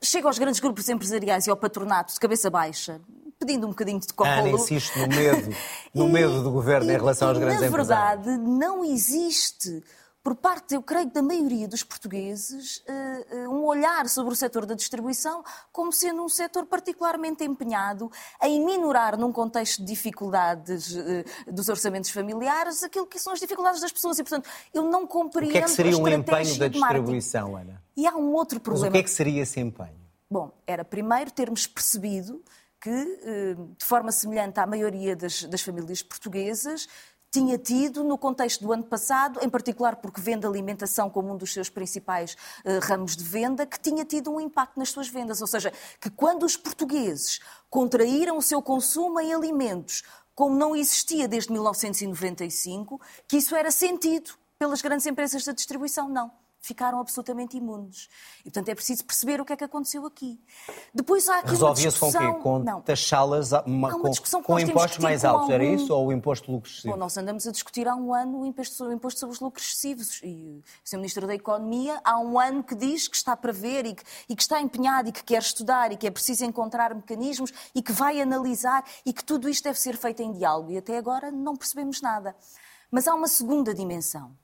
chega 0.01 0.27
aos 0.27 0.37
grandes 0.37 0.59
grupos 0.59 0.89
empresariais 0.89 1.47
e 1.47 1.49
ao 1.49 1.57
patronato 1.57 2.13
de 2.13 2.19
cabeça 2.19 2.49
baixa, 2.49 3.01
pedindo 3.39 3.65
um 3.65 3.69
bocadinho 3.69 3.99
de 3.99 4.13
coca 4.13 4.29
Ana 4.29 4.49
insiste 4.49 4.97
no 4.99 5.07
medo, 5.07 5.55
no 5.93 6.09
medo 6.09 6.43
do 6.43 6.51
governo 6.51 6.91
e, 6.91 6.93
em 6.93 6.97
relação 6.97 7.29
aos 7.29 7.37
grandes 7.37 7.63
empresários. 7.63 8.25
Na 8.25 8.33
verdade, 8.33 8.49
não 8.49 8.83
existe 8.83 9.83
por 10.23 10.35
parte, 10.35 10.75
eu 10.75 10.83
creio, 10.83 11.09
da 11.09 11.21
maioria 11.21 11.67
dos 11.67 11.81
portugueses, 11.81 12.83
eh, 12.87 13.25
eh, 13.31 13.47
um 13.47 13.65
olhar 13.65 14.07
sobre 14.07 14.31
o 14.31 14.35
setor 14.35 14.67
da 14.67 14.75
distribuição 14.75 15.43
como 15.71 15.91
sendo 15.91 16.23
um 16.23 16.29
setor 16.29 16.67
particularmente 16.67 17.43
empenhado 17.43 18.11
em 18.43 18.63
minorar, 18.63 19.17
num 19.17 19.31
contexto 19.31 19.79
de 19.79 19.85
dificuldades 19.85 20.95
eh, 20.95 21.25
dos 21.51 21.69
orçamentos 21.69 22.11
familiares, 22.11 22.83
aquilo 22.83 23.07
que 23.07 23.17
são 23.17 23.33
as 23.33 23.39
dificuldades 23.39 23.81
das 23.81 23.91
pessoas. 23.91 24.19
E, 24.19 24.23
portanto, 24.23 24.47
eu 24.71 24.83
não 24.83 25.07
compreendo. 25.07 25.49
O 25.49 25.53
que 25.53 25.57
é 25.57 25.61
que 25.63 25.71
seria 25.71 25.97
um 25.97 26.07
empenho 26.07 26.59
da 26.59 26.67
distribuição, 26.67 27.57
Ana? 27.57 27.81
E 27.97 28.05
há 28.05 28.15
um 28.15 28.31
outro 28.33 28.59
problema. 28.59 28.85
Mas 28.85 28.89
o 28.89 28.93
que 28.93 28.99
é 28.99 29.03
que 29.03 29.09
seria 29.09 29.41
esse 29.41 29.59
empenho? 29.59 29.99
Bom, 30.29 30.51
era 30.67 30.85
primeiro 30.85 31.31
termos 31.31 31.65
percebido 31.65 32.43
que, 32.79 33.17
de 33.77 33.85
forma 33.85 34.11
semelhante 34.11 34.59
à 34.59 34.65
maioria 34.65 35.15
das, 35.15 35.43
das 35.43 35.61
famílias 35.61 36.01
portuguesas, 36.01 36.87
tinha 37.31 37.57
tido 37.57 38.03
no 38.03 38.17
contexto 38.17 38.61
do 38.61 38.73
ano 38.73 38.83
passado, 38.83 39.39
em 39.41 39.49
particular 39.49 39.95
porque 39.95 40.19
vende 40.19 40.45
alimentação 40.45 41.09
como 41.09 41.33
um 41.33 41.37
dos 41.37 41.53
seus 41.53 41.69
principais 41.69 42.33
uh, 42.65 42.79
ramos 42.83 43.15
de 43.15 43.23
venda, 43.23 43.65
que 43.65 43.79
tinha 43.79 44.03
tido 44.03 44.29
um 44.29 44.39
impacto 44.39 44.77
nas 44.77 44.89
suas 44.89 45.07
vendas. 45.07 45.39
Ou 45.39 45.47
seja, 45.47 45.71
que 45.99 46.09
quando 46.09 46.43
os 46.43 46.57
portugueses 46.57 47.39
contraíram 47.69 48.37
o 48.37 48.41
seu 48.41 48.61
consumo 48.61 49.19
em 49.19 49.33
alimentos 49.33 50.03
como 50.35 50.55
não 50.55 50.75
existia 50.75 51.27
desde 51.27 51.51
1995, 51.51 52.99
que 53.27 53.37
isso 53.37 53.55
era 53.55 53.69
sentido 53.69 54.31
pelas 54.57 54.81
grandes 54.81 55.05
empresas 55.05 55.43
da 55.43 55.51
distribuição. 55.51 56.09
Não 56.09 56.40
ficaram 56.61 56.99
absolutamente 56.99 57.57
imunes. 57.57 58.07
E, 58.41 58.43
portanto, 58.43 58.69
é 58.69 58.75
preciso 58.75 59.03
perceber 59.03 59.41
o 59.41 59.45
que 59.45 59.51
é 59.51 59.57
que 59.57 59.63
aconteceu 59.63 60.05
aqui. 60.05 60.39
Depois 60.93 61.27
há 61.27 61.39
aqui 61.39 61.49
Resolvia-se 61.49 61.99
com 61.99 62.09
o 62.09 62.11
quê? 62.11 62.33
Com 62.41 62.81
taxá-las 62.81 63.49
com, 63.49 64.43
com 64.43 64.59
impostos 64.59 64.99
mais 64.99 65.25
altos, 65.25 65.41
algum... 65.43 65.53
era 65.53 65.65
isso? 65.65 65.93
Ou 65.93 66.07
o 66.07 66.13
imposto 66.13 66.45
de 66.45 66.51
lucros 66.51 66.73
excessivos? 66.73 66.95
Bom, 66.95 66.99
nós 66.99 67.17
andamos 67.17 67.47
a 67.47 67.51
discutir 67.51 67.87
há 67.87 67.95
um 67.95 68.13
ano 68.13 68.41
o 68.41 68.45
imposto, 68.45 68.85
o 68.85 68.93
imposto 68.93 69.19
sobre 69.19 69.33
os 69.33 69.39
lucros 69.39 69.65
excessivos. 69.65 70.21
E 70.23 70.61
o 70.85 70.87
Sr. 70.87 70.97
Ministro 70.97 71.25
da 71.25 71.33
Economia 71.33 71.99
há 72.03 72.19
um 72.19 72.39
ano 72.39 72.63
que 72.63 72.75
diz 72.75 73.07
que 73.07 73.15
está 73.15 73.35
para 73.35 73.51
ver 73.51 73.87
e 73.87 73.95
que, 73.95 74.03
e 74.29 74.35
que 74.35 74.41
está 74.41 74.61
empenhado 74.61 75.09
e 75.09 75.11
que 75.11 75.23
quer 75.23 75.41
estudar 75.41 75.91
e 75.91 75.97
que 75.97 76.05
é 76.05 76.11
preciso 76.11 76.45
encontrar 76.45 76.93
mecanismos 76.93 77.51
e 77.73 77.81
que 77.81 77.91
vai 77.91 78.21
analisar 78.21 78.85
e 79.03 79.11
que 79.11 79.23
tudo 79.23 79.49
isto 79.49 79.63
deve 79.63 79.79
ser 79.79 79.97
feito 79.97 80.21
em 80.21 80.31
diálogo. 80.31 80.71
E 80.71 80.77
até 80.77 80.97
agora 80.97 81.31
não 81.31 81.55
percebemos 81.55 82.01
nada. 82.01 82.35
Mas 82.91 83.07
há 83.07 83.15
uma 83.15 83.27
segunda 83.27 83.73
dimensão 83.73 84.35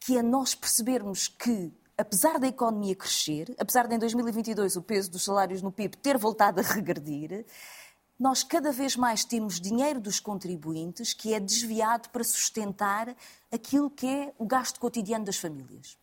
que 0.00 0.16
é 0.16 0.22
nós 0.22 0.54
percebermos 0.54 1.28
que, 1.28 1.72
apesar 1.96 2.38
da 2.38 2.48
economia 2.48 2.96
crescer, 2.96 3.54
apesar 3.58 3.86
de 3.86 3.94
em 3.94 3.98
2022 3.98 4.76
o 4.76 4.82
peso 4.82 5.10
dos 5.10 5.24
salários 5.24 5.60
no 5.60 5.70
PIB 5.70 5.96
ter 5.98 6.16
voltado 6.16 6.60
a 6.60 6.62
regredir, 6.62 7.44
nós 8.18 8.42
cada 8.42 8.72
vez 8.72 8.96
mais 8.96 9.24
temos 9.24 9.60
dinheiro 9.60 10.00
dos 10.00 10.18
contribuintes 10.18 11.14
que 11.14 11.32
é 11.32 11.40
desviado 11.40 12.08
para 12.10 12.24
sustentar 12.24 13.14
aquilo 13.50 13.88
que 13.88 14.06
é 14.06 14.34
o 14.38 14.44
gasto 14.44 14.80
cotidiano 14.80 15.24
das 15.24 15.36
famílias. 15.36 15.96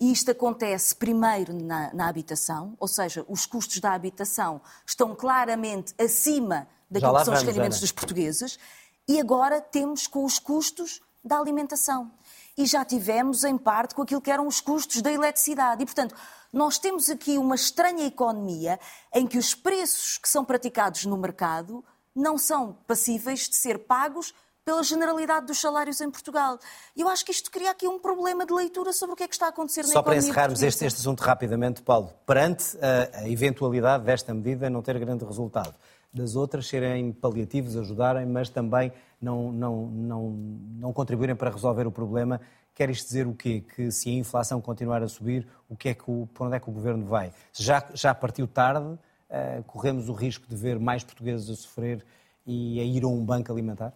E 0.00 0.10
isto 0.12 0.30
acontece 0.30 0.94
primeiro 0.94 1.54
na, 1.54 1.92
na 1.94 2.08
habitação, 2.08 2.76
ou 2.78 2.88
seja, 2.88 3.24
os 3.28 3.46
custos 3.46 3.78
da 3.78 3.92
habitação 3.92 4.60
estão 4.86 5.14
claramente 5.14 5.94
acima 5.98 6.66
daquilo 6.90 7.16
que 7.16 7.24
são 7.24 7.34
os 7.34 7.42
rendimentos 7.42 7.80
dos 7.80 7.92
portugueses, 7.92 8.58
e 9.06 9.20
agora 9.20 9.60
temos 9.60 10.06
com 10.06 10.24
os 10.24 10.38
custos 10.38 11.00
da 11.24 11.38
alimentação. 11.38 12.10
E 12.56 12.66
já 12.66 12.84
tivemos, 12.84 13.44
em 13.44 13.58
parte, 13.58 13.94
com 13.94 14.02
aquilo 14.02 14.20
que 14.20 14.30
eram 14.30 14.46
os 14.46 14.60
custos 14.60 15.02
da 15.02 15.10
eletricidade. 15.10 15.82
E, 15.82 15.86
portanto, 15.86 16.14
nós 16.52 16.78
temos 16.78 17.10
aqui 17.10 17.36
uma 17.36 17.56
estranha 17.56 18.06
economia 18.06 18.78
em 19.12 19.26
que 19.26 19.38
os 19.38 19.54
preços 19.54 20.18
que 20.18 20.28
são 20.28 20.44
praticados 20.44 21.04
no 21.04 21.16
mercado 21.16 21.84
não 22.14 22.38
são 22.38 22.78
passíveis 22.86 23.48
de 23.48 23.56
ser 23.56 23.80
pagos 23.80 24.32
pela 24.64 24.82
generalidade 24.82 25.46
dos 25.46 25.60
salários 25.60 26.00
em 26.00 26.10
Portugal. 26.10 26.58
Eu 26.96 27.08
acho 27.08 27.24
que 27.24 27.30
isto 27.30 27.50
cria 27.50 27.70
aqui 27.70 27.86
um 27.86 27.98
problema 27.98 28.46
de 28.46 28.54
leitura 28.54 28.92
sobre 28.92 29.12
o 29.12 29.16
que 29.16 29.24
é 29.24 29.28
que 29.28 29.34
está 29.34 29.46
a 29.46 29.48
acontecer 29.50 29.82
na 29.82 29.88
Só 29.88 30.02
para 30.02 30.16
encerrarmos 30.16 30.62
este, 30.62 30.86
este 30.86 31.00
assunto 31.00 31.20
rapidamente, 31.20 31.82
Paulo, 31.82 32.10
perante 32.24 32.78
a, 32.78 33.18
a 33.20 33.28
eventualidade 33.28 34.04
desta 34.04 34.32
medida 34.32 34.70
não 34.70 34.80
ter 34.80 34.98
grande 34.98 35.24
resultado, 35.24 35.74
das 36.14 36.36
outras 36.36 36.68
serem 36.68 37.12
paliativos, 37.12 37.76
ajudarem, 37.76 38.24
mas 38.24 38.48
também 38.48 38.92
não, 39.20 39.50
não, 39.50 39.86
não, 39.86 40.30
não 40.78 40.92
contribuírem 40.92 41.34
para 41.34 41.50
resolver 41.50 41.86
o 41.88 41.90
problema, 41.90 42.40
quer 42.72 42.88
isto 42.88 43.06
dizer 43.06 43.26
o 43.26 43.34
quê? 43.34 43.64
Que 43.74 43.90
se 43.90 44.08
a 44.08 44.12
inflação 44.12 44.60
continuar 44.60 45.02
a 45.02 45.08
subir, 45.08 45.46
o 45.68 45.76
que 45.76 45.88
é 45.88 45.94
que 45.94 46.08
o, 46.08 46.28
para 46.32 46.46
onde 46.46 46.56
é 46.56 46.60
que 46.60 46.70
o 46.70 46.72
Governo 46.72 47.04
vai? 47.04 47.32
Já, 47.52 47.84
já 47.94 48.14
partiu 48.14 48.46
tarde, 48.46 48.96
eh, 49.28 49.62
corremos 49.66 50.08
o 50.08 50.12
risco 50.12 50.46
de 50.48 50.54
ver 50.54 50.78
mais 50.78 51.02
portugueses 51.02 51.50
a 51.50 51.56
sofrer 51.56 52.04
e 52.46 52.78
a 52.78 52.84
ir 52.84 53.02
a 53.02 53.08
um 53.08 53.24
banco 53.24 53.50
alimentar? 53.50 53.92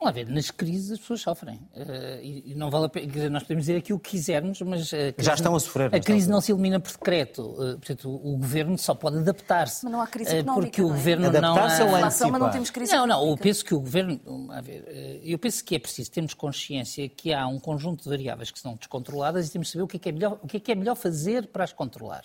Vamos 0.00 0.14
lá 0.16 0.22
ver, 0.24 0.28
nas 0.32 0.48
crises 0.52 0.92
as 0.92 1.00
pessoas 1.00 1.20
sofrem. 1.22 1.58
Eh, 1.74 2.20
e, 2.22 2.52
e 2.52 2.54
não 2.54 2.70
vale 2.70 2.86
a 2.86 2.88
pena, 2.88 3.06
quer 3.08 3.12
dizer, 3.14 3.30
nós 3.30 3.42
podemos 3.42 3.64
dizer 3.64 3.78
aqui 3.78 3.92
o 3.92 3.98
que 3.98 4.10
quisermos, 4.10 4.60
mas. 4.62 4.94
a 4.94 5.12
crise 5.12 5.14
Já 5.18 5.34
estão 5.34 5.50
não- 5.50 5.56
a 5.56 5.60
sofrer, 5.60 5.92
A 5.92 5.98
crise 5.98 6.30
não 6.30 6.40
se 6.40 6.52
elimina 6.52 6.78
por 6.78 6.92
decreto. 6.92 7.56
Eh, 7.58 7.72
portanto, 7.78 8.08
o, 8.08 8.34
o 8.34 8.36
governo 8.36 8.78
só 8.78 8.94
pode 8.94 9.18
adaptar-se. 9.18 9.82
Mas 9.84 9.92
não 9.92 10.00
há 10.00 10.06
crise 10.06 10.30
Eh, 10.36 10.38
económica, 10.38 10.66
Porque 10.68 10.82
o 10.82 10.86
não 10.86 10.94
é? 10.94 10.96
governo 10.98 11.22
não. 11.32 11.56
Adaptar-se 11.56 11.82
ou 11.82 11.88
há- 11.88 11.98
inflação, 11.98 12.30
mas 12.30 12.40
não 12.40 12.50
temos 12.50 12.70
crise 12.70 12.92
Não, 12.94 13.06
não, 13.08 13.28
eu 13.28 13.36
penso 13.36 13.64
que 13.64 13.74
o 13.74 13.80
governo. 13.80 14.20
A 14.52 14.60
ver, 14.60 15.20
eu 15.24 15.36
penso 15.36 15.64
que 15.64 15.74
é 15.74 15.78
preciso 15.80 16.12
termos 16.12 16.32
consciência 16.32 17.08
que 17.08 17.34
há 17.34 17.44
um 17.48 17.58
conjunto 17.58 18.04
de 18.04 18.08
variáveis 18.08 18.52
que 18.52 18.60
são 18.60 18.76
descontroladas 18.76 19.48
e 19.48 19.50
temos 19.50 19.66
de 19.66 19.72
saber 19.72 19.82
o 19.82 19.88
que 19.88 19.96
é 19.96 20.00
que 20.00 20.08
é 20.10 20.12
melhor, 20.12 20.38
o 20.40 20.46
que 20.46 20.58
é, 20.58 20.60
que 20.60 20.70
é 20.70 20.74
melhor 20.76 20.94
fazer 20.94 21.48
para 21.48 21.64
as 21.64 21.72
controlar. 21.72 22.22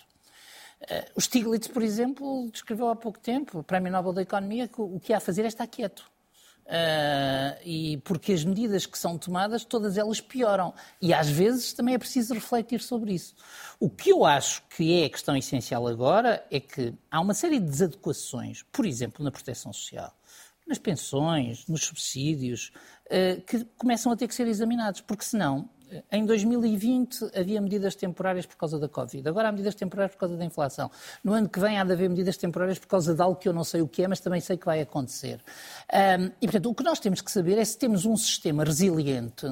Eh, 0.88 1.06
O 1.16 1.22
Stiglitz, 1.22 1.68
por 1.70 1.82
exemplo, 1.82 2.48
descreveu 2.52 2.90
há 2.90 2.96
pouco 2.96 3.18
tempo, 3.20 3.58
o 3.60 3.64
Prémio 3.64 3.92
Nobel 3.92 4.14
da 4.14 4.22
Economia, 4.22 4.68
que 4.68 4.80
o 4.80 5.00
que 5.00 5.12
há 5.12 5.18
a 5.18 5.20
fazer 5.20 5.44
é 5.44 5.48
estar 5.48 5.66
quieto. 5.66 6.13
Ah, 6.68 7.58
e 7.66 7.98
porque 7.98 8.32
as 8.32 8.44
medidas 8.44 8.86
que 8.86 8.98
são 8.98 9.18
tomadas, 9.18 9.66
todas 9.66 9.98
elas 9.98 10.22
pioram. 10.22 10.74
E 11.02 11.14
às 11.14 11.30
vezes 11.30 11.74
também 11.74 11.96
é 11.96 11.98
preciso 11.98 12.34
refletir 12.34 12.82
sobre 12.82 13.14
isso. 13.14 13.36
O 13.80 13.90
que 13.90 14.12
eu 14.12 14.26
acho 14.26 14.64
que 14.76 15.02
é 15.02 15.06
a 15.06 15.10
questão 15.10 15.36
essencial 15.36 15.88
agora 15.88 16.46
é 16.50 16.60
que 16.60 16.94
há 17.12 17.20
uma 17.20 17.34
série 17.34 17.60
de 17.60 17.70
desadequações, 17.70 18.64
por 18.72 18.86
exemplo, 18.86 19.24
na 19.24 19.32
proteção 19.32 19.74
social, 19.74 20.14
nas 20.68 20.78
pensões, 20.78 21.68
nos 21.68 21.84
subsídios, 21.84 22.72
ah, 23.10 23.42
que 23.46 23.66
começam 23.78 24.12
a 24.12 24.16
ter 24.16 24.28
que 24.28 24.36
ser 24.36 24.48
examinados, 24.48 25.02
porque 25.02 25.24
senão. 25.24 25.70
Em 26.12 26.26
2020 26.26 27.30
havia 27.36 27.62
medidas 27.62 27.94
temporárias 27.94 28.48
por 28.48 28.58
causa 28.58 28.80
da 28.80 28.90
Covid, 28.90 29.30
agora 29.30 29.50
há 29.50 29.52
medidas 29.52 29.76
temporárias 29.76 30.16
por 30.16 30.22
causa 30.22 30.36
da 30.36 30.44
inflação. 30.44 30.90
No 31.24 31.34
ano 31.34 31.48
que 31.48 31.60
vem 31.60 31.78
há 31.78 31.84
de 31.84 31.94
haver 31.94 32.10
medidas 32.10 32.36
temporárias 32.36 32.80
por 32.80 32.88
causa 32.88 33.14
de 33.14 33.22
algo 33.22 33.36
que 33.40 33.48
eu 33.48 33.54
não 33.54 33.64
sei 33.64 33.82
o 33.84 33.88
que 33.88 34.02
é, 34.02 34.08
mas 34.08 34.20
também 34.20 34.42
sei 34.42 34.58
que 34.58 34.66
vai 34.66 34.82
acontecer. 34.82 35.40
E, 36.42 36.48
portanto, 36.48 36.72
o 36.72 36.74
que 36.74 36.84
nós 36.84 37.00
temos 37.00 37.22
que 37.22 37.32
saber 37.32 37.60
é 37.60 37.64
se 37.64 37.78
temos 37.78 38.08
um 38.08 38.18
sistema 38.18 38.64
resiliente 38.64 39.46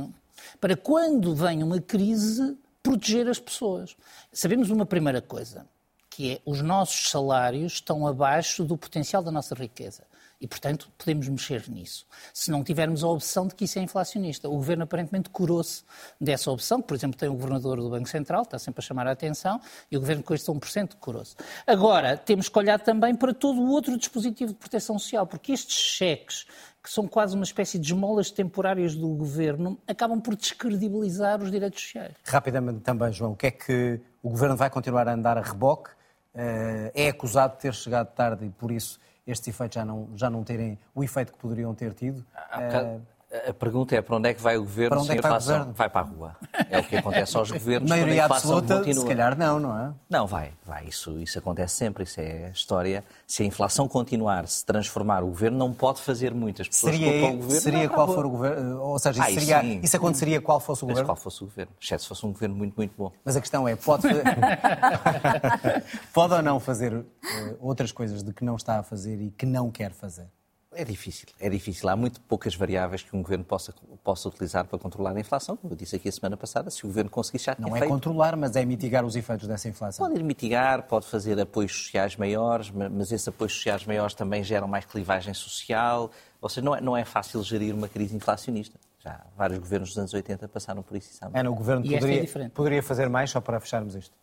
para 0.60 0.76
quando 0.76 1.36
vem 1.36 1.62
uma 1.62 1.80
crise 1.80 2.58
proteger 2.82 3.28
as 3.28 3.40
pessoas. 3.40 3.96
Sabemos 4.34 4.72
uma 4.72 4.86
primeira 4.86 5.22
coisa, 5.22 5.68
que 6.10 6.34
é 6.34 6.42
os 6.44 6.62
nossos 6.64 7.10
salários 7.12 7.74
estão 7.74 8.08
abaixo 8.08 8.64
do 8.64 8.76
potencial 8.76 9.22
da 9.22 9.32
nossa 9.32 9.54
riqueza. 9.54 10.04
E, 10.42 10.48
portanto, 10.48 10.92
podemos 10.98 11.28
mexer 11.30 11.70
nisso. 11.70 12.08
Se 12.34 12.50
não 12.50 12.64
tivermos 12.64 13.04
a 13.04 13.08
opção 13.08 13.46
de 13.46 13.54
que 13.54 13.66
isso 13.66 13.78
é 13.78 13.84
inflacionista. 13.84 14.50
O 14.50 14.54
Governo 14.54 14.84
aparentemente 14.84 15.30
curou-se 15.30 15.84
dessa 16.20 16.50
opção. 16.50 16.82
Por 16.82 16.96
exemplo, 16.96 17.16
tem 17.16 17.30
o 17.30 17.34
Governador 17.34 17.80
do 17.80 17.92
Banco 17.92 18.10
Central, 18.10 18.42
está 18.42 18.58
sempre 18.58 18.80
a 18.80 18.82
chamar 18.82 19.06
a 19.06 19.12
atenção, 19.12 19.62
e 19.92 19.96
o 19.96 20.00
Governo 20.00 20.24
com 20.24 20.34
este 20.34 20.50
1% 20.50 20.96
curou-se. 21.00 21.36
Agora, 21.68 22.18
temos 22.18 22.50
que 22.50 22.58
olhar 22.58 22.80
também 22.80 23.16
para 23.16 23.36
todo 23.36 23.62
o 23.62 23.70
outro 23.70 23.96
dispositivo 23.96 24.52
de 24.52 24.58
proteção 24.58 24.98
social, 24.98 25.28
porque 25.28 25.52
estes 25.52 25.78
cheques, 25.78 26.48
que 26.84 26.90
são 26.90 27.08
quase 27.08 27.36
uma 27.36 27.44
espécie 27.44 27.78
de 27.78 27.94
esmolas 27.94 28.32
temporárias 28.32 28.96
do 28.96 29.10
Governo, 29.10 29.78
acabam 29.88 30.20
por 30.20 30.36
descredibilizar 30.36 31.40
os 31.40 31.52
direitos 31.52 31.84
sociais. 31.84 32.16
Rapidamente 32.26 32.80
também, 32.80 33.14
João, 33.14 33.34
o 33.34 33.36
que 33.36 33.46
é 33.46 33.52
que 33.52 34.02
o 34.24 34.30
Governo 34.32 34.58
vai 34.58 34.72
continuar 34.72 35.08
a 35.08 35.14
andar 35.14 35.38
a 35.38 35.42
reboque? 35.42 35.92
Eh, 36.34 36.92
É 36.96 37.10
acusado 37.10 37.56
de 37.56 37.62
ter 37.62 37.74
chegado 37.74 38.08
tarde 38.16 38.46
e 38.46 38.50
por 38.50 38.72
isso 38.72 39.00
estes 39.26 39.48
efeitos 39.48 39.76
já 39.76 39.86
não, 39.86 40.10
já 40.16 40.30
não 40.30 40.44
terem 40.44 40.80
o 40.94 41.04
efeito 41.04 41.32
que 41.34 41.40
poderiam 41.40 41.74
ter 41.74 41.94
tido. 41.94 42.26
Há 42.34 42.62
bocado, 42.62 43.08
A 43.48 43.54
pergunta 43.54 43.96
é 43.96 44.02
para 44.02 44.18
onde 44.18 44.28
é 44.28 44.34
que 44.34 44.42
vai 44.42 44.58
o 44.58 44.62
governo 44.62 44.90
Para 44.90 44.98
onde 45.00 45.08
se 45.08 45.14
é 45.14 45.16
que 45.16 45.22
vai 45.22 45.32
o 45.32 45.36
inflação 45.36 45.54
governo? 45.60 45.74
vai 45.74 45.90
para 45.90 46.02
a 46.02 46.04
rua. 46.04 46.36
É 46.70 46.80
o 46.80 46.84
que 46.84 46.98
acontece 46.98 47.38
aos 47.38 47.50
governos 47.50 47.90
a 47.90 47.96
Maioria 47.96 48.26
absoluta, 48.26 48.78
continua. 48.80 49.02
se 49.04 49.08
calhar 49.08 49.38
não, 49.38 49.58
não 49.58 49.80
é? 49.80 49.94
Não, 50.10 50.28
vai, 50.28 50.52
vai. 50.66 50.84
Isso, 50.86 51.18
isso 51.18 51.40
acontece 51.40 51.76
sempre, 51.76 52.04
isso 52.04 52.20
é 52.20 52.48
a 52.48 52.50
história. 52.50 53.06
Se 53.26 53.42
a 53.42 53.46
inflação 53.46 53.88
continuar, 53.88 54.46
se 54.50 54.66
transformar, 54.66 55.24
o 55.24 55.28
governo 55.28 55.58
não 55.58 55.72
pode 55.74 56.02
fazer 56.02 56.34
muito. 56.34 56.62
As 56.62 56.68
pessoas 56.68 56.98
culpam 56.98 57.08
o 57.08 57.12
Seria, 57.14 57.32
governo. 57.38 57.62
seria 57.62 57.80
não, 57.80 57.86
a 57.86 57.90
qual 57.90 58.08
for 58.14 58.26
o 58.26 58.30
governo, 58.30 58.82
ou 58.82 59.00
seja, 59.00 59.30
isso, 59.30 59.40
seria, 59.40 59.62
sim. 59.62 59.80
isso 59.82 59.96
aconteceria 59.96 60.42
qual 60.42 60.60
fosse 60.60 60.84
o 60.84 60.88
Mas 60.88 60.94
governo? 60.96 61.08
qual 61.08 61.16
fosse 61.16 61.42
o 61.44 61.46
governo? 61.48 61.72
Exceto 61.82 62.02
se 62.04 62.10
fosse 62.10 62.26
um 62.26 62.34
governo 62.34 62.56
muito, 62.56 62.74
muito 62.76 62.94
bom. 62.98 63.14
Mas 63.24 63.38
a 63.38 63.40
questão 63.40 63.66
é, 63.66 63.78
pode, 63.78 64.02
fazer- 64.10 64.24
pode 66.14 66.34
ou 66.34 66.42
não 66.42 66.60
fazer 66.60 66.94
eh, 66.94 67.56
outras 67.62 67.92
coisas 67.94 68.24
de 68.24 68.34
que 68.34 68.44
não 68.44 68.58
está 68.58 68.80
a 68.80 68.84
fazer 68.84 69.22
e 69.22 69.32
que 69.32 69.46
não 69.46 69.72
quer 69.72 69.92
fazer? 69.94 70.28
É 70.74 70.86
difícil, 70.86 71.28
é 71.38 71.50
difícil. 71.50 71.90
Há 71.90 71.96
muito 71.98 72.22
poucas 72.22 72.56
variáveis 72.56 73.04
que 73.04 73.14
um 73.14 73.22
governo 73.22 73.44
possa, 73.44 73.74
possa 74.04 74.30
utilizar 74.30 74.66
para 74.66 74.80
controlar 74.80 75.16
a 75.16 75.20
inflação. 75.20 75.58
Como 75.58 75.74
eu 75.74 75.78
disse 75.78 75.98
aqui 75.98 76.08
a 76.08 76.12
semana 76.12 76.38
passada, 76.38 76.70
se 76.72 76.86
o 76.86 76.88
governo 76.88 77.10
conseguisse 77.10 77.46
já 77.46 77.56
tinha 77.56 77.68
Não 77.68 77.76
é 77.76 77.80
feito. 77.80 77.92
controlar, 77.92 78.38
mas 78.38 78.56
é 78.56 78.64
mitigar 78.64 79.04
os 79.04 79.18
efeitos 79.18 79.48
dessa 79.50 79.68
inflação. 79.68 80.08
Pode 80.08 80.18
ir 80.18 80.24
mitigar, 80.24 80.84
pode 80.84 81.06
fazer 81.08 81.38
apoios 81.42 81.74
sociais 81.76 82.16
maiores, 82.16 82.72
ma- 82.72 82.90
mas 82.90 83.12
esses 83.12 83.28
apoios 83.28 83.52
sociais 83.54 83.86
maiores 83.86 84.14
também 84.16 84.44
geram 84.46 84.66
mais 84.68 84.86
clivagem 84.86 85.34
social. 85.34 86.10
Ou 86.40 86.48
seja, 86.48 86.62
não 86.64 86.74
é, 86.76 86.80
não 86.80 86.96
é 86.96 87.04
fácil 87.04 87.44
gerir 87.44 87.76
uma 87.76 87.90
crise 87.90 88.16
inflacionista. 88.16 88.80
Já 89.00 89.26
vários 89.36 89.60
governos 89.60 89.90
dos 89.90 89.98
anos 89.98 90.14
80 90.14 90.48
passaram 90.48 90.82
por 90.84 90.96
isso 90.96 91.10
e 91.12 91.14
sabem. 91.16 91.38
Ana, 91.42 91.52
o 91.52 91.56
Governo 91.56 91.86
E 91.86 91.96
é 91.96 92.00
poderia, 92.00 92.22
diferente. 92.22 92.52
poderia 92.52 92.84
fazer 92.84 93.10
mais 93.10 93.30
só 93.30 93.42
para 93.42 93.60
fecharmos 93.60 93.94
isto? 93.96 94.16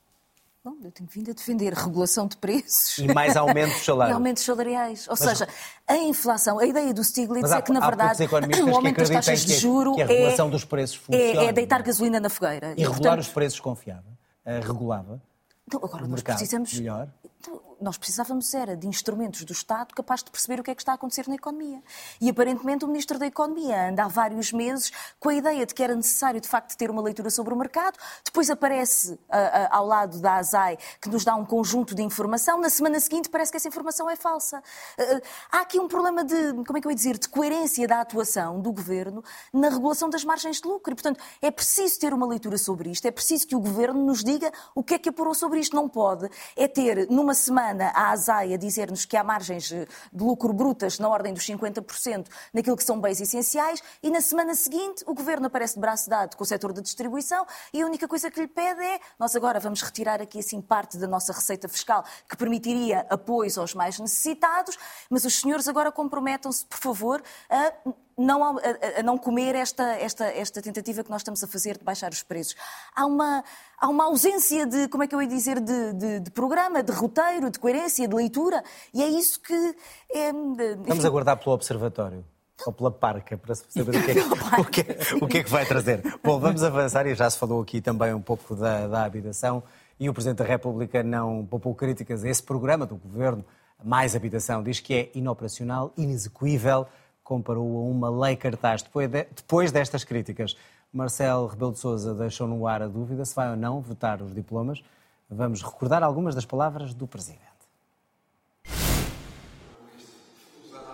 Bom, 0.68 0.76
eu 0.84 0.92
tenho 0.92 1.08
vindo 1.10 1.30
a 1.30 1.32
defender 1.32 1.72
regulação 1.72 2.28
de 2.28 2.36
preços. 2.36 2.98
E 2.98 3.06
mais 3.14 3.38
aumento 3.38 3.72
de 3.80 3.88
E 3.90 4.12
aumentos 4.12 4.42
salariais. 4.42 5.08
Ou 5.08 5.16
seja, 5.16 5.48
a 5.86 5.96
inflação, 5.96 6.58
a 6.58 6.66
ideia 6.66 6.92
do 6.92 7.02
Stiglitz 7.02 7.40
Mas 7.40 7.52
há- 7.52 7.56
é 7.56 7.62
que, 7.62 7.72
na 7.72 7.80
verdade, 7.80 8.22
o 8.62 8.76
aumento 8.76 8.98
das 8.98 9.08
taxas 9.08 9.40
de 9.46 9.54
que- 9.54 9.60
juro 9.60 9.94
que 9.94 10.02
a 10.02 10.04
é, 10.04 10.08
regulação 10.08 10.50
dos 10.50 10.66
preços 10.66 11.00
é, 11.08 11.28
funciona. 11.28 11.48
é 11.48 11.52
deitar 11.54 11.82
gasolina 11.82 12.20
na 12.20 12.28
fogueira. 12.28 12.74
E 12.76 12.82
regular 12.82 13.18
os 13.18 13.28
preços 13.28 13.58
confiava? 13.60 14.04
Eh, 14.44 14.60
regulava? 14.60 15.22
Então, 15.66 15.80
agora 15.82 16.04
o 16.04 16.08
nós 16.08 16.10
mercado 16.16 16.36
precisamos. 16.36 16.74
melhor? 16.74 17.08
Então, 17.40 17.60
nós 17.80 17.96
precisávamos 17.96 18.52
era 18.52 18.76
de 18.76 18.88
instrumentos 18.88 19.44
do 19.44 19.52
Estado 19.52 19.94
capazes 19.94 20.24
de 20.24 20.30
perceber 20.30 20.58
o 20.60 20.64
que 20.64 20.72
é 20.72 20.74
que 20.74 20.82
está 20.82 20.92
a 20.92 20.94
acontecer 20.96 21.28
na 21.28 21.36
economia. 21.36 21.80
E 22.20 22.28
aparentemente 22.28 22.84
o 22.84 22.88
Ministro 22.88 23.18
da 23.18 23.26
Economia 23.26 23.90
anda 23.90 24.04
há 24.04 24.08
vários 24.08 24.52
meses 24.52 24.90
com 25.20 25.28
a 25.28 25.34
ideia 25.34 25.64
de 25.64 25.72
que 25.72 25.82
era 25.82 25.94
necessário 25.94 26.40
de 26.40 26.48
facto 26.48 26.76
ter 26.76 26.90
uma 26.90 27.00
leitura 27.00 27.30
sobre 27.30 27.54
o 27.54 27.56
mercado. 27.56 27.96
Depois 28.24 28.50
aparece 28.50 29.18
ah, 29.30 29.68
ah, 29.70 29.76
ao 29.76 29.86
lado 29.86 30.20
da 30.20 30.34
ASAI 30.34 30.76
que 31.00 31.08
nos 31.08 31.24
dá 31.24 31.36
um 31.36 31.44
conjunto 31.44 31.94
de 31.94 32.02
informação. 32.02 32.60
Na 32.60 32.68
semana 32.68 32.98
seguinte 32.98 33.28
parece 33.28 33.52
que 33.52 33.56
essa 33.56 33.68
informação 33.68 34.10
é 34.10 34.16
falsa. 34.16 34.60
Ah, 34.98 35.58
há 35.58 35.60
aqui 35.60 35.78
um 35.78 35.86
problema 35.86 36.24
de, 36.24 36.52
como 36.64 36.76
é 36.76 36.80
que 36.80 36.86
eu 36.88 36.90
ia 36.90 36.96
dizer, 36.96 37.18
de 37.18 37.28
coerência 37.28 37.86
da 37.86 38.00
atuação 38.00 38.60
do 38.60 38.72
Governo 38.72 39.22
na 39.52 39.68
regulação 39.68 40.10
das 40.10 40.24
margens 40.24 40.60
de 40.60 40.66
lucro. 40.66 40.92
E, 40.92 40.96
portanto, 40.96 41.20
é 41.40 41.52
preciso 41.52 42.00
ter 42.00 42.12
uma 42.12 42.26
leitura 42.26 42.58
sobre 42.58 42.90
isto. 42.90 43.06
É 43.06 43.12
preciso 43.12 43.46
que 43.46 43.54
o 43.54 43.60
Governo 43.60 44.04
nos 44.04 44.24
diga 44.24 44.52
o 44.74 44.82
que 44.82 44.94
é 44.94 44.98
que 44.98 45.08
apurou 45.08 45.34
sobre 45.34 45.60
isto. 45.60 45.76
Não 45.76 45.88
pode 45.88 46.28
é 46.56 46.66
ter 46.66 47.08
numa 47.08 47.27
semana 47.34 47.92
a 47.94 48.10
ASAI 48.10 48.54
a 48.54 48.56
dizer-nos 48.56 49.04
que 49.04 49.16
há 49.16 49.24
margens 49.24 49.70
eh, 49.72 49.86
de 50.12 50.24
lucro 50.24 50.52
brutas 50.52 50.98
na 50.98 51.08
ordem 51.08 51.32
dos 51.32 51.44
50% 51.44 52.26
naquilo 52.52 52.76
que 52.76 52.84
são 52.84 53.00
bens 53.00 53.20
essenciais 53.20 53.82
e 54.02 54.10
na 54.10 54.20
semana 54.20 54.54
seguinte 54.54 55.04
o 55.06 55.14
Governo 55.14 55.46
aparece 55.46 55.74
de 55.74 55.80
braço 55.80 56.08
dado 56.08 56.36
com 56.36 56.44
o 56.44 56.46
setor 56.46 56.72
da 56.72 56.80
distribuição 56.80 57.46
e 57.72 57.82
a 57.82 57.86
única 57.86 58.06
coisa 58.06 58.30
que 58.30 58.40
lhe 58.40 58.48
pede 58.48 58.82
é 58.82 59.00
nós 59.18 59.34
agora 59.36 59.60
vamos 59.60 59.82
retirar 59.82 60.20
aqui 60.20 60.38
assim 60.38 60.60
parte 60.60 60.98
da 60.98 61.06
nossa 61.06 61.32
receita 61.32 61.68
fiscal 61.68 62.04
que 62.28 62.36
permitiria 62.36 63.06
apoios 63.10 63.58
aos 63.58 63.74
mais 63.74 63.98
necessitados, 63.98 64.78
mas 65.08 65.24
os 65.24 65.40
senhores 65.40 65.68
agora 65.68 65.92
comprometam-se, 65.92 66.64
por 66.64 66.78
favor, 66.78 67.22
a 67.50 67.72
não, 68.18 68.42
a, 68.44 68.60
a- 68.98 69.02
não 69.02 69.16
comer 69.16 69.54
esta, 69.54 69.84
esta, 69.94 70.24
esta 70.26 70.60
tentativa 70.60 71.04
que 71.04 71.10
nós 71.10 71.20
estamos 71.22 71.42
a 71.42 71.46
fazer 71.46 71.78
de 71.78 71.84
baixar 71.84 72.10
os 72.12 72.22
preços. 72.22 72.56
Há 72.94 73.06
uma, 73.06 73.44
há 73.78 73.88
uma 73.88 74.04
ausência 74.04 74.66
de, 74.66 74.88
como 74.88 75.04
é 75.04 75.06
que 75.06 75.14
eu 75.14 75.22
ia 75.22 75.28
dizer, 75.28 75.60
de, 75.60 75.92
de- 75.94 76.20
de 76.20 76.30
programa, 76.30 76.82
de 76.82 76.92
roteiro, 76.92 77.50
de 77.50 77.58
coerência, 77.58 78.06
de 78.08 78.14
leitura, 78.14 78.62
e 78.92 79.02
é 79.02 79.06
isso 79.08 79.40
que 79.40 79.76
é. 80.12 80.32
Vamos 80.32 81.04
aguardar 81.04 81.36
pelo 81.38 81.54
Observatório. 81.54 82.24
Ou 82.66 82.72
pela 82.72 82.90
parca, 82.90 83.38
para 83.38 83.54
saber 83.54 83.96
o 83.96 84.02
que, 84.04 84.10
é, 84.10 84.14
que- 84.14 84.20
o, 84.60 84.64
que, 84.64 84.80
é- 84.80 85.24
o 85.24 85.28
que 85.28 85.38
é 85.38 85.44
que 85.44 85.50
vai 85.50 85.64
trazer. 85.64 86.02
Bom, 86.24 86.40
vamos 86.40 86.64
avançar 86.64 87.06
e 87.06 87.14
já 87.14 87.30
se 87.30 87.38
falou 87.38 87.62
aqui 87.62 87.80
também 87.80 88.12
um 88.12 88.20
pouco 88.20 88.56
da, 88.56 88.88
da 88.88 89.04
habitação 89.04 89.62
e 90.00 90.08
o 90.10 90.12
Presidente 90.12 90.38
da 90.38 90.44
República 90.44 91.00
não 91.04 91.46
poupou 91.46 91.72
críticas 91.72 92.24
a 92.24 92.28
esse 92.28 92.42
programa 92.42 92.84
do 92.84 92.96
Governo, 92.96 93.44
Mais 93.84 94.16
Habitação, 94.16 94.60
diz 94.60 94.80
que 94.80 94.92
é 94.92 95.10
inoperacional, 95.14 95.92
inexecuível. 95.96 96.84
Comparou 97.28 97.76
a 97.76 97.80
uma 97.82 98.08
lei 98.08 98.34
cartaz. 98.34 98.82
Depois, 98.82 99.06
de, 99.06 99.24
depois 99.24 99.70
destas 99.70 100.02
críticas, 100.02 100.56
Marcelo 100.90 101.46
Rebelo 101.46 101.72
de 101.72 101.78
Sousa 101.78 102.14
deixou 102.14 102.48
no 102.48 102.66
ar 102.66 102.80
a 102.80 102.88
dúvida 102.88 103.22
se 103.26 103.34
vai 103.34 103.50
ou 103.50 103.56
não 103.56 103.82
votar 103.82 104.22
os 104.22 104.34
diplomas. 104.34 104.82
Vamos 105.28 105.62
recordar 105.62 106.02
algumas 106.02 106.34
das 106.34 106.46
palavras 106.46 106.94
do 106.94 107.06
Presidente. 107.06 107.46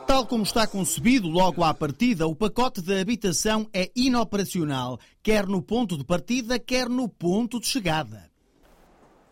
Tal 0.08 0.26
como 0.26 0.42
está 0.42 0.66
concebido 0.66 1.28
logo 1.28 1.62
à 1.62 1.72
partida, 1.72 2.26
o 2.26 2.34
pacote 2.34 2.82
de 2.82 3.00
habitação 3.00 3.68
é 3.72 3.90
inoperacional, 3.94 4.98
quer 5.22 5.46
no 5.46 5.62
ponto 5.62 5.96
de 5.96 6.04
partida, 6.04 6.58
quer 6.58 6.88
no 6.88 7.08
ponto 7.08 7.60
de 7.60 7.66
chegada. 7.66 8.33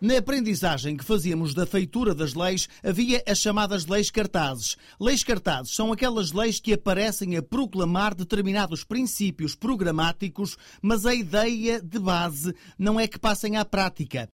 Na 0.04 0.18
aprendizagem 0.18 0.96
que 0.96 1.04
fazíamos 1.04 1.54
da 1.54 1.64
feitura 1.64 2.12
das 2.12 2.34
leis, 2.34 2.68
havia 2.82 3.22
as 3.24 3.38
chamadas 3.38 3.86
leis 3.86 4.10
cartazes. 4.10 4.76
Leis 4.98 5.22
cartazes 5.22 5.76
são 5.76 5.92
aquelas 5.92 6.32
leis 6.32 6.58
que 6.58 6.72
aparecem 6.72 7.36
a 7.36 7.42
proclamar 7.42 8.12
determinados 8.12 8.82
princípios 8.82 9.54
programáticos, 9.54 10.56
mas 10.82 11.06
a 11.06 11.14
ideia 11.14 11.80
de 11.80 12.00
base 12.00 12.52
não 12.76 12.98
é 12.98 13.06
que 13.06 13.16
passem 13.16 13.56
à 13.56 13.64
prática. 13.64 14.26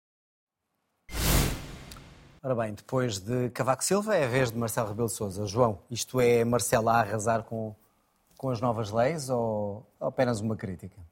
Ora 2.41 2.55
bem, 2.55 2.73
depois 2.73 3.19
de 3.19 3.51
Cavaco 3.51 3.83
Silva 3.83 4.15
é 4.15 4.25
a 4.25 4.29
vez 4.29 4.53
de 4.53 4.57
Marcelo 4.57 4.91
Rebelo 4.91 5.09
de 5.09 5.15
Sousa. 5.15 5.47
João, 5.47 5.81
isto 5.91 6.21
é 6.21 6.45
Marcelo 6.45 6.91
a 6.91 7.01
arrasar 7.01 7.43
com, 7.43 7.75
com 8.39 8.51
as 8.51 8.61
novas 8.61 8.93
leis 8.93 9.29
ou 9.29 9.85
apenas 10.01 10.39
uma 10.39 10.55
crítica? 10.55 11.06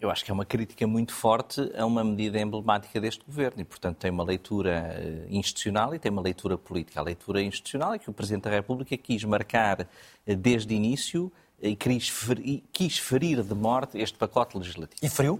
Eu 0.00 0.10
acho 0.10 0.24
que 0.24 0.30
é 0.30 0.34
uma 0.34 0.46
crítica 0.46 0.86
muito 0.86 1.12
forte 1.12 1.60
a 1.76 1.84
uma 1.84 2.02
medida 2.02 2.40
emblemática 2.40 2.98
deste 2.98 3.22
governo 3.22 3.60
e, 3.60 3.64
portanto, 3.64 3.98
tem 3.98 4.10
uma 4.10 4.24
leitura 4.24 4.96
eh, 4.98 5.26
institucional 5.28 5.94
e 5.94 5.98
tem 5.98 6.10
uma 6.10 6.22
leitura 6.22 6.56
política. 6.56 7.00
A 7.00 7.02
leitura 7.02 7.42
institucional 7.42 7.92
é 7.92 7.98
que 7.98 8.08
o 8.08 8.12
Presidente 8.12 8.44
da 8.44 8.50
República 8.50 8.96
quis 8.96 9.22
marcar 9.24 9.86
eh, 10.26 10.34
desde 10.34 10.72
o 10.72 10.74
início 10.74 11.30
e 11.62 11.76
quis 11.76 12.98
ferir, 12.98 13.42
de 13.42 13.54
morte 13.54 13.98
este 13.98 14.16
pacote 14.16 14.56
legislativo. 14.56 15.04
E 15.04 15.08
feriu? 15.10 15.38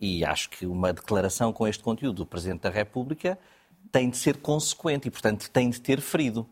E 0.00 0.24
acho 0.24 0.50
que 0.50 0.66
uma 0.66 0.92
declaração 0.92 1.52
com 1.52 1.66
este 1.66 1.82
conteúdo 1.82 2.18
do 2.18 2.26
Presidente 2.26 2.60
da 2.60 2.70
República 2.70 3.36
tem 3.90 4.08
de 4.08 4.16
ser 4.18 4.36
consequente 4.36 5.08
e, 5.08 5.10
portanto, 5.10 5.50
tem 5.50 5.68
de 5.68 5.80
ter 5.80 6.00
ferido. 6.00 6.46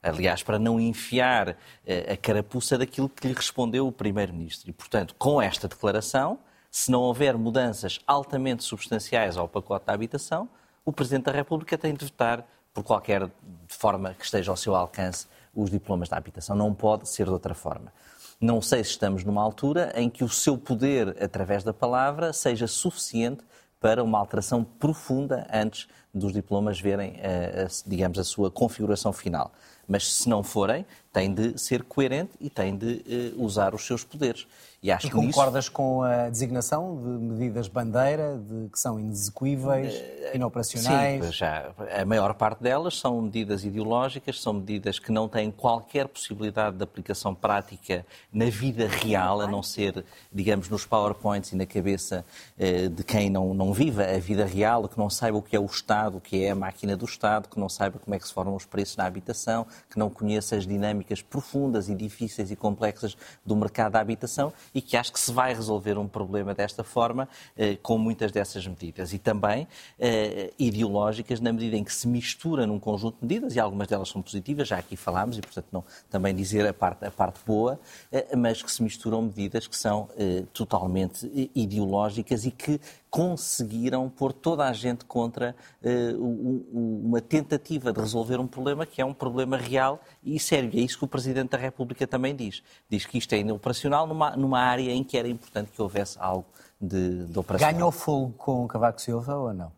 Aliás, 0.00 0.44
para 0.44 0.56
não 0.56 0.78
enfiar 0.78 1.56
eh, 1.84 2.12
a 2.12 2.16
carapuça 2.16 2.78
daquilo 2.78 3.08
que 3.08 3.26
lhe 3.26 3.34
respondeu 3.34 3.88
o 3.88 3.90
Primeiro-Ministro. 3.90 4.70
E, 4.70 4.72
portanto, 4.72 5.16
com 5.18 5.42
esta 5.42 5.66
declaração, 5.66 6.38
se 6.74 6.90
não 6.90 7.02
houver 7.02 7.36
mudanças 7.36 8.00
altamente 8.06 8.64
substanciais 8.64 9.36
ao 9.36 9.46
pacote 9.46 9.84
da 9.84 9.92
habitação, 9.92 10.48
o 10.86 10.90
Presidente 10.90 11.24
da 11.24 11.32
República 11.32 11.76
tem 11.76 11.92
de 11.92 12.06
votar, 12.06 12.46
por 12.72 12.82
qualquer 12.82 13.30
forma 13.68 14.14
que 14.14 14.24
esteja 14.24 14.50
ao 14.50 14.56
seu 14.56 14.74
alcance, 14.74 15.26
os 15.54 15.70
diplomas 15.70 16.08
da 16.08 16.16
habitação. 16.16 16.56
Não 16.56 16.72
pode 16.72 17.06
ser 17.10 17.26
de 17.26 17.30
outra 17.30 17.54
forma. 17.54 17.92
Não 18.40 18.62
sei 18.62 18.82
se 18.82 18.92
estamos 18.92 19.22
numa 19.22 19.42
altura 19.42 19.92
em 19.94 20.08
que 20.08 20.24
o 20.24 20.30
seu 20.30 20.56
poder, 20.56 21.22
através 21.22 21.62
da 21.62 21.74
palavra, 21.74 22.32
seja 22.32 22.66
suficiente 22.66 23.44
para 23.78 24.02
uma 24.02 24.18
alteração 24.18 24.64
profunda 24.64 25.46
antes 25.52 25.86
dos 26.14 26.32
diplomas 26.32 26.80
verem, 26.80 27.16
a, 27.20 27.64
a, 27.64 27.68
digamos, 27.86 28.18
a 28.18 28.24
sua 28.24 28.50
configuração 28.50 29.12
final. 29.12 29.52
Mas 29.92 30.10
se 30.10 30.26
não 30.26 30.42
forem, 30.42 30.86
tem 31.12 31.32
de 31.32 31.58
ser 31.60 31.82
coerente 31.82 32.32
e 32.40 32.48
tem 32.48 32.74
de 32.74 33.34
uh, 33.36 33.44
usar 33.44 33.74
os 33.74 33.86
seus 33.86 34.02
poderes. 34.02 34.46
E, 34.82 34.90
acho 34.90 35.06
e 35.06 35.10
que 35.10 35.14
concordas 35.14 35.66
nisso... 35.66 35.72
com 35.72 36.02
a 36.02 36.28
designação 36.28 36.96
de 36.96 37.08
medidas 37.08 37.68
bandeira 37.68 38.36
de, 38.38 38.68
que 38.70 38.78
são 38.78 38.98
inexecuíveis, 38.98 39.94
uh, 39.94 40.34
inoperacionais? 40.34 41.26
Sim, 41.26 41.32
já, 41.32 41.70
a 41.94 42.04
maior 42.06 42.32
parte 42.34 42.62
delas 42.62 42.98
são 42.98 43.20
medidas 43.20 43.64
ideológicas, 43.64 44.40
são 44.40 44.54
medidas 44.54 44.98
que 44.98 45.12
não 45.12 45.28
têm 45.28 45.50
qualquer 45.50 46.08
possibilidade 46.08 46.78
de 46.78 46.82
aplicação 46.82 47.34
prática 47.34 48.06
na 48.32 48.46
vida 48.46 48.88
real, 48.88 49.42
a 49.42 49.46
não 49.46 49.62
ser, 49.62 50.02
digamos, 50.32 50.70
nos 50.70 50.86
PowerPoints 50.86 51.52
e 51.52 51.56
na 51.56 51.66
cabeça 51.66 52.24
uh, 52.58 52.88
de 52.88 53.04
quem 53.04 53.28
não, 53.28 53.52
não 53.52 53.74
viva 53.74 54.02
a 54.02 54.18
vida 54.18 54.46
real, 54.46 54.88
que 54.88 54.98
não 54.98 55.10
saiba 55.10 55.36
o 55.36 55.42
que 55.42 55.54
é 55.54 55.60
o 55.60 55.66
Estado, 55.66 56.16
o 56.16 56.20
que 56.20 56.42
é 56.42 56.50
a 56.50 56.54
máquina 56.54 56.96
do 56.96 57.04
Estado, 57.04 57.48
que 57.48 57.60
não 57.60 57.68
saiba 57.68 57.98
como 57.98 58.14
é 58.14 58.18
que 58.18 58.26
se 58.26 58.32
formam 58.32 58.56
os 58.56 58.64
preços 58.64 58.96
na 58.96 59.04
habitação, 59.04 59.66
que 59.90 59.98
não 59.98 60.10
conheça 60.10 60.56
as 60.56 60.66
dinâmicas 60.66 61.22
profundas 61.22 61.88
e 61.88 61.94
difíceis 61.94 62.50
e 62.50 62.56
complexas 62.56 63.16
do 63.44 63.54
mercado 63.56 63.92
da 63.92 64.00
habitação 64.00 64.52
e 64.74 64.80
que 64.80 64.96
acho 64.96 65.12
que 65.12 65.20
se 65.20 65.32
vai 65.32 65.54
resolver 65.54 65.98
um 65.98 66.08
problema 66.08 66.54
desta 66.54 66.82
forma 66.82 67.28
eh, 67.56 67.76
com 67.82 67.98
muitas 67.98 68.32
dessas 68.32 68.66
medidas. 68.66 69.12
E 69.12 69.18
também 69.18 69.66
eh, 69.98 70.52
ideológicas, 70.58 71.40
na 71.40 71.52
medida 71.52 71.76
em 71.76 71.84
que 71.84 71.94
se 71.94 72.08
mistura 72.08 72.66
num 72.66 72.78
conjunto 72.78 73.16
de 73.20 73.26
medidas, 73.26 73.56
e 73.56 73.60
algumas 73.60 73.88
delas 73.88 74.08
são 74.08 74.22
positivas, 74.22 74.68
já 74.68 74.78
aqui 74.78 74.96
falámos, 74.96 75.38
e 75.38 75.40
portanto 75.40 75.66
não 75.72 75.84
também 76.10 76.34
dizer 76.34 76.66
a 76.66 76.74
parte, 76.74 77.04
a 77.04 77.10
parte 77.10 77.40
boa, 77.46 77.80
eh, 78.10 78.36
mas 78.36 78.62
que 78.62 78.70
se 78.70 78.82
misturam 78.82 79.22
medidas 79.22 79.66
que 79.66 79.76
são 79.76 80.08
eh, 80.16 80.44
totalmente 80.52 81.26
eh, 81.26 81.48
ideológicas 81.54 82.44
e 82.44 82.50
que 82.50 82.80
conseguiram 83.12 84.08
pôr 84.08 84.32
toda 84.32 84.64
a 84.66 84.72
gente 84.72 85.04
contra 85.04 85.54
uh, 85.84 86.66
uma 86.72 87.20
tentativa 87.20 87.92
de 87.92 88.00
resolver 88.00 88.40
um 88.40 88.46
problema 88.46 88.86
que 88.86 89.02
é 89.02 89.04
um 89.04 89.12
problema 89.12 89.58
real 89.58 90.00
e 90.24 90.40
sério. 90.40 90.70
E 90.72 90.80
é 90.80 90.82
isso 90.82 90.96
que 90.96 91.04
o 91.04 91.06
Presidente 91.06 91.50
da 91.50 91.58
República 91.58 92.06
também 92.06 92.34
diz. 92.34 92.62
Diz 92.88 93.04
que 93.04 93.18
isto 93.18 93.34
é 93.34 93.40
inoperacional 93.40 94.06
numa, 94.06 94.34
numa 94.34 94.60
área 94.60 94.90
em 94.90 95.04
que 95.04 95.18
era 95.18 95.28
importante 95.28 95.70
que 95.72 95.82
houvesse 95.82 96.16
algo 96.18 96.46
de, 96.80 97.26
de 97.26 97.38
operacional. 97.38 97.74
Ganhou 97.74 97.92
fogo 97.92 98.32
com 98.38 98.66
Cavaco 98.66 98.98
Silva 98.98 99.36
ou 99.36 99.52
não? 99.52 99.70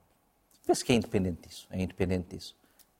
Penso 0.64 0.85
que 0.85 0.92
é 0.92 0.94
independente 0.94 1.49
disso. 1.49 1.66
É 1.73 1.83
independente 1.83 2.37
disso. 2.37 2.55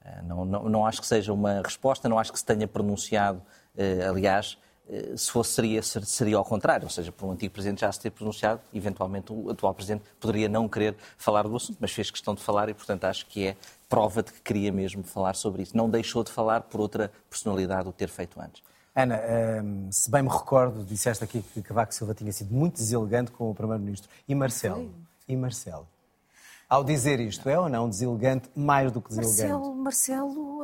Uh, 0.05 0.27
não, 0.27 0.45
não, 0.45 0.69
não 0.69 0.85
acho 0.85 1.01
que 1.01 1.07
seja 1.07 1.33
uma 1.33 1.63
resposta, 1.63 2.09
não 2.09 2.19
acho 2.19 2.33
que 2.33 2.41
se 2.41 2.45
tenha 2.45 2.67
pronunciado, 2.67 3.41
uh, 3.77 4.11
aliás, 4.11 4.59
se 5.17 5.31
fosse, 5.31 5.53
seria, 5.53 5.83
seria 5.83 6.37
ao 6.37 6.45
contrário, 6.45 6.85
ou 6.85 6.91
seja, 6.91 7.11
por 7.11 7.27
um 7.27 7.33
antigo 7.33 7.53
presidente 7.53 7.81
já 7.81 7.91
se 7.91 8.01
ter 8.01 8.11
pronunciado, 8.11 8.61
eventualmente 8.73 9.33
o 9.33 9.51
atual 9.51 9.73
presidente 9.73 10.05
poderia 10.21 10.49
não 10.49 10.69
querer 10.69 10.95
falar 11.17 11.45
do 11.45 11.57
assunto, 11.57 11.79
mas 11.81 11.91
fez 11.93 12.11
questão 12.11 12.35
de 12.35 12.43
falar 12.43 12.69
e, 12.69 12.75
portanto, 12.75 13.05
acho 13.05 13.27
que 13.27 13.47
é 13.47 13.57
prova 13.89 14.23
de 14.23 14.33
que 14.33 14.41
queria 14.43 14.71
mesmo 14.71 15.03
falar 15.03 15.35
sobre 15.35 15.63
isso. 15.63 15.77
Não 15.77 15.89
deixou 15.89 16.23
de 16.23 16.31
falar 16.31 16.63
por 16.63 16.81
outra 16.81 17.11
personalidade 17.31 17.89
o 17.89 17.93
ter 17.93 18.09
feito 18.09 18.39
antes. 18.41 18.63
Ana, 18.95 19.17
ehm, 19.17 19.91
se 19.91 20.11
bem 20.11 20.23
me 20.23 20.29
recordo, 20.29 20.85
disseste 20.85 21.25
aqui 21.25 21.43
que 21.43 21.63
Cavaco 21.63 21.93
Silva 21.93 22.15
tinha 22.15 22.33
sido 22.33 22.55
muito 22.55 22.75
deselegante 22.77 23.31
com 23.33 23.51
o 23.51 23.55
Primeiro-Ministro. 23.55 24.09
E 24.29 24.35
Marcelo? 24.35 24.91
E 25.27 25.35
Marcelo? 25.37 25.89
Ao 26.69 26.85
dizer 26.85 27.21
isto, 27.21 27.49
é 27.49 27.59
ou 27.59 27.69
não 27.69 27.89
deselegante, 27.89 28.49
mais 28.55 28.93
do 28.93 29.01
que 29.01 29.09
deselegante? 29.09 29.53
Marcelo, 29.53 29.75
Marcelo 29.75 30.64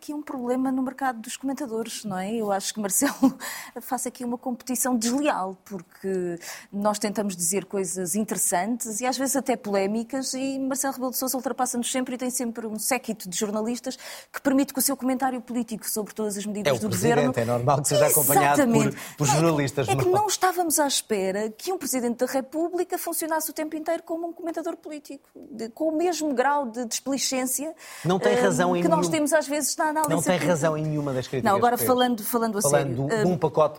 aqui 0.00 0.14
um 0.14 0.22
problema 0.22 0.72
no 0.72 0.82
mercado 0.82 1.20
dos 1.20 1.36
comentadores, 1.36 2.06
não 2.06 2.18
é? 2.18 2.32
Eu 2.32 2.50
acho 2.50 2.72
que 2.72 2.80
Marcelo 2.80 3.36
faz 3.82 4.06
aqui 4.06 4.24
uma 4.24 4.38
competição 4.38 4.96
desleal, 4.96 5.58
porque 5.62 6.38
nós 6.72 6.98
tentamos 6.98 7.36
dizer 7.36 7.66
coisas 7.66 8.14
interessantes 8.14 9.02
e 9.02 9.06
às 9.06 9.18
vezes 9.18 9.36
até 9.36 9.56
polémicas 9.56 10.32
e 10.32 10.58
Marcelo 10.58 10.94
Rebelo 10.94 11.10
de 11.10 11.18
Sousa 11.18 11.36
ultrapassa-nos 11.36 11.92
sempre 11.92 12.14
e 12.14 12.18
tem 12.18 12.30
sempre 12.30 12.66
um 12.66 12.78
séquito 12.78 13.28
de 13.28 13.36
jornalistas 13.36 13.98
que 14.32 14.40
permite 14.40 14.72
que 14.72 14.78
o 14.78 14.82
seu 14.82 14.96
comentário 14.96 15.38
político 15.42 15.88
sobre 15.88 16.14
todas 16.14 16.38
as 16.38 16.46
medidas 16.46 16.78
é 16.78 16.80
do 16.80 16.88
governo... 16.88 17.34
É 17.36 17.44
normal 17.44 17.82
que 17.82 17.88
seja 17.88 18.06
acompanhado 18.06 18.66
por, 18.72 18.94
por, 19.18 19.26
jornalistas. 19.26 19.86
É, 19.86 19.92
é 19.92 19.96
que 19.96 20.08
não 20.08 20.26
estávamos 20.26 20.78
à 20.78 20.86
espera 20.86 21.50
que 21.50 21.70
um 21.70 21.76
Presidente 21.76 22.24
da 22.24 22.26
República 22.26 22.96
funcionasse 22.96 23.50
o 23.50 23.52
tempo 23.52 23.76
inteiro 23.76 24.02
como 24.02 24.26
um 24.28 24.32
comentador 24.32 24.76
político, 24.78 25.28
de, 25.34 25.68
com 25.68 25.88
o 25.88 25.96
mesmo 25.96 26.32
grau 26.32 26.70
de 26.70 26.86
desplicência 26.86 27.74
não 28.02 28.18
tem 28.18 28.34
razão 28.34 28.72
uh, 28.72 28.76
em 28.76 28.82
que 28.82 28.88
nenhum... 28.88 28.96
nós 28.96 29.08
temos 29.08 29.32
às 29.34 29.46
vezes 29.46 29.76
na 29.76 29.89
análise. 29.90 30.14
Não 30.14 30.22
tem 30.22 30.38
razão 30.38 30.76
em 30.76 30.82
nenhuma 30.82 31.12
das 31.12 31.26
críticas. 31.26 31.50
Não, 31.50 31.58
agora 31.58 31.76
falando, 31.76 32.22
falando 32.22 32.58
a 32.58 32.62
falando 32.62 33.08
sério. 33.08 33.24
de 33.24 33.30
um 33.30 33.38
pacote 33.38 33.78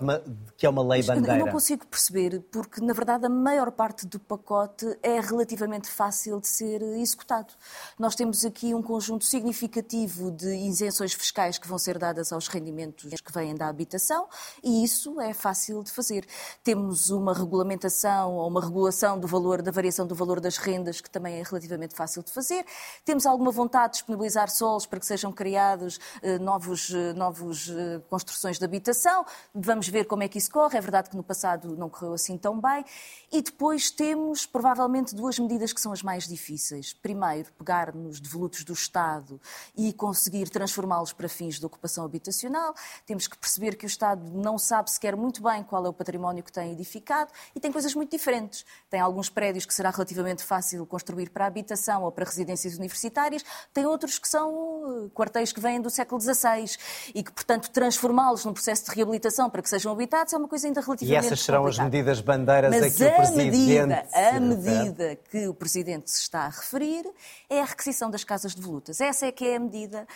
que 0.57 0.65
é 0.65 0.69
uma 0.69 0.83
lei 0.83 1.03
bandeira. 1.03 1.39
Eu 1.39 1.45
não 1.45 1.51
consigo 1.51 1.85
perceber, 1.87 2.39
porque 2.51 2.81
na 2.81 2.93
verdade 2.93 3.25
a 3.25 3.29
maior 3.29 3.71
parte 3.71 4.05
do 4.05 4.19
pacote 4.19 4.85
é 5.01 5.19
relativamente 5.19 5.89
fácil 5.89 6.39
de 6.39 6.47
ser 6.47 6.81
executado. 6.81 7.53
Nós 7.97 8.15
temos 8.15 8.45
aqui 8.45 8.73
um 8.73 8.81
conjunto 8.81 9.25
significativo 9.25 10.31
de 10.31 10.53
isenções 10.55 11.13
fiscais 11.13 11.57
que 11.57 11.67
vão 11.67 11.77
ser 11.77 11.97
dadas 11.97 12.31
aos 12.31 12.47
rendimentos 12.47 13.09
que 13.21 13.31
vêm 13.31 13.55
da 13.55 13.67
habitação 13.67 14.27
e 14.63 14.83
isso 14.83 15.19
é 15.19 15.33
fácil 15.33 15.83
de 15.83 15.91
fazer. 15.91 16.25
Temos 16.63 17.09
uma 17.09 17.33
regulamentação 17.33 18.35
ou 18.35 18.47
uma 18.47 18.61
regulação 18.61 19.19
do 19.19 19.27
valor, 19.27 19.61
da 19.61 19.71
variação 19.71 20.05
do 20.05 20.15
valor 20.15 20.39
das 20.39 20.57
rendas 20.57 21.01
que 21.01 21.09
também 21.09 21.39
é 21.39 21.43
relativamente 21.43 21.95
fácil 21.95 22.23
de 22.23 22.31
fazer. 22.31 22.65
Temos 23.05 23.25
alguma 23.25 23.51
vontade 23.51 23.93
de 23.93 23.99
disponibilizar 23.99 24.49
solos 24.49 24.85
para 24.85 24.99
que 24.99 25.05
sejam 25.05 25.31
criados 25.31 25.99
novos, 26.39 26.93
eh, 26.93 27.13
novos 27.13 27.69
eh, 27.69 28.01
construções 28.09 28.57
de 28.57 28.65
habitação. 28.65 29.25
Vamos 29.53 29.87
ver 29.87 30.05
como 30.05 30.23
é 30.23 30.27
que 30.27 30.37
isso 30.37 30.51
corre. 30.51 30.77
É 30.77 30.81
verdade 30.81 31.09
que 31.09 31.17
no 31.17 31.23
passado 31.23 31.75
não 31.75 31.89
correu 31.89 32.13
assim 32.13 32.37
tão 32.37 32.59
bem. 32.59 32.83
E 33.31 33.41
depois 33.41 33.91
temos, 33.91 34.45
provavelmente, 34.45 35.15
duas 35.15 35.39
medidas 35.39 35.71
que 35.71 35.79
são 35.79 35.91
as 35.91 36.03
mais 36.03 36.27
difíceis. 36.27 36.93
Primeiro, 36.93 37.51
pegar 37.53 37.93
nos 37.95 38.19
devolutos 38.19 38.63
do 38.63 38.73
Estado 38.73 39.39
e 39.75 39.93
conseguir 39.93 40.49
transformá-los 40.49 41.13
para 41.13 41.29
fins 41.29 41.59
de 41.59 41.65
ocupação 41.65 42.03
habitacional. 42.03 42.73
Temos 43.05 43.27
que 43.27 43.37
perceber 43.37 43.75
que 43.75 43.85
o 43.85 43.87
Estado 43.87 44.21
não 44.33 44.57
sabe 44.57 44.91
sequer 44.91 45.15
muito 45.15 45.41
bem 45.41 45.63
qual 45.63 45.85
é 45.85 45.89
o 45.89 45.93
património 45.93 46.43
que 46.43 46.51
tem 46.51 46.71
edificado 46.71 47.31
e 47.55 47.59
tem 47.59 47.71
coisas 47.71 47.93
muito 47.95 48.11
diferentes. 48.11 48.65
Tem 48.89 48.99
alguns 48.99 49.29
prédios 49.29 49.65
que 49.65 49.73
será 49.73 49.89
relativamente 49.89 50.43
fácil 50.43 50.85
construir 50.85 51.29
para 51.29 51.45
habitação 51.45 52.03
ou 52.03 52.11
para 52.11 52.25
residências 52.25 52.75
universitárias, 52.77 53.43
tem 53.73 53.85
outros 53.85 54.17
que 54.17 54.27
são 54.27 55.09
quartéis 55.13 55.51
que 55.51 55.59
vêm 55.59 55.79
do 55.81 55.89
século 55.91 56.19
XVI 56.21 56.77
e 57.13 57.21
que, 57.23 57.31
portanto, 57.31 57.69
transformá-los 57.71 58.43
num 58.45 58.53
processo 58.53 58.85
de 58.85 58.95
reabilitação 58.95 59.49
para 59.49 59.61
que 59.61 59.69
sejam 59.69 59.91
habitados 59.91 60.33
é 60.33 60.37
uma 60.37 60.47
coisa 60.47 60.67
ainda 60.67 60.81
relativamente 60.81 61.13
E 61.23 61.25
essas 61.27 61.41
serão 61.41 61.63
complicada. 61.63 61.87
as 61.87 61.91
medidas 61.93 62.21
bandeiras 62.21 62.71
Mas 62.71 62.83
a 62.95 62.97
que 62.97 63.03
o 63.03 63.07
a 63.07 63.11
Presidente... 63.15 63.51
medida, 63.57 64.07
a 64.13 64.39
medida 64.39 65.15
que 65.29 65.47
o 65.47 65.53
Presidente 65.53 66.09
se 66.11 66.21
está 66.21 66.41
a 66.45 66.49
referir 66.49 67.05
é 67.49 67.61
a 67.61 67.65
requisição 67.65 68.09
das 68.09 68.23
casas 68.23 68.55
de 68.55 68.61
volutas. 68.61 68.99
Essa 69.01 69.25
é 69.27 69.31
que 69.31 69.45
é 69.45 69.55
a 69.55 69.59
medida. 69.59 70.07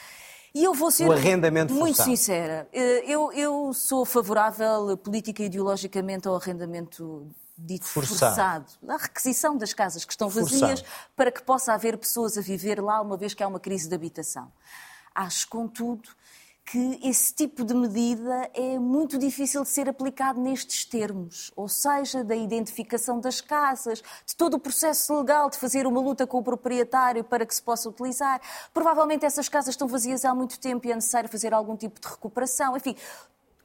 E 0.54 0.64
eu 0.64 0.74
vou 0.74 0.90
ser 0.90 1.08
O 1.08 1.12
arrendamento 1.12 1.74
muito 1.74 2.02
sincera. 2.02 2.68
Eh, 2.72 3.04
Eu, 3.06 3.32
eu 3.34 3.74
sou 3.74 4.06
favorável 4.06 4.96
política 4.98 5.44
e 5.44 5.48
ideologicamente 5.48 6.28
ao 6.30 6.36
arrendamento 6.36 7.28
dito 7.58 7.86
Forçado. 7.86 8.26
forçado. 8.36 8.66
A 8.88 8.98
requisição 8.98 9.58
das 9.58 9.74
casas 9.74 10.04
que 10.06 10.12
estão 10.14 10.30
vazias 10.30 10.60
Forçado. 10.80 10.84
para 11.16 11.32
que 11.32 11.42
possa 11.42 11.74
haver 11.74 11.98
pessoas 11.98 12.38
a 12.38 12.42
viver 12.42 12.82
lá, 12.82 13.02
uma 13.02 13.18
vez 13.18 13.34
que 13.34 13.44
há 13.44 13.48
uma 13.48 13.60
crise 13.60 13.88
de 13.90 13.96
habitação. 13.96 14.52
Acho, 15.16 15.48
contudo, 15.48 16.10
que 16.66 17.00
esse 17.04 17.32
tipo 17.34 17.64
de 17.64 17.74
medida 17.76 18.50
é 18.54 18.78
muito 18.80 19.18
difícil 19.20 19.62
de 19.62 19.70
ser 19.70 19.88
aplicado 19.88 20.42
nestes 20.42 20.84
termos, 20.84 21.52
ou 21.56 21.70
seja, 21.70 22.24
da 22.24 22.36
identificação 22.36 23.20
das 23.20 23.40
casas, 23.40 24.02
de 24.26 24.36
todo 24.36 24.56
o 24.56 24.60
processo 24.60 25.16
legal 25.20 25.48
de 25.50 25.58
fazer 25.58 25.86
uma 25.86 26.02
luta 26.02 26.26
com 26.26 26.40
o 26.40 26.44
proprietário 26.44 27.24
para 27.24 27.46
que 27.46 27.54
se 27.54 27.62
possa 27.62 27.88
utilizar. 27.88 28.42
Provavelmente 28.74 29.24
essas 29.26 29.48
casas 29.48 29.70
estão 29.76 29.88
vazias 29.88 30.26
há 30.26 30.34
muito 30.34 30.60
tempo 30.60 30.88
e 30.88 30.92
é 30.92 30.96
necessário 30.96 31.30
fazer 31.30 31.54
algum 31.54 31.78
tipo 31.78 32.00
de 32.02 32.08
recuperação. 32.08 32.76
Enfim, 32.76 32.96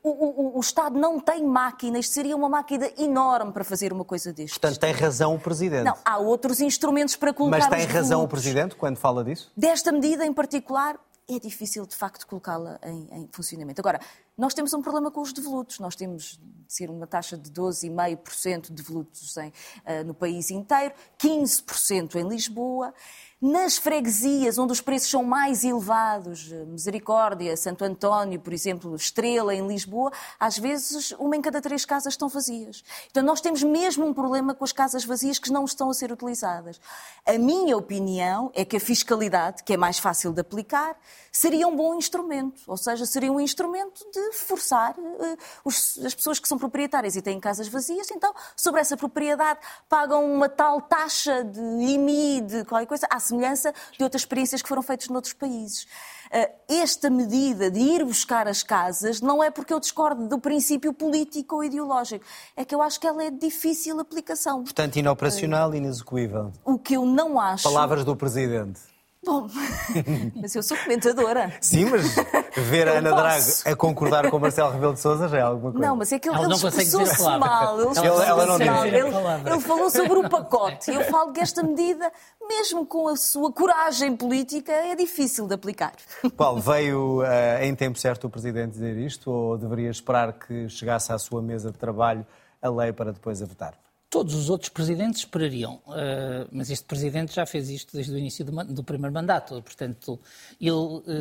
o, 0.02 0.10
o- 0.10 0.56
o 0.58 0.60
Estado 0.60 0.98
não 0.98 1.18
tem 1.18 1.42
máquinas, 1.42 2.06
seria 2.08 2.36
uma 2.36 2.50
máquina 2.50 2.90
enorme 2.98 3.50
para 3.50 3.64
fazer 3.64 3.92
uma 3.94 4.04
coisa 4.04 4.30
destes. 4.32 4.58
Portanto, 4.58 4.78
tem 4.78 4.92
razão 4.92 5.34
o 5.34 5.38
Presidente. 5.40 5.84
Não, 5.84 5.96
há 6.04 6.18
outros 6.18 6.60
instrumentos 6.60 7.16
para 7.16 7.32
colocar 7.32 7.58
Mas 7.58 7.68
tem 7.68 7.86
razão 7.86 8.22
o. 8.24 8.28
Presidente 8.28 8.76
quando 8.76 8.98
fala 8.98 9.24
disso? 9.24 9.50
Desta 9.56 9.90
medida 9.90 10.24
em 10.26 10.32
particular, 10.34 10.98
é 11.36 11.38
difícil 11.38 11.86
de 11.86 11.94
facto 11.94 12.26
colocá-la 12.26 12.78
em, 12.82 13.08
em 13.12 13.28
funcionamento. 13.32 13.80
Agora, 13.80 14.00
nós 14.40 14.54
temos 14.54 14.72
um 14.72 14.80
problema 14.80 15.10
com 15.10 15.20
os 15.20 15.34
devolutos. 15.34 15.78
Nós 15.78 15.94
temos 15.94 16.40
de 16.66 16.72
ser 16.72 16.88
uma 16.88 17.06
taxa 17.06 17.36
de 17.36 17.50
12,5% 17.50 18.68
de 18.68 18.72
devolutos 18.72 19.36
em, 19.36 19.52
eh, 19.84 20.02
no 20.02 20.14
país 20.14 20.50
inteiro, 20.50 20.94
15% 21.18 22.14
em 22.14 22.26
Lisboa. 22.26 22.94
Nas 23.42 23.78
freguesias, 23.78 24.58
onde 24.58 24.72
os 24.72 24.82
preços 24.82 25.10
são 25.10 25.24
mais 25.24 25.64
elevados, 25.64 26.52
eh, 26.52 26.64
Misericórdia, 26.66 27.56
Santo 27.56 27.84
António, 27.84 28.38
por 28.38 28.52
exemplo, 28.52 28.94
Estrela, 28.94 29.54
em 29.54 29.66
Lisboa, 29.66 30.12
às 30.38 30.58
vezes 30.58 31.12
uma 31.12 31.36
em 31.36 31.40
cada 31.40 31.60
três 31.60 31.86
casas 31.86 32.12
estão 32.12 32.28
vazias. 32.28 32.84
Então 33.10 33.22
nós 33.22 33.40
temos 33.40 33.62
mesmo 33.62 34.06
um 34.06 34.14
problema 34.14 34.54
com 34.54 34.62
as 34.62 34.72
casas 34.72 35.04
vazias 35.04 35.38
que 35.38 35.50
não 35.50 35.64
estão 35.64 35.88
a 35.90 35.94
ser 35.94 36.12
utilizadas. 36.12 36.80
A 37.26 37.38
minha 37.38 37.76
opinião 37.76 38.50
é 38.54 38.64
que 38.64 38.76
a 38.76 38.80
fiscalidade, 38.80 39.64
que 39.64 39.72
é 39.72 39.76
mais 39.76 39.98
fácil 39.98 40.32
de 40.32 40.40
aplicar, 40.42 40.98
seria 41.32 41.66
um 41.66 41.74
bom 41.74 41.94
instrumento. 41.94 42.60
Ou 42.66 42.76
seja, 42.76 43.06
seria 43.06 43.32
um 43.32 43.40
instrumento 43.40 44.04
de 44.12 44.29
forçar 44.32 44.94
eh, 44.98 45.36
os- 45.64 45.98
as 46.04 46.14
pessoas 46.14 46.38
que 46.38 46.48
são 46.48 46.58
proprietárias 46.58 47.16
e 47.16 47.22
têm 47.22 47.38
casas 47.40 47.68
vazias, 47.68 48.10
então, 48.10 48.32
sobre 48.56 48.80
essa 48.80 48.96
propriedade, 48.96 49.58
pagam 49.88 50.24
uma 50.32 50.48
tal 50.48 50.80
taxa 50.80 51.44
de 51.44 51.60
IMI, 51.60 52.40
de 52.42 52.64
qualquer 52.64 52.86
coisa, 52.86 53.06
à 53.10 53.18
semelhança 53.20 53.72
de 53.96 54.02
outras 54.04 54.22
experiências 54.22 54.62
que 54.62 54.68
foram 54.68 54.82
feitas 54.82 55.08
noutros 55.08 55.32
países. 55.34 55.86
Eh, 56.30 56.50
Esta 56.68 57.10
medida 57.10 57.68
de 57.70 57.80
ir 57.80 58.04
buscar 58.04 58.46
as 58.46 58.62
casas 58.62 59.20
não 59.20 59.42
é 59.42 59.50
porque 59.50 59.74
eu 59.74 59.80
discordo 59.80 60.28
do 60.28 60.38
princípio 60.38 60.92
político 60.94 61.56
ou 61.56 61.64
ideológico, 61.64 62.24
é 62.56 62.64
que 62.64 62.72
eu 62.74 62.80
acho 62.80 63.00
que 63.00 63.06
ela 63.06 63.24
é 63.24 63.30
de 63.30 63.38
difícil 63.38 63.98
aplicação. 63.98 64.62
Portanto, 64.62 64.96
inoperacional 64.96 65.74
e 65.74 65.78
inexecuível. 65.78 66.52
O 66.64 66.78
que 66.78 66.94
eu 66.96 67.04
não 67.04 67.40
acho. 67.40 67.64
Palavras 67.64 68.04
do 68.04 68.14
Presidente. 68.14 68.80
Bom, 69.22 69.48
mas 70.40 70.54
eu 70.56 70.62
sou 70.62 70.74
comentadora. 70.78 71.52
Sim, 71.60 71.84
mas 71.86 72.14
ver 72.56 72.88
a 72.88 72.92
Ana. 72.92 73.10
Drago 73.14 73.44
a 73.66 73.76
concordar 73.76 74.30
com 74.30 74.38
o 74.38 74.40
Marcelo 74.40 74.72
Rebelo 74.72 74.94
de 74.94 75.00
Sousa 75.00 75.28
já 75.28 75.38
é 75.38 75.40
alguma 75.42 75.72
coisa. 75.72 75.86
Não, 75.86 75.94
mas 75.94 76.10
é 76.10 76.18
que 76.18 76.26
ele, 76.28 76.38
ele 76.42 76.54
expressou-se 76.54 77.22
mal. 77.22 77.74
Ele, 77.74 77.82
Ela 77.82 77.92
expressou-se 77.92 78.28
ela 78.30 78.46
não 78.46 78.58
mal. 78.66 78.84
diz. 78.84 78.92
Ele- 78.94 79.50
ele 79.50 79.60
falou 79.60 79.90
sobre 79.90 80.18
o 80.18 80.28
pacote. 80.28 80.90
Eu 80.90 81.04
falo 81.04 81.32
que 81.34 81.40
esta 81.40 81.62
medida, 81.62 82.10
mesmo 82.48 82.86
com 82.86 83.08
a 83.08 83.16
sua 83.16 83.52
coragem 83.52 84.16
política, 84.16 84.72
é 84.72 84.96
difícil 84.96 85.46
de 85.46 85.52
aplicar. 85.54 85.92
Paulo, 86.34 86.60
veio 86.60 87.22
eh, 87.22 87.66
em 87.66 87.74
tempo 87.74 87.98
certo 87.98 88.26
o 88.26 88.30
Presidente 88.30 88.72
dizer 88.72 88.96
isto 88.96 89.30
ou 89.30 89.58
deveria 89.58 89.90
esperar 89.90 90.32
que 90.32 90.66
chegasse 90.70 91.12
à 91.12 91.18
sua 91.18 91.42
mesa 91.42 91.70
de 91.70 91.76
trabalho 91.76 92.26
a 92.62 92.70
lei 92.70 92.90
para 92.92 93.12
depois 93.12 93.42
a 93.42 93.46
votar? 93.46 93.74
Todos 94.12 94.34
os 94.34 94.50
outros 94.50 94.68
presidentes 94.70 95.20
esperariam, 95.20 95.80
eh, 95.94 96.44
mas 96.50 96.68
este 96.68 96.84
presidente 96.84 97.32
já 97.32 97.46
fez 97.46 97.70
isto 97.70 97.92
desde 97.96 98.12
o 98.12 98.18
início 98.18 98.44
do, 98.44 98.50
do 98.64 98.82
primeiro 98.82 99.14
mandato. 99.14 99.62
Portanto, 99.62 100.18
ele, 100.60 100.72
eh, 101.06 101.12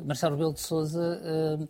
eh, 0.00 0.02
Marcelo 0.04 0.34
Rebelo 0.34 0.52
de 0.52 0.60
Sousa, 0.60 1.20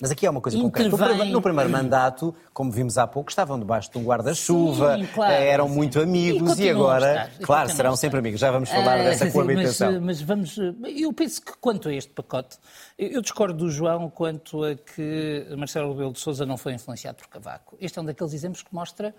Mas 0.01 0.11
aqui 0.11 0.25
é 0.25 0.31
uma 0.31 0.41
coisa 0.41 0.57
concreta. 0.59 0.89
No 0.89 0.95
intervém- 0.97 1.19
prime- 1.19 1.33
No 1.33 1.43
primeiro 1.43 1.69
mandato, 1.69 2.35
como 2.55 2.73
vimos 2.73 2.97
há 2.97 3.07
pouco, 3.07 3.29
estavam 3.29 3.59
debaixo 3.59 3.93
de 3.93 3.99
um 3.99 4.03
guarda-chuva, 4.05 4.97
claro, 5.13 5.33
eram 5.35 5.69
sim. 5.69 5.75
muito 5.75 5.99
E 5.99 6.03
amigos 6.05 6.59
e, 6.59 6.71
a 6.71 6.73
agora, 6.73 7.11
estar, 7.27 7.31
e 7.43 7.45
claro, 7.45 7.69
serão 7.69 7.95
sempre 7.95 8.19
amigos. 8.21 8.41
Já 8.41 8.51
vamos 8.51 8.71
falar 8.71 8.99
Ah, 8.99 9.05
dessa 9.05 9.27
sim, 9.27 9.33
coabitação. 9.33 9.93
Mas, 9.93 10.01
mas 10.03 10.23
vamos. 10.23 10.57
Eu 10.97 11.13
penso 11.13 11.43
que 11.43 11.53
quanto 11.61 11.91
a 11.91 11.93
este 11.95 12.13
pacote, 12.13 12.57
eu 12.99 13.09
eu 13.11 13.21
discordo 13.21 13.59
do 13.59 13.71
João 13.71 14.09
quanto 14.09 14.65
a 14.65 14.75
que 14.75 15.47
Marcelo 15.55 15.93
Rebelo 15.93 16.15
de 16.15 16.19
Sousa 16.21 16.47
não 16.47 16.57
foi 16.57 16.73
influenciado 16.73 17.19
por 17.19 17.29
Cavaco. 17.29 17.77
Este 17.79 17.99
é 17.99 18.03
um 18.03 18.07
daqueles 18.07 18.33
exemplos 18.33 18.63
que 18.63 18.75
mostra 18.75 19.15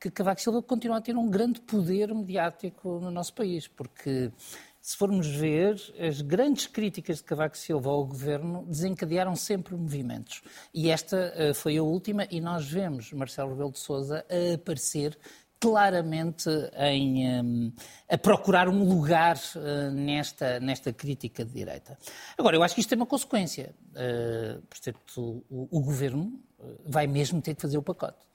que 0.00 0.10
Cavaco 0.12 0.40
Silva 0.40 0.62
continua 0.62 0.97
a 0.98 1.02
ter 1.02 1.16
um 1.16 1.30
grande 1.30 1.60
poder 1.60 2.14
mediático 2.14 2.98
no 3.00 3.10
nosso 3.10 3.34
país, 3.34 3.66
porque 3.66 4.30
se 4.80 4.96
formos 4.96 5.26
ver, 5.26 5.76
as 5.98 6.20
grandes 6.20 6.66
críticas 6.66 7.18
de 7.18 7.24
Cavaco 7.24 7.58
Silva 7.58 7.90
ao 7.90 8.06
governo 8.06 8.64
desencadearam 8.66 9.36
sempre 9.36 9.76
movimentos. 9.76 10.42
E 10.72 10.90
esta 10.90 11.32
eh, 11.36 11.52
foi 11.54 11.76
a 11.76 11.82
última, 11.82 12.26
e 12.30 12.40
nós 12.40 12.66
vemos 12.66 13.12
Marcelo 13.12 13.50
Rebelo 13.50 13.72
de 13.72 13.78
Sousa 13.78 14.24
a 14.30 14.54
aparecer 14.54 15.18
claramente 15.60 16.48
em, 16.76 17.42
hum, 17.42 17.72
a 18.08 18.16
procurar 18.16 18.68
um 18.68 18.84
lugar 18.84 19.36
eh, 19.56 19.90
nesta, 19.90 20.60
nesta 20.60 20.92
crítica 20.92 21.44
de 21.44 21.52
direita. 21.52 21.98
Agora, 22.36 22.56
eu 22.56 22.62
acho 22.62 22.74
que 22.74 22.80
isto 22.80 22.88
tem 22.88 22.96
uma 22.96 23.06
consequência. 23.06 23.74
Eh, 23.94 24.58
portanto, 24.68 25.44
o, 25.50 25.68
o 25.78 25.80
governo 25.80 26.40
eh, 26.60 26.64
vai 26.86 27.06
mesmo 27.06 27.42
ter 27.42 27.54
que 27.54 27.62
fazer 27.62 27.76
o 27.76 27.82
pacote. 27.82 28.27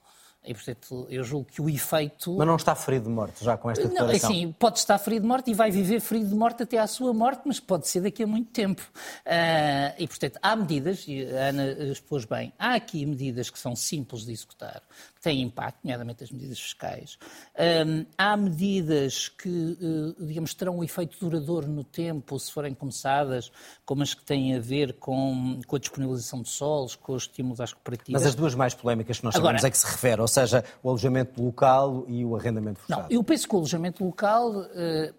E, 0.44 0.52
portanto, 0.52 1.06
eu 1.08 1.24
julgo 1.24 1.46
que 1.50 1.62
o 1.62 1.68
efeito. 1.70 2.34
Mas 2.36 2.46
não 2.46 2.56
está 2.56 2.74
ferido 2.74 3.06
de 3.06 3.10
morte 3.10 3.42
já 3.42 3.56
com 3.56 3.70
esta 3.70 3.84
Não, 3.84 3.90
declaração? 3.90 4.30
assim, 4.30 4.54
pode 4.58 4.78
estar 4.78 4.98
ferido 4.98 5.22
de 5.22 5.28
morte 5.28 5.50
e 5.50 5.54
vai 5.54 5.70
viver 5.70 6.00
ferido 6.00 6.28
de 6.28 6.34
morte 6.34 6.62
até 6.62 6.78
à 6.78 6.86
sua 6.86 7.14
morte, 7.14 7.42
mas 7.46 7.58
pode 7.58 7.88
ser 7.88 8.02
daqui 8.02 8.22
a 8.22 8.26
muito 8.26 8.50
tempo. 8.50 8.82
Ah, 9.24 9.94
e, 9.98 10.06
portanto, 10.06 10.38
há 10.42 10.54
medidas, 10.54 11.04
e 11.08 11.26
a 11.26 11.48
Ana 11.48 11.72
expôs 11.84 12.24
bem, 12.24 12.52
há 12.58 12.74
aqui 12.74 13.06
medidas 13.06 13.48
que 13.48 13.58
são 13.58 13.74
simples 13.74 14.24
de 14.24 14.32
executar, 14.32 14.82
têm 15.24 15.42
impacto, 15.42 15.78
nomeadamente 15.82 16.22
as 16.22 16.30
medidas 16.30 16.60
fiscais. 16.60 17.18
Ah, 17.56 18.04
há 18.32 18.36
medidas 18.36 19.28
que, 19.28 19.76
eh, 20.18 20.24
digamos, 20.26 20.54
terão 20.54 20.78
um 20.78 20.84
efeito 20.84 21.18
duradouro 21.18 21.66
no 21.66 21.82
tempo, 21.82 22.38
se 22.38 22.52
forem 22.52 22.72
começadas, 22.74 23.50
como 23.84 24.02
as 24.02 24.14
que 24.14 24.24
têm 24.24 24.54
a 24.54 24.60
ver 24.60 24.92
com, 24.94 25.58
com 25.66 25.76
a 25.76 25.78
disponibilização 25.78 26.42
de 26.42 26.48
solos, 26.50 26.94
com 26.94 27.14
os 27.14 27.22
estímulos 27.24 27.60
às 27.60 27.72
cooperativas. 27.72 28.22
Mas 28.22 28.28
as 28.28 28.34
duas 28.36 28.54
mais 28.54 28.74
polémicas 28.74 29.18
que 29.18 29.24
nós 29.24 29.34
Agora- 29.34 29.58
sabemos 29.58 29.64
é 29.64 29.70
que 29.70 29.78
se 29.78 29.86
refere, 29.86 30.20
ou 30.20 30.28
seja, 30.28 30.64
o 30.82 30.88
alojamento 30.90 31.42
local 31.42 32.04
e 32.06 32.24
o 32.24 32.36
arrendamento 32.36 32.80
Não, 32.88 32.96
forçado. 32.96 33.12
eu 33.14 33.24
penso 33.24 33.48
que 33.48 33.54
o 33.54 33.58
alojamento 33.58 34.04
local 34.04 34.64
eh, 34.74 35.12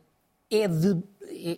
é, 0.52 0.68
de, 0.68 1.04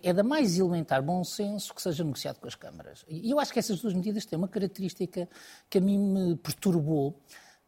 é 0.02 0.12
da 0.14 0.22
mais 0.22 0.58
elementar 0.58 1.02
bom 1.02 1.22
senso 1.22 1.74
que 1.74 1.82
seja 1.82 2.02
negociado 2.02 2.38
com 2.40 2.46
as 2.48 2.54
câmaras. 2.54 3.04
E 3.06 3.30
eu 3.30 3.38
acho 3.38 3.52
que 3.52 3.58
essas 3.58 3.78
duas 3.80 3.92
medidas 3.92 4.24
têm 4.24 4.38
uma 4.38 4.48
característica 4.48 5.28
que 5.68 5.76
a 5.78 5.80
mim 5.80 5.98
me 5.98 6.36
perturbou. 6.36 7.20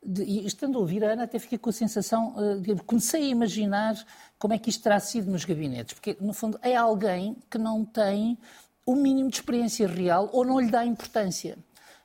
De- 0.03 0.25
e 0.25 0.47
estando 0.47 0.79
a 0.79 0.81
ouvir 0.81 1.05
a 1.05 1.13
Ana, 1.13 1.25
até 1.25 1.39
fiquei 1.39 1.59
com 1.59 1.71
a 1.71 1.73
sensação, 1.73 2.35
eh, 2.39 2.57
de, 2.57 2.83
comecei 2.83 3.25
a 3.25 3.29
imaginar 3.29 3.95
como 4.39 4.55
é 4.55 4.59
que 4.59 4.71
isto 4.71 4.83
terá 4.83 4.99
sido 4.99 5.31
nos 5.31 5.45
gabinetes, 5.45 5.93
porque, 5.95 6.17
no 6.21 6.33
fundo, 6.33 6.59
é 6.63 6.75
alguém 6.75 7.37
que 7.51 7.59
não 7.59 7.85
tem 7.85 8.39
o 8.87 8.95
mínimo 8.95 9.29
de 9.29 9.37
experiência 9.37 9.87
real 9.87 10.31
ou 10.33 10.45
não 10.45 10.59
lhe 10.59 10.71
dá 10.71 10.85
importância. 10.85 11.59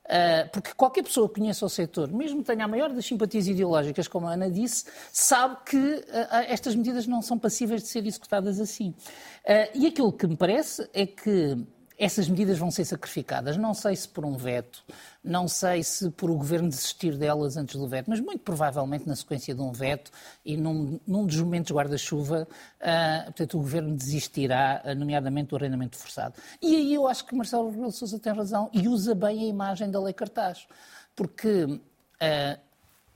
Uh, 0.06 0.48
porque 0.52 0.72
qualquer 0.76 1.02
pessoa 1.02 1.28
que 1.28 1.40
conheça 1.40 1.66
o 1.66 1.70
setor, 1.70 2.12
mesmo 2.12 2.40
que 2.42 2.46
tenha 2.46 2.66
a 2.66 2.68
maior 2.68 2.94
das 2.94 3.08
simpatias 3.08 3.48
ideológicas, 3.48 4.08
como 4.08 4.28
a 4.28 4.34
Ana 4.34 4.52
disse, 4.52 4.86
sabe 5.12 5.58
que 5.66 5.78
uh, 5.78 6.06
estas 6.48 6.76
medidas 6.76 7.08
não 7.08 7.24
são 7.24 7.40
passíveis 7.40 7.82
de 7.82 7.88
ser 7.88 8.06
executadas 8.06 8.60
assim. 8.60 8.90
Uh, 8.90 9.72
e 9.74 9.88
aquilo 9.88 10.14
que 10.14 10.28
me 10.28 10.38
parece 10.38 10.88
é 10.94 11.08
que 11.08 11.58
essas 11.98 12.28
medidas 12.28 12.58
vão 12.58 12.70
ser 12.70 12.86
sacrificadas. 12.86 13.58
Não 13.58 13.74
sei 13.74 13.96
se 13.96 14.08
por 14.08 14.26
um 14.26 14.36
veto, 14.36 14.84
não 15.24 15.48
sei 15.48 15.84
se 15.84 16.10
por 16.12 16.30
o 16.30 16.36
governo 16.36 16.70
desistir 16.70 17.18
delas 17.18 17.58
antes 17.58 17.76
do 17.76 17.88
veto, 17.88 18.10
mas 18.10 18.20
muito 18.20 18.40
provavelmente 18.42 19.08
na 19.08 19.16
sequência 19.16 19.56
de 19.56 19.62
um 19.62 19.72
veto 19.72 20.12
e 20.44 20.58
num, 20.58 21.00
num 21.08 21.26
dos 21.26 21.40
momentos 21.40 21.72
guarda-chuva, 21.72 22.48
uh, 22.82 23.24
portanto, 23.26 23.58
o 23.58 23.62
governo 23.62 23.96
desistirá, 23.96 24.82
uh, 24.86 24.96
nomeadamente 24.96 25.50
do 25.50 25.56
arrendamento 25.56 25.98
forçado. 25.98 26.36
E 26.62 26.76
aí 26.76 26.94
eu 26.94 27.08
acho 27.08 27.26
que 27.26 27.36
Marcelo 27.36 27.70
Rebelo 27.70 27.92
Sousa 27.92 28.20
tem 28.20 28.34
razão 28.34 28.70
e 28.74 28.88
usa 28.88 29.16
bem 29.16 29.42
a 29.42 29.46
imagem 29.46 29.90
da 29.90 30.02
lei 30.02 30.14
cartaz, 30.14 30.68
porque 31.16 31.64
uh, 31.64 32.60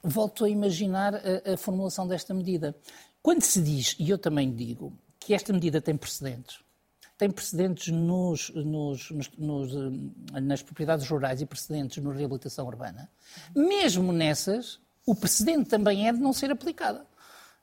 volto 0.02 0.46
a 0.46 0.50
imaginar 0.50 1.16
a, 1.16 1.54
a 1.54 1.58
formulação 1.58 2.08
desta 2.08 2.34
medida. 2.34 2.76
Quando 3.22 3.42
se 3.42 3.62
diz, 3.62 3.96
e 4.00 4.10
eu 4.10 4.18
também 4.18 4.52
digo, 4.54 4.94
que 5.20 5.34
esta 5.34 5.52
medida 5.52 5.82
tem 5.82 5.98
precedentes, 5.98 6.60
tem 7.20 7.30
precedentes 7.30 7.90
nos, 7.90 8.50
nos, 8.52 9.12
nos, 9.38 9.76
eh, 9.76 10.40
nas 10.40 10.64
propriedades 10.64 11.06
rurais 11.06 11.42
e 11.42 11.46
precedentes 11.46 12.02
na 12.02 12.14
reabilitação 12.14 12.66
urbana, 12.66 13.10
mesmo 13.54 14.14
nessas, 14.14 14.80
o 15.06 15.14
precedente 15.14 15.70
também 15.70 16.08
é 16.08 16.14
de 16.14 16.20
não 16.20 16.32
ser 16.32 16.50
aplicada. 16.50 17.02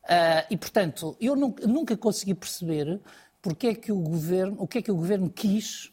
Uh, 0.05 0.47
e, 0.51 0.57
portanto, 0.59 1.17
eu 1.19 1.35
nunca, 1.35 1.67
nunca 1.67 1.97
consegui 1.97 2.35
perceber 2.35 3.01
porque 3.41 3.69
é 3.69 3.75
que 3.75 3.91
o 3.91 3.99
governo, 3.99 4.57
o 4.61 4.69
que 4.69 4.79
é 4.79 4.83
que 4.83 4.93
o 4.93 4.95
governo 4.95 5.31
quis 5.31 5.91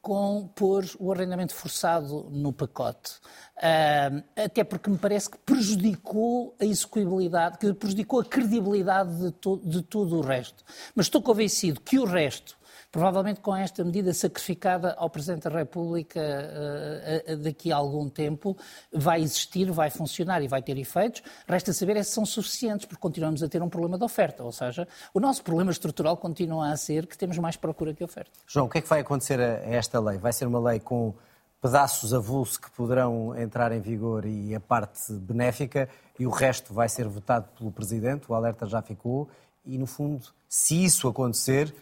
com 0.00 0.48
pôr 0.54 0.86
o 0.98 1.12
arrendamento 1.12 1.54
forçado 1.54 2.28
no 2.30 2.52
pacote. 2.52 3.16
Uh, 3.58 4.24
até 4.34 4.64
porque 4.64 4.88
me 4.88 4.96
parece 4.96 5.28
que 5.28 5.38
prejudicou 5.38 6.56
a 6.58 6.64
execuibilidade, 6.64 7.58
que 7.58 7.72
prejudicou 7.74 8.20
a 8.20 8.24
credibilidade 8.24 9.18
de, 9.18 9.30
to, 9.32 9.60
de 9.62 9.82
todo 9.82 10.16
o 10.16 10.20
resto. 10.22 10.64
Mas 10.94 11.06
estou 11.06 11.20
convencido 11.20 11.80
que 11.80 11.98
o 11.98 12.04
resto 12.04 12.57
provavelmente 12.90 13.40
com 13.40 13.54
esta 13.54 13.84
medida 13.84 14.12
sacrificada 14.14 14.94
ao 14.94 15.10
Presidente 15.10 15.48
da 15.48 15.58
República 15.58 16.20
uh, 16.20 17.32
uh, 17.32 17.36
daqui 17.36 17.70
a 17.70 17.76
algum 17.76 18.08
tempo, 18.08 18.56
vai 18.92 19.20
existir, 19.20 19.70
vai 19.70 19.90
funcionar 19.90 20.42
e 20.42 20.48
vai 20.48 20.62
ter 20.62 20.78
efeitos. 20.78 21.22
Resta 21.46 21.72
saber 21.72 21.96
é 21.96 22.02
se 22.02 22.12
são 22.12 22.24
suficientes, 22.24 22.86
porque 22.86 23.00
continuamos 23.00 23.42
a 23.42 23.48
ter 23.48 23.62
um 23.62 23.68
problema 23.68 23.98
de 23.98 24.04
oferta. 24.04 24.42
Ou 24.42 24.52
seja, 24.52 24.88
o 25.12 25.20
nosso 25.20 25.42
problema 25.42 25.70
estrutural 25.70 26.16
continua 26.16 26.70
a 26.70 26.76
ser 26.76 27.06
que 27.06 27.16
temos 27.16 27.38
mais 27.38 27.56
procura 27.56 27.92
que 27.92 28.02
oferta. 28.02 28.32
João, 28.46 28.66
o 28.66 28.68
que 28.68 28.78
é 28.78 28.80
que 28.80 28.88
vai 28.88 29.00
acontecer 29.00 29.40
a 29.40 29.64
esta 29.66 30.00
lei? 30.00 30.18
Vai 30.18 30.32
ser 30.32 30.46
uma 30.46 30.60
lei 30.60 30.80
com 30.80 31.14
pedaços 31.60 32.14
avulsos 32.14 32.56
que 32.56 32.70
poderão 32.70 33.36
entrar 33.36 33.72
em 33.72 33.80
vigor 33.80 34.24
e 34.24 34.54
a 34.54 34.60
parte 34.60 35.12
benéfica, 35.12 35.88
e 36.18 36.26
o 36.26 36.30
resto 36.30 36.72
vai 36.72 36.88
ser 36.88 37.06
votado 37.08 37.48
pelo 37.56 37.70
Presidente, 37.72 38.30
o 38.30 38.34
alerta 38.34 38.66
já 38.66 38.80
ficou, 38.80 39.28
e 39.64 39.76
no 39.76 39.86
fundo, 39.86 40.26
se 40.48 40.84
isso 40.84 41.08
acontecer, 41.08 41.74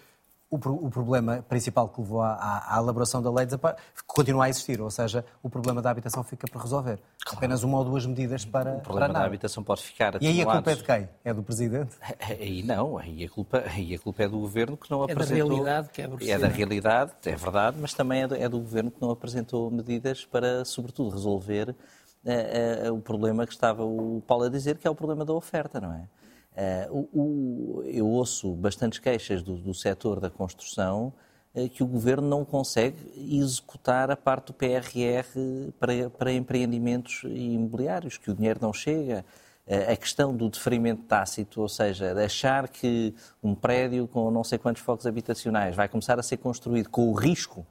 o, 0.49 0.57
o, 0.57 0.91
problema 0.91 1.45
principal 1.49 1.89
que 1.89 2.01
levou 2.01 2.23
à, 2.23 2.65
à, 2.69 2.79
elaboração 2.79 3.21
da 3.21 3.31
lei 3.31 3.47
continua 4.07 4.45
a 4.45 4.49
existir, 4.49 4.81
ou 4.81 4.91
seja, 4.91 5.25
o 5.43 5.51
problema 5.51 5.83
da 5.83 5.91
habitação 5.91 6.23
fica 6.23 6.47
por 6.47 6.63
resolver. 6.63 7.01
Claro. 7.25 7.39
Apenas 7.39 7.65
uma 7.65 7.79
ou 7.79 7.85
duas 7.85 8.07
medidas 8.07 8.45
para. 8.45 8.77
O 8.77 8.81
problema 8.81 9.13
para 9.13 9.21
da 9.21 9.27
habitação 9.27 9.65
pode 9.65 9.83
ficar 9.83 10.23
E 10.23 10.27
aí 10.27 10.41
a 10.41 10.47
culpa 10.47 10.71
é 10.71 10.75
de 10.77 10.85
quem? 10.85 11.09
É 11.25 11.35
do 11.35 11.43
Presidente? 11.43 11.97
Aí 12.21 12.63
não, 12.63 12.97
aí 12.97 13.25
a 13.25 13.29
culpa, 13.29 13.65
aí 13.67 13.95
a 13.95 13.99
culpa 13.99 14.23
é 14.23 14.29
do 14.29 14.39
Governo 14.39 14.77
que 14.77 14.91
não 14.91 15.03
é 15.03 15.13
apresentou. 15.13 15.47
É 15.47 15.49
da 15.49 15.55
realidade 15.55 15.89
que 15.91 16.03
é 16.03 16.31
É 16.31 16.39
da 16.39 16.49
realidade, 16.49 17.13
é 17.25 17.37
verdade, 17.37 17.77
mas 17.81 17.93
também 17.93 18.23
é 18.23 18.29
do, 18.29 18.35
é 18.37 18.49
do 18.49 18.61
Governo 18.61 18.91
que 18.91 19.01
não 19.01 19.11
apresentou 19.11 19.71
medidas 19.71 20.25
para, 20.25 20.65
sobretudo, 20.65 21.11
resolver 21.11 21.71
uh, 21.71 22.91
uh, 22.91 22.95
o 22.95 23.01
problema 23.01 23.47
que 23.47 23.53
estava 23.53 23.85
o 23.85 24.23
Paulo 24.27 24.45
a 24.45 24.49
dizer, 24.49 24.79
que 24.79 24.87
é 24.87 24.91
o 24.91 24.95
problema 24.95 25.25
da 25.25 25.33
oferta, 25.33 25.81
não 25.81 25.93
é? 25.93 26.05
Uh, 26.57 27.09
o, 27.13 27.21
o, 27.21 27.83
eu 27.85 28.07
ouço 28.07 28.55
bastantes 28.55 28.99
queixas 28.99 29.43
do, 29.43 29.59
do 29.59 29.75
setor 29.75 30.21
da 30.21 30.31
construção 30.31 31.13
uh, 31.55 31.69
que 31.69 31.83
o 31.83 31.87
governo 31.87 32.27
não 32.27 32.47
consegue 32.47 32.97
executar 33.15 34.11
a 34.11 34.17
parte 34.17 34.47
do 34.47 34.55
PRR 34.55 35.71
para, 35.79 36.09
para 36.09 36.33
empreendimentos 36.33 37.25
imobiliários, 37.25 38.17
que 38.17 38.31
o 38.31 38.35
dinheiro 38.35 38.59
não 38.63 38.73
chega. 38.73 39.23
Uh, 39.67 39.93
a 39.93 39.97
questão 39.97 40.35
do 40.35 40.49
deferimento 40.49 41.03
tácito, 41.03 41.61
ou 41.61 41.69
seja, 41.69 42.13
achar 42.25 42.69
que 42.69 43.15
um 43.43 43.55
prédio 43.55 44.09
com 44.09 44.31
não 44.31 44.43
sei 44.43 44.59
quantos 44.59 44.81
focos 44.81 45.07
habitacionais 45.07 45.77
vai 45.77 45.89
começar 45.89 46.19
a 46.19 46.23
ser 46.23 46.39
construído 46.39 46.89
com 46.89 47.11
o 47.11 47.13
risco 47.13 47.67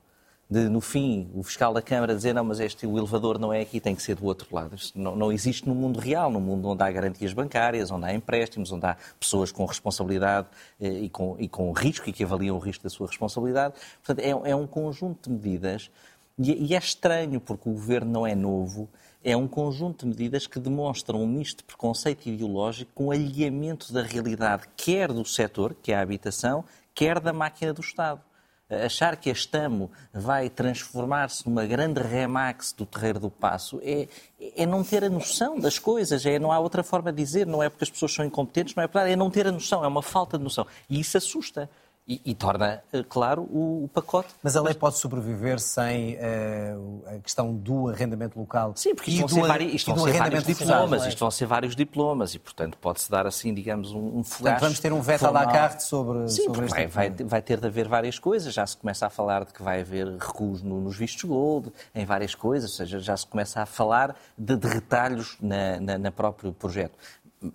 de, 0.48 0.70
no 0.70 0.80
fim, 0.80 1.32
o 1.34 1.42
fiscal 1.42 1.74
da 1.74 1.82
Câmara 1.82 2.16
dizer 2.16 2.34
não, 2.34 2.44
mas 2.44 2.60
este, 2.60 2.86
o 2.86 2.98
elevador 2.98 3.40
não 3.40 3.52
é 3.52 3.62
aqui, 3.62 3.80
tem 3.80 3.96
que 3.96 4.04
ser 4.04 4.16
do 4.16 4.26
outro 4.26 4.48
lado. 4.54 4.76
Isto 4.76 4.98
não, 4.98 5.16
não 5.16 5.32
existe 5.32 5.68
no 5.68 5.74
mundo 5.74 6.00
real, 6.00 6.30
no 6.30 6.40
mundo 6.40 6.68
onde 6.68 6.84
há 6.84 6.92
garantias 6.92 7.34
bancárias, 7.34 7.90
onde 7.90 8.06
há 8.06 8.14
empréstimos, 8.14 8.72
onde 8.72 8.86
há 8.86 8.96
pessoas 9.20 9.52
com 9.52 9.66
responsabilidade 9.66 10.48
eh, 10.80 10.88
e, 10.88 11.10
com, 11.10 11.36
e 11.40 11.48
com 11.48 11.72
risco 11.72 12.08
e 12.10 12.14
que 12.14 12.24
avaliam 12.24 12.56
o 12.56 12.60
risco 12.60 12.84
da 12.84 12.90
sua 12.92 13.08
responsabilidade. 13.08 13.74
Portanto, 14.04 14.24
é, 14.24 14.52
é 14.52 14.56
um 14.56 14.68
conjunto 14.68 15.30
de 15.30 15.36
medidas 15.36 15.90
e, 16.38 16.68
e 16.68 16.76
é 16.76 16.78
estranho 16.78 17.42
porque 17.42 17.68
o 17.68 17.74
governo 17.74 18.12
não 18.12 18.28
é 18.28 18.36
novo, 18.36 18.88
é 19.24 19.36
um 19.36 19.48
conjunto 19.48 20.06
de 20.06 20.12
medidas 20.12 20.46
que 20.46 20.60
demonstram 20.60 21.24
um 21.24 21.28
misto 21.28 21.60
de 21.60 21.64
preconceito 21.64 22.28
ideológico 22.28 22.92
com 22.94 23.10
alinhamento 23.10 23.92
da 23.92 24.04
realidade, 24.04 24.66
quer 24.78 25.12
do 25.12 25.26
setor, 25.26 25.76
que 25.82 25.92
é 25.92 25.96
a 25.96 26.02
habitação, 26.02 26.64
quer 26.94 27.20
da 27.20 27.34
máquina 27.34 27.74
do 27.74 27.82
Estado 27.82 28.22
achar 28.70 29.16
que 29.16 29.30
a 29.30 29.34
Estamo 29.34 29.92
vai 30.14 30.50
transformar-se 30.50 31.48
numa 31.48 31.66
grande 31.66 32.02
remax 32.02 32.74
do 32.74 32.86
Terreiro 32.86 33.20
do 33.20 33.30
Passo 33.30 33.80
é, 33.84 34.08
é 34.56 34.66
não 34.66 34.84
ter 34.84 35.04
a 35.04 35.10
noção 35.10 35.60
das 35.60 35.78
coisas, 35.78 36.26
é, 36.26 36.40
não 36.40 36.52
há 36.52 36.60
outra 36.60 36.84
forma 36.84 37.12
de 37.12 37.18
dizer, 37.18 37.46
não 37.46 37.62
é 37.62 37.70
porque 37.70 37.84
as 37.84 37.90
pessoas 37.90 38.14
são 38.14 38.26
incompetentes, 38.26 38.74
não 38.76 38.84
é 38.84 38.88
verdade, 38.88 39.12
é 39.12 39.16
não 39.16 39.30
ter 39.30 39.48
a 39.48 39.52
noção, 39.52 39.84
é 39.84 39.88
uma 39.88 40.02
falta 40.02 40.38
de 40.38 40.44
noção. 40.44 40.66
E 40.90 41.00
isso 41.00 41.18
assusta. 41.18 41.70
E, 42.08 42.22
e, 42.24 42.36
torna 42.36 42.84
eh, 42.94 43.04
claro 43.10 43.42
o, 43.52 43.86
o, 43.86 43.88
pacote. 43.88 44.30
Mas 44.44 44.56
a 44.56 44.62
lei 44.62 44.76
pode 44.76 44.96
sobreviver 44.96 45.60
sem 45.60 46.16
uh, 46.16 47.04
a 47.08 47.18
questão 47.18 47.52
do 47.52 47.90
arrendamento 47.90 48.38
local? 48.38 48.74
Sim, 48.76 48.94
porque 48.94 49.10
isto 49.10 49.22
vão, 49.22 49.42
ser, 49.42 49.48
vari, 49.48 49.76
isto 49.76 49.96
vão 49.96 50.06
ser 50.06 50.14
vários 50.20 50.44
diplomas, 50.44 51.04
é? 51.04 51.10
isto 51.10 51.20
vão 51.20 51.32
ser 51.32 51.46
vários 51.48 51.76
diplomas 51.76 52.36
e, 52.36 52.40
portanto, 52.40 52.78
pode-se 52.80 53.10
dar 53.10 53.26
assim, 53.26 53.52
digamos, 53.56 53.92
um, 53.92 54.20
um 54.20 54.22
Portanto, 54.22 54.60
vamos 54.60 54.80
ter 54.80 54.94
um 54.94 55.02
veto 55.02 55.26
à 55.26 55.32
la 55.32 55.48
carte 55.48 55.84
sobre, 55.84 56.30
Sim, 56.30 56.44
sobre 56.44 56.66
este 56.66 56.76
vai, 56.76 56.88
vai, 56.88 57.10
vai, 57.10 57.42
ter 57.42 57.60
de 57.60 57.66
haver 57.66 57.88
várias 57.88 58.20
coisas, 58.20 58.54
já 58.54 58.68
se 58.68 58.78
começa 58.78 59.08
a 59.08 59.10
falar 59.10 59.44
de 59.44 59.52
que 59.52 59.64
vai 59.64 59.82
haver 59.82 60.08
recuos 60.08 60.62
no, 60.62 60.80
nos 60.80 60.96
vistos 60.96 61.24
gold, 61.24 61.74
em 61.96 62.06
várias 62.06 62.36
coisas, 62.36 62.70
ou 62.70 62.78
seja, 62.78 63.00
já 63.00 63.18
se 63.18 63.26
começa 63.26 63.64
a 63.64 63.66
falar 63.66 64.16
de, 64.38 64.56
de 64.56 64.68
retalhos 64.68 65.38
na, 65.42 65.80
na, 65.80 65.98
na 65.98 66.12
próprio 66.12 66.54
projeto 66.54 67.00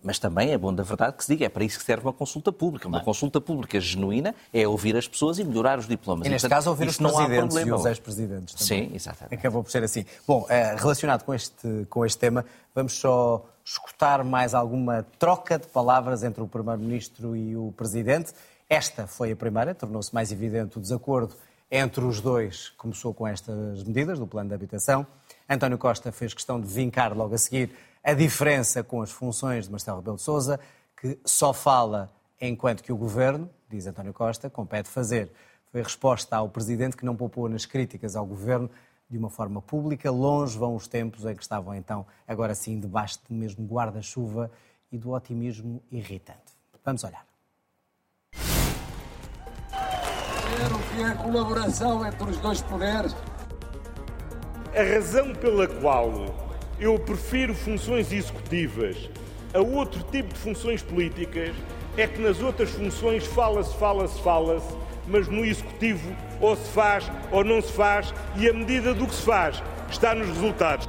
mas 0.02 0.18
também 0.18 0.52
é 0.52 0.58
bom 0.58 0.72
da 0.74 0.82
verdade 0.82 1.16
que 1.16 1.24
se 1.24 1.32
diga, 1.32 1.46
é 1.46 1.48
para 1.48 1.64
isso 1.64 1.78
que 1.78 1.84
serve 1.84 2.06
uma 2.06 2.12
consulta 2.12 2.52
pública. 2.52 2.88
Uma 2.88 3.02
consulta 3.02 3.40
pública 3.40 3.80
genuína 3.80 4.34
é 4.52 4.66
ouvir 4.66 4.96
as 4.96 5.08
pessoas 5.08 5.38
e 5.38 5.44
melhorar 5.44 5.78
os 5.78 5.86
diplomas. 5.86 6.26
E 6.26 6.30
neste 6.30 6.44
portanto, 6.44 6.58
caso 6.58 6.70
ouvir 6.70 6.88
os 6.88 6.96
presidentes 6.96 7.56
e 7.56 7.72
os 7.72 7.86
ex-presidentes 7.86 8.54
também. 8.54 8.88
Sim, 8.88 8.94
exatamente. 8.94 9.34
Acabou 9.34 9.62
por 9.62 9.70
ser 9.70 9.82
assim. 9.82 10.04
Bom, 10.26 10.46
eh, 10.48 10.74
relacionado 10.76 11.24
com 11.24 11.34
este, 11.34 11.86
com 11.88 12.04
este 12.04 12.18
tema, 12.18 12.44
vamos 12.74 12.92
só 12.94 13.44
escutar 13.64 14.24
mais 14.24 14.54
alguma 14.54 15.06
troca 15.18 15.58
de 15.58 15.66
palavras 15.66 16.22
entre 16.22 16.42
o 16.42 16.46
Primeiro-Ministro 16.46 17.36
e 17.36 17.56
o 17.56 17.72
Presidente. 17.76 18.32
Esta 18.68 19.06
foi 19.06 19.32
a 19.32 19.36
primeira, 19.36 19.74
tornou-se 19.74 20.14
mais 20.14 20.32
evidente 20.32 20.78
o 20.78 20.80
desacordo 20.80 21.34
entre 21.70 22.04
os 22.04 22.20
dois. 22.20 22.70
Começou 22.70 23.14
com 23.14 23.26
estas 23.26 23.82
medidas 23.84 24.18
do 24.18 24.26
plano 24.26 24.48
de 24.48 24.54
habitação. 24.54 25.06
António 25.48 25.78
Costa 25.78 26.12
fez 26.12 26.34
questão 26.34 26.60
de 26.60 26.66
vincar 26.66 27.16
logo 27.16 27.34
a 27.34 27.38
seguir 27.38 27.72
a 28.02 28.14
diferença 28.14 28.82
com 28.82 29.02
as 29.02 29.10
funções 29.10 29.66
de 29.66 29.70
Marcelo 29.70 29.98
Rebelo 29.98 30.16
de 30.16 30.22
Sousa, 30.22 30.58
que 30.96 31.18
só 31.24 31.52
fala 31.52 32.10
enquanto 32.40 32.82
que 32.82 32.92
o 32.92 32.96
governo, 32.96 33.48
diz 33.68 33.86
António 33.86 34.12
Costa, 34.12 34.48
compete 34.48 34.88
fazer. 34.88 35.30
Foi 35.70 35.80
a 35.80 35.84
resposta 35.84 36.36
ao 36.36 36.48
presidente 36.48 36.96
que 36.96 37.04
não 37.04 37.14
poupou 37.14 37.48
nas 37.48 37.66
críticas 37.66 38.16
ao 38.16 38.26
governo 38.26 38.70
de 39.08 39.18
uma 39.18 39.28
forma 39.28 39.60
pública. 39.60 40.10
Longe 40.10 40.58
vão 40.58 40.74
os 40.74 40.88
tempos 40.88 41.24
em 41.24 41.34
que 41.34 41.42
estavam 41.42 41.74
então, 41.74 42.06
agora 42.26 42.54
sim, 42.54 42.80
debaixo 42.80 43.18
do 43.28 43.34
mesmo 43.34 43.66
guarda-chuva 43.66 44.50
e 44.90 44.98
do 44.98 45.12
otimismo 45.12 45.82
irritante. 45.90 46.52
Vamos 46.84 47.04
olhar. 47.04 47.24
o 49.82 50.94
que 50.94 51.02
é 51.02 51.06
a 51.06 51.14
colaboração 51.14 52.06
entre 52.06 52.30
os 52.30 52.38
dois 52.38 52.60
poderes. 52.62 53.14
A 54.74 54.94
razão 54.94 55.34
pela 55.34 55.66
qual 55.66 56.49
eu 56.80 56.98
prefiro 56.98 57.54
funções 57.54 58.10
executivas 58.10 59.10
a 59.52 59.60
outro 59.60 60.02
tipo 60.04 60.32
de 60.32 60.40
funções 60.40 60.82
políticas, 60.82 61.54
é 61.96 62.06
que 62.06 62.20
nas 62.20 62.40
outras 62.40 62.70
funções 62.70 63.26
fala-se, 63.26 63.76
fala-se, 63.76 64.20
fala-se, 64.22 64.74
mas 65.06 65.28
no 65.28 65.44
executivo 65.44 66.16
ou 66.40 66.56
se 66.56 66.70
faz 66.70 67.10
ou 67.30 67.44
não 67.44 67.60
se 67.60 67.72
faz 67.72 68.14
e 68.36 68.48
a 68.48 68.52
medida 68.52 68.94
do 68.94 69.06
que 69.06 69.14
se 69.14 69.22
faz 69.22 69.62
está 69.90 70.14
nos 70.14 70.28
resultados. 70.28 70.88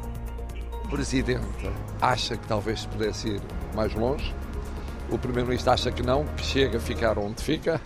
O 0.85 0.87
Presidente 0.89 1.69
acha 1.99 2.37
que 2.37 2.47
talvez 2.47 2.81
se 2.81 2.87
pudesse 2.87 3.29
ir 3.29 3.41
mais 3.75 3.93
longe, 3.93 4.33
o 5.09 5.17
Primeiro-Ministro 5.17 5.73
acha 5.73 5.91
que 5.91 6.03
não, 6.03 6.25
que 6.25 6.43
chega 6.43 6.77
a 6.77 6.81
ficar 6.81 7.17
onde 7.17 7.41
fica 7.43 7.81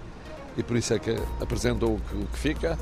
e 0.58 0.64
por 0.64 0.78
isso 0.78 0.94
é 0.94 1.00
que 1.00 1.16
apresentou 1.42 1.96
o 1.96 2.28
que 2.28 2.38
fica. 2.38 2.78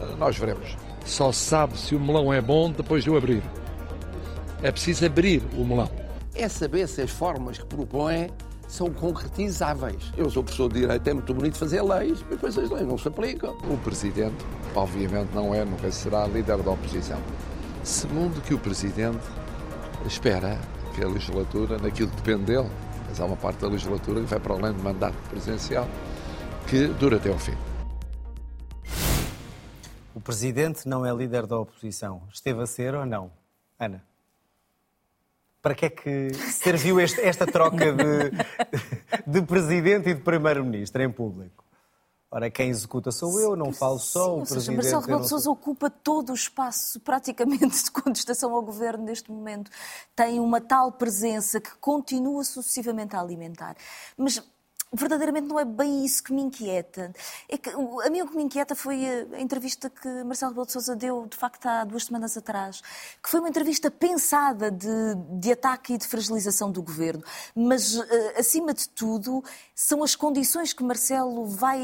Ah, 0.00 0.16
nós 0.18 0.36
veremos. 0.36 0.76
Só 1.04 1.30
sabe 1.32 1.78
se 1.78 1.94
o 1.94 2.00
melão 2.00 2.32
é 2.32 2.40
bom 2.40 2.70
depois 2.70 3.04
de 3.04 3.10
o 3.10 3.16
abrir. 3.16 3.42
É 4.62 4.72
preciso 4.72 5.04
abrir 5.04 5.42
o 5.54 5.64
melão. 5.64 5.90
É 6.34 6.48
saber 6.48 6.88
se 6.88 7.02
as 7.02 7.10
formas 7.10 7.58
que 7.58 7.66
propõe 7.66 8.30
são 8.66 8.90
concretizáveis. 8.92 10.12
Eu 10.16 10.30
sou 10.30 10.42
professor 10.42 10.72
de 10.72 10.80
Direito, 10.80 11.06
é 11.08 11.14
muito 11.14 11.32
bonito 11.32 11.56
fazer 11.56 11.82
leis, 11.82 12.20
mas 12.22 12.30
depois 12.30 12.58
as 12.58 12.70
leis 12.70 12.86
não 12.86 12.98
se 12.98 13.08
aplicam. 13.08 13.56
O 13.70 13.76
Presidente, 13.78 14.44
obviamente, 14.74 15.30
não 15.34 15.54
é, 15.54 15.64
nunca 15.64 15.90
será 15.92 16.26
líder 16.26 16.58
da 16.62 16.70
oposição. 16.70 17.20
Segundo 17.84 18.42
que 18.42 18.54
o 18.54 18.58
Presidente 18.58 19.24
espera 20.06 20.58
que 20.94 21.04
a 21.04 21.08
legislatura, 21.08 21.78
naquilo 21.78 22.10
que 22.10 22.16
depende 22.16 22.44
dele, 22.44 22.68
mas 23.08 23.20
há 23.20 23.26
uma 23.26 23.36
parte 23.36 23.60
da 23.60 23.68
legislatura 23.68 24.20
que 24.20 24.26
vai 24.26 24.40
para 24.40 24.54
além 24.54 24.72
do 24.72 24.82
mandato 24.82 25.16
presidencial, 25.28 25.86
que 26.66 26.88
dura 26.88 27.16
até 27.16 27.30
ao 27.30 27.38
fim. 27.38 27.54
O 30.14 30.20
Presidente 30.20 30.88
não 30.88 31.04
é 31.04 31.14
líder 31.14 31.46
da 31.46 31.58
oposição. 31.58 32.22
Esteve 32.32 32.62
a 32.62 32.66
ser 32.66 32.94
ou 32.94 33.04
não? 33.04 33.30
Ana? 33.78 34.02
Para 35.66 35.74
que 35.74 35.86
é 35.86 35.90
que 35.90 36.32
serviu 36.52 37.00
este, 37.00 37.20
esta 37.22 37.44
troca 37.44 37.92
de, 37.92 38.30
de 39.26 39.42
presidente 39.42 40.08
e 40.10 40.14
de 40.14 40.20
primeiro-ministro 40.20 41.02
em 41.02 41.10
público? 41.10 41.64
Ora, 42.30 42.48
quem 42.48 42.70
executa 42.70 43.10
sou 43.10 43.40
eu, 43.40 43.56
não 43.56 43.72
falo 43.72 43.98
só 43.98 44.36
Sim, 44.36 44.42
o 44.42 44.46
Presidente. 44.46 44.76
Marcelo 44.76 44.94
eu 44.94 45.00
Rebelo 45.00 45.20
de 45.22 45.28
sou- 45.28 45.38
Sousa 45.40 45.50
ocupa 45.50 45.90
todo 45.90 46.30
o 46.30 46.34
espaço, 46.36 47.00
praticamente, 47.00 47.66
de 47.82 47.90
contestação 47.90 48.54
ao 48.54 48.62
governo 48.62 49.02
neste 49.06 49.28
momento. 49.28 49.68
Tem 50.14 50.38
uma 50.38 50.60
tal 50.60 50.92
presença 50.92 51.60
que 51.60 51.74
continua 51.80 52.44
sucessivamente 52.44 53.16
a 53.16 53.20
alimentar. 53.20 53.74
Mas 54.16 54.40
verdadeiramente 54.92 55.46
não 55.46 55.58
é 55.58 55.64
bem 55.64 56.04
isso 56.04 56.22
que 56.22 56.32
me 56.32 56.42
inquieta. 56.42 57.12
É 57.48 57.58
que, 57.58 57.70
a 57.70 58.10
mim 58.10 58.22
o 58.22 58.28
que 58.28 58.36
me 58.36 58.42
inquieta 58.42 58.74
foi 58.74 59.04
a, 59.04 59.40
entrevista 59.40 59.90
que 59.90 60.08
Marcelo 60.24 60.52
Rebelo 60.52 60.66
de 60.66 60.72
Sousa 60.72 60.96
deu, 60.96 61.26
de 61.26 61.36
facto, 61.36 61.66
há 61.66 61.84
duas 61.84 62.04
semanas 62.04 62.36
atrás, 62.36 62.82
que 63.22 63.28
foi 63.28 63.40
uma 63.40 63.48
entrevista 63.48 63.90
pensada 63.90 64.70
de, 64.70 65.14
de 65.38 65.52
ataque 65.52 65.94
e 65.94 65.98
de 65.98 66.06
fragilização 66.06 66.70
do 66.70 66.82
governo. 66.82 67.22
Mas, 67.54 67.96
eh, 67.96 68.34
acima 68.38 68.72
de 68.72 68.88
tudo, 68.88 69.42
são 69.74 70.02
as 70.02 70.14
condições 70.14 70.72
que 70.72 70.82
Marcelo 70.82 71.46
vai. 71.46 71.80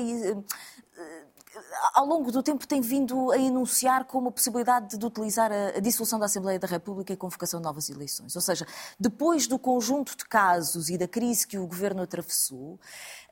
Ao 1.94 2.06
longo 2.06 2.30
do 2.30 2.42
tempo 2.42 2.66
tem 2.66 2.80
vindo 2.80 3.30
a 3.30 3.38
enunciar 3.38 4.04
como 4.04 4.28
a 4.28 4.32
possibilidade 4.32 4.96
de 4.96 5.06
utilizar 5.06 5.50
a, 5.50 5.76
a 5.76 5.80
dissolução 5.80 6.18
da 6.18 6.26
Assembleia 6.26 6.58
da 6.58 6.66
República 6.66 7.12
e 7.12 7.14
a 7.14 7.16
convocação 7.16 7.60
de 7.60 7.64
novas 7.64 7.88
eleições. 7.88 8.34
Ou 8.34 8.42
seja, 8.42 8.66
depois 8.98 9.46
do 9.46 9.58
conjunto 9.58 10.16
de 10.16 10.24
casos 10.24 10.88
e 10.88 10.98
da 10.98 11.08
crise 11.08 11.46
que 11.46 11.58
o 11.58 11.66
governo 11.66 12.02
atravessou, 12.02 12.78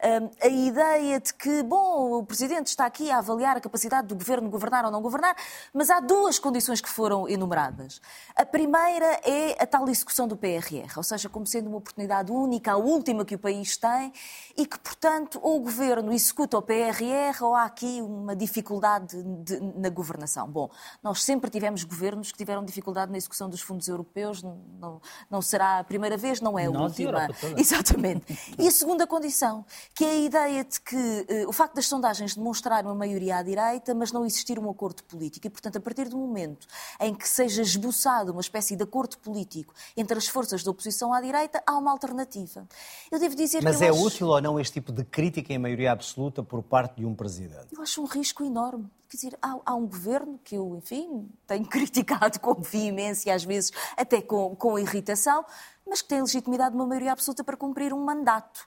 hum, 0.02 0.30
a 0.42 0.48
ideia 0.48 1.20
de 1.20 1.34
que, 1.34 1.62
bom, 1.62 2.18
o 2.18 2.24
Presidente 2.24 2.68
está 2.68 2.86
aqui 2.86 3.10
a 3.10 3.18
avaliar 3.18 3.56
a 3.56 3.60
capacidade 3.60 4.08
do 4.08 4.14
governo 4.14 4.48
governar 4.48 4.84
ou 4.84 4.90
não 4.90 5.02
governar, 5.02 5.36
mas 5.72 5.90
há 5.90 6.00
duas 6.00 6.38
condições 6.38 6.80
que 6.80 6.88
foram 6.88 7.28
enumeradas. 7.28 8.00
A 8.36 8.44
primeira 8.44 9.20
é 9.24 9.62
a 9.62 9.66
tal 9.66 9.88
execução 9.88 10.26
do 10.26 10.36
PRR, 10.36 10.96
ou 10.96 11.02
seja, 11.02 11.28
como 11.28 11.46
sendo 11.46 11.68
uma 11.68 11.78
oportunidade 11.78 12.32
única, 12.32 12.72
a 12.72 12.76
última 12.76 13.24
que 13.24 13.34
o 13.34 13.38
país 13.38 13.76
tem, 13.76 14.12
e 14.56 14.66
que, 14.66 14.78
portanto, 14.78 15.38
ou 15.42 15.56
o 15.56 15.60
governo 15.60 16.12
executa 16.12 16.58
o 16.58 16.62
PRR 16.62 17.42
ou 17.42 17.54
há 17.54 17.64
aqui 17.64 18.00
uma 18.00 18.29
dificuldade 18.34 19.22
de- 19.42 19.60
na 19.60 19.88
governação. 19.88 20.48
Bom, 20.48 20.70
nós 21.02 21.22
sempre 21.22 21.50
tivemos 21.50 21.84
governos 21.84 22.32
que 22.32 22.38
tiveram 22.38 22.64
dificuldade 22.64 23.10
na 23.10 23.18
execução 23.18 23.48
dos 23.48 23.60
fundos 23.60 23.88
europeus, 23.88 24.42
não, 24.42 24.58
não- 24.78 25.00
não 25.30 25.42
será 25.42 25.78
a 25.78 25.84
primeira 25.84 26.16
vez, 26.16 26.40
não 26.40 26.58
é 26.58 26.66
a 26.66 26.68
a 26.68 26.70
última. 26.82 27.28
Exatamente. 27.56 28.38
E 28.58 28.66
a 28.68 28.70
segunda 28.70 29.06
condição, 29.06 29.64
que 29.94 30.04
é 30.04 30.10
a 30.10 30.16
ideia 30.16 30.64
de 30.64 30.80
que 30.80 31.26
eh, 31.28 31.46
o 31.46 31.52
facto 31.52 31.74
das 31.74 31.86
sondagens 31.86 32.34
demonstrarem 32.34 32.86
uma 32.90 32.94
maioria 32.94 33.36
à 33.36 33.42
direita, 33.42 33.94
mas 33.94 34.12
não 34.12 34.24
existir 34.26 34.58
um 34.58 34.68
acordo 34.70 35.02
político. 35.04 35.46
E, 35.46 35.50
portanto, 35.50 35.76
a 35.76 35.80
partir 35.80 36.08
do 36.08 36.16
momento 36.16 36.66
em 37.00 37.14
que 37.14 37.28
seja 37.28 37.62
esboçado 37.62 38.32
uma 38.32 38.40
espécie 38.40 38.76
de 38.76 38.82
acordo 38.82 39.18
político 39.18 39.72
entre 39.96 40.16
as 40.18 40.26
forças 40.26 40.62
da 40.62 40.70
oposição 40.70 41.12
à 41.12 41.20
direita, 41.20 41.62
há 41.66 41.76
uma 41.76 41.90
alternativa. 41.90 42.66
Eu 43.10 43.18
devo 43.18 43.34
dizer 43.34 43.62
Mas 43.62 43.76
que 43.76 43.84
eu 43.84 43.88
é 43.88 43.90
acho- 43.90 44.04
útil 44.04 44.28
ou 44.28 44.40
não 44.40 44.58
este 44.58 44.74
tipo 44.74 44.92
de 44.92 45.04
crítica 45.04 45.52
em 45.52 45.58
maioria 45.58 45.92
absoluta 45.92 46.42
por 46.42 46.62
parte 46.62 46.96
de 46.96 47.04
um 47.06 47.14
Presidente? 47.14 47.66
Eu 47.72 47.82
acho 47.82 48.02
um 48.02 48.06
risco 48.20 48.44
enorme. 48.44 48.90
Quer 49.08 49.16
dizer, 49.16 49.38
há, 49.42 49.58
há 49.66 49.74
um 49.74 49.86
governo 49.86 50.38
que 50.44 50.54
eu, 50.54 50.76
enfim, 50.76 51.28
tenho 51.46 51.66
criticado 51.66 52.38
com 52.38 52.54
veemência, 52.54 53.34
às 53.34 53.42
vezes 53.42 53.72
até 53.96 54.20
com, 54.20 54.54
com 54.54 54.78
irritação, 54.78 55.44
mas 55.86 56.02
que 56.02 56.08
tem 56.08 56.20
legitimidade 56.20 56.70
de 56.70 56.76
uma 56.76 56.86
maioria 56.86 57.12
absoluta 57.12 57.42
para 57.42 57.56
cumprir 57.56 57.92
um 57.92 58.04
mandato. 58.04 58.64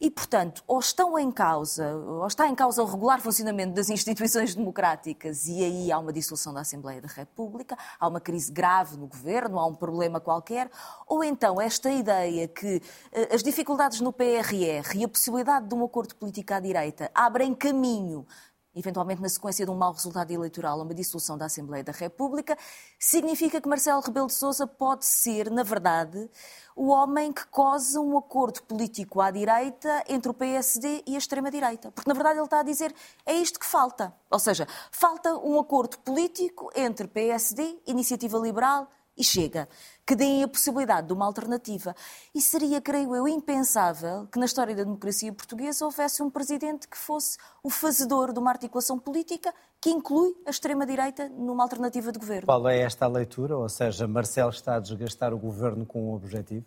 E, 0.00 0.10
portanto, 0.10 0.64
ou 0.66 0.80
estão 0.80 1.16
em 1.16 1.30
causa, 1.30 1.94
ou 1.94 2.26
está 2.26 2.48
em 2.48 2.54
causa 2.54 2.82
o 2.82 2.86
regular 2.86 3.20
funcionamento 3.20 3.74
das 3.74 3.88
instituições 3.88 4.54
democráticas 4.54 5.46
e 5.46 5.62
aí 5.62 5.92
há 5.92 5.98
uma 5.98 6.12
dissolução 6.12 6.52
da 6.52 6.62
Assembleia 6.62 7.00
da 7.00 7.06
República, 7.06 7.76
há 8.00 8.08
uma 8.08 8.20
crise 8.20 8.50
grave 8.50 8.96
no 8.96 9.06
governo, 9.06 9.60
há 9.60 9.66
um 9.66 9.74
problema 9.74 10.18
qualquer, 10.18 10.68
ou 11.06 11.22
então 11.22 11.60
esta 11.60 11.88
ideia 11.92 12.48
que 12.48 12.82
eh, 13.12 13.32
as 13.32 13.44
dificuldades 13.44 14.00
no 14.00 14.12
PRR 14.12 14.96
e 14.96 15.04
a 15.04 15.08
possibilidade 15.08 15.68
de 15.68 15.74
um 15.74 15.84
acordo 15.84 16.16
político 16.16 16.52
à 16.52 16.58
direita 16.58 17.08
abrem 17.14 17.54
caminho 17.54 18.26
eventualmente 18.74 19.20
na 19.20 19.28
sequência 19.28 19.64
de 19.64 19.70
um 19.70 19.74
mau 19.74 19.92
resultado 19.92 20.30
eleitoral, 20.30 20.80
uma 20.80 20.94
dissolução 20.94 21.36
da 21.36 21.46
Assembleia 21.46 21.84
da 21.84 21.92
República, 21.92 22.56
significa 22.98 23.60
que 23.60 23.68
Marcelo 23.68 24.00
Rebelo 24.00 24.26
de 24.26 24.34
Sousa 24.34 24.66
pode 24.66 25.04
ser, 25.04 25.50
na 25.50 25.62
verdade, 25.62 26.30
o 26.74 26.88
homem 26.88 27.32
que 27.32 27.46
cose 27.46 27.98
um 27.98 28.16
acordo 28.16 28.62
político 28.62 29.20
à 29.20 29.30
direita 29.30 30.04
entre 30.08 30.30
o 30.30 30.34
PSD 30.34 31.02
e 31.06 31.14
a 31.14 31.18
extrema-direita. 31.18 31.90
Porque, 31.92 32.08
na 32.08 32.14
verdade, 32.14 32.38
ele 32.38 32.46
está 32.46 32.60
a 32.60 32.62
dizer 32.62 32.94
é 33.26 33.34
isto 33.34 33.58
que 33.58 33.66
falta. 33.66 34.14
Ou 34.30 34.38
seja, 34.38 34.66
falta 34.90 35.34
um 35.36 35.58
acordo 35.60 35.98
político 35.98 36.70
entre 36.74 37.06
PSD, 37.06 37.78
Iniciativa 37.86 38.38
Liberal 38.38 38.88
e 39.16 39.22
Chega, 39.24 39.68
que 40.06 40.16
deem 40.16 40.42
a 40.42 40.48
possibilidade 40.48 41.06
de 41.06 41.12
uma 41.12 41.26
alternativa. 41.26 41.94
E 42.34 42.40
seria, 42.40 42.80
creio 42.80 43.14
eu, 43.14 43.28
impensável 43.28 44.26
que 44.26 44.38
na 44.38 44.46
história 44.46 44.74
da 44.74 44.84
democracia 44.84 45.32
portuguesa 45.32 45.84
houvesse 45.84 46.22
um 46.22 46.30
presidente 46.30 46.88
que 46.88 46.96
fosse 46.96 47.38
o 47.62 47.70
fazedor 47.70 48.32
de 48.32 48.38
uma 48.38 48.50
articulação 48.50 48.98
política 48.98 49.52
que 49.80 49.90
inclui 49.90 50.34
a 50.46 50.50
extrema-direita 50.50 51.28
numa 51.28 51.62
alternativa 51.62 52.12
de 52.12 52.18
governo. 52.18 52.46
Qual 52.46 52.68
é 52.68 52.80
esta 52.80 53.04
a 53.04 53.08
leitura? 53.08 53.56
Ou 53.56 53.68
seja, 53.68 54.06
Marcelo 54.06 54.50
está 54.50 54.76
a 54.76 54.80
desgastar 54.80 55.34
o 55.34 55.38
governo 55.38 55.84
com 55.84 56.10
um 56.10 56.14
objetivo? 56.14 56.64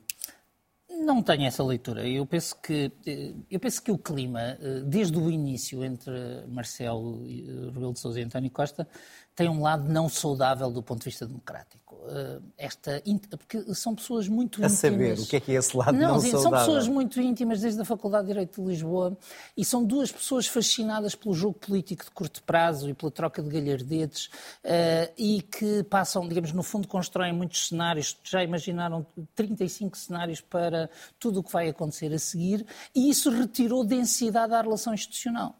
Não 0.97 1.21
tenho 1.21 1.45
essa 1.45 1.63
leitura. 1.63 2.07
Eu 2.07 2.25
penso 2.25 2.55
que, 2.61 2.91
eh, 3.05 3.33
eu 3.49 3.59
penso 3.59 3.81
que 3.81 3.91
o 3.91 3.97
clima, 3.97 4.39
eh, 4.41 4.81
desde 4.85 5.17
o 5.17 5.29
início 5.29 5.83
entre 5.83 6.45
Marcelo 6.47 7.25
eh, 7.25 7.65
Rebelo 7.73 7.93
de 7.93 7.99
Sousa 7.99 8.19
e 8.19 8.23
António 8.23 8.49
Costa, 8.49 8.87
tem 9.35 9.49
um 9.49 9.61
lado 9.61 9.91
não 9.91 10.07
saudável 10.07 10.71
do 10.71 10.81
ponto 10.81 10.99
de 10.99 11.05
vista 11.05 11.25
democrático. 11.27 11.83
Eh, 12.07 12.39
Esta, 12.57 13.01
porque 13.37 13.73
são 13.73 13.95
pessoas 13.95 14.27
muito 14.27 14.61
A 14.63 14.67
íntimas. 14.67 14.79
saber, 14.79 15.19
o 15.19 15.25
que 15.25 15.35
é 15.35 15.39
que 15.39 15.51
é 15.51 15.55
esse 15.55 15.75
lado 15.75 15.91
não 15.97 16.21
São 16.21 16.41
saudável? 16.43 16.59
pessoas 16.67 16.87
muito 16.87 17.19
íntimas 17.19 17.59
desde 17.61 17.81
a 17.81 17.85
Faculdade 17.85 18.27
de 18.27 18.33
Direito 18.33 18.61
de 18.61 18.67
Lisboa 18.69 19.17
e 19.57 19.65
são 19.65 19.83
duas 19.83 20.11
pessoas 20.11 20.47
fascinadas 20.47 21.15
pelo 21.15 21.33
jogo 21.33 21.55
político 21.59 22.05
de 22.05 22.11
curto 22.11 22.43
prazo 22.43 22.89
e 22.89 22.93
pela 22.93 23.11
troca 23.11 23.41
de 23.41 23.49
galhardetes 23.49 24.29
eh, 24.63 25.11
e 25.17 25.41
que 25.41 25.83
passam, 25.83 26.27
digamos, 26.27 26.53
no 26.53 26.63
fundo 26.63 26.87
constroem 26.87 27.33
muitos 27.33 27.67
cenários, 27.67 28.17
já 28.23 28.43
imaginaram 28.43 29.05
35 29.35 29.97
cenários 29.97 30.39
para 30.41 30.89
tudo 31.19 31.39
o 31.39 31.43
que 31.43 31.51
vai 31.51 31.67
acontecer 31.69 32.13
a 32.13 32.19
seguir 32.19 32.65
e 32.93 33.09
isso 33.09 33.29
retirou 33.31 33.83
densidade 33.83 34.53
à 34.53 34.61
relação 34.61 34.93
institucional. 34.93 35.55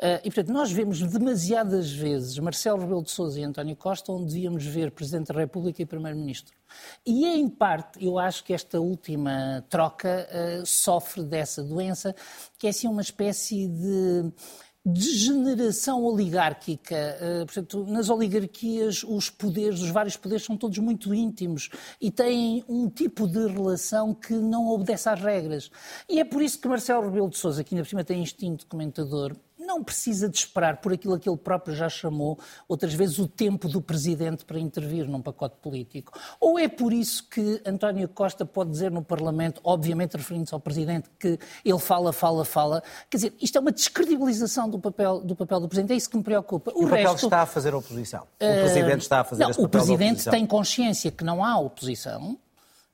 Eh, 0.00 0.20
e, 0.24 0.30
portanto, 0.30 0.52
nós 0.52 0.70
vemos 0.70 1.00
demasiadas 1.02 1.90
vezes 1.90 2.38
Marcelo 2.38 2.80
Rebelo 2.80 3.02
de 3.02 3.10
Sousa 3.10 3.40
e 3.40 3.44
António 3.44 3.74
Costa 3.74 4.12
onde 4.12 4.32
devíamos 4.32 4.64
ver 4.64 4.92
Presidente 4.92 5.32
da 5.32 5.40
República 5.40 5.82
e 5.82 5.86
Primeiro-Ministro. 5.86 6.56
E, 7.04 7.26
em 7.26 7.48
parte, 7.48 8.04
eu 8.04 8.18
acho 8.18 8.44
que 8.44 8.52
esta 8.52 8.80
última 8.80 9.64
troca 9.68 10.28
eh, 10.30 10.62
sofre 10.64 11.24
dessa 11.24 11.62
doença, 11.64 12.14
que 12.58 12.66
é 12.66 12.70
assim 12.70 12.86
uma 12.86 13.02
espécie 13.02 13.66
de 13.66 14.32
degeneração 14.84 16.04
oligárquica. 16.04 16.94
Eh, 16.94 17.44
portanto, 17.44 17.84
nas 17.86 18.08
oligarquias, 18.08 19.02
os 19.02 19.28
poderes, 19.30 19.80
os 19.80 19.90
vários 19.90 20.16
poderes, 20.16 20.44
são 20.44 20.56
todos 20.56 20.78
muito 20.78 21.12
íntimos 21.12 21.70
e 22.00 22.10
têm 22.10 22.64
um 22.68 22.88
tipo 22.88 23.26
de 23.26 23.48
relação 23.48 24.14
que 24.14 24.34
não 24.34 24.68
obedece 24.68 25.08
às 25.08 25.20
regras. 25.20 25.70
E 26.08 26.20
é 26.20 26.24
por 26.24 26.40
isso 26.40 26.60
que 26.60 26.68
Marcelo 26.68 27.02
Rebelo 27.02 27.28
de 27.28 27.36
Sousa, 27.36 27.64
que 27.64 27.74
ainda 27.74 27.84
por 27.84 27.90
cima 27.90 28.04
tem 28.04 28.22
instinto 28.22 28.60
de 28.60 28.66
comentador, 28.66 29.36
não 29.68 29.84
precisa 29.84 30.30
de 30.30 30.38
esperar 30.38 30.78
por 30.78 30.94
aquilo 30.94 31.18
que 31.18 31.28
ele 31.28 31.36
próprio 31.36 31.76
já 31.76 31.90
chamou 31.90 32.38
outras 32.66 32.94
vezes 32.94 33.18
o 33.18 33.28
tempo 33.28 33.68
do 33.68 33.82
presidente 33.82 34.42
para 34.42 34.58
intervir 34.58 35.06
num 35.06 35.20
pacote 35.20 35.56
político. 35.60 36.18
Ou 36.40 36.58
é 36.58 36.66
por 36.66 36.90
isso 36.90 37.28
que 37.28 37.60
António 37.66 38.08
Costa 38.08 38.46
pode 38.46 38.70
dizer 38.70 38.90
no 38.90 39.04
Parlamento, 39.04 39.60
obviamente 39.62 40.16
referindo-se 40.16 40.54
ao 40.54 40.60
presidente, 40.60 41.10
que 41.18 41.38
ele 41.62 41.78
fala, 41.78 42.14
fala, 42.14 42.46
fala. 42.46 42.82
Quer 43.10 43.18
dizer, 43.18 43.34
isto 43.40 43.58
é 43.58 43.60
uma 43.60 43.70
descredibilização 43.70 44.70
do 44.70 44.78
papel 44.78 45.20
do, 45.20 45.36
papel 45.36 45.60
do 45.60 45.68
presidente, 45.68 45.92
é 45.92 45.96
isso 45.96 46.08
que 46.08 46.16
me 46.16 46.22
preocupa. 46.22 46.72
O, 46.74 46.88
papel 46.88 47.14
que 47.14 47.24
está 47.24 47.42
a 47.42 47.46
fazer 47.46 47.74
a 47.74 47.76
oposição. 47.76 48.22
O 48.22 48.26
eh, 48.40 48.62
Presidente 48.62 49.02
está 49.02 49.20
a 49.20 49.24
fazer 49.24 49.44
não, 49.44 49.50
o 49.50 49.68
presidente 49.68 50.30
tem 50.30 50.46
consciência 50.46 51.10
que 51.10 51.22
não 51.22 51.44
há 51.44 51.58
oposição. 51.58 52.38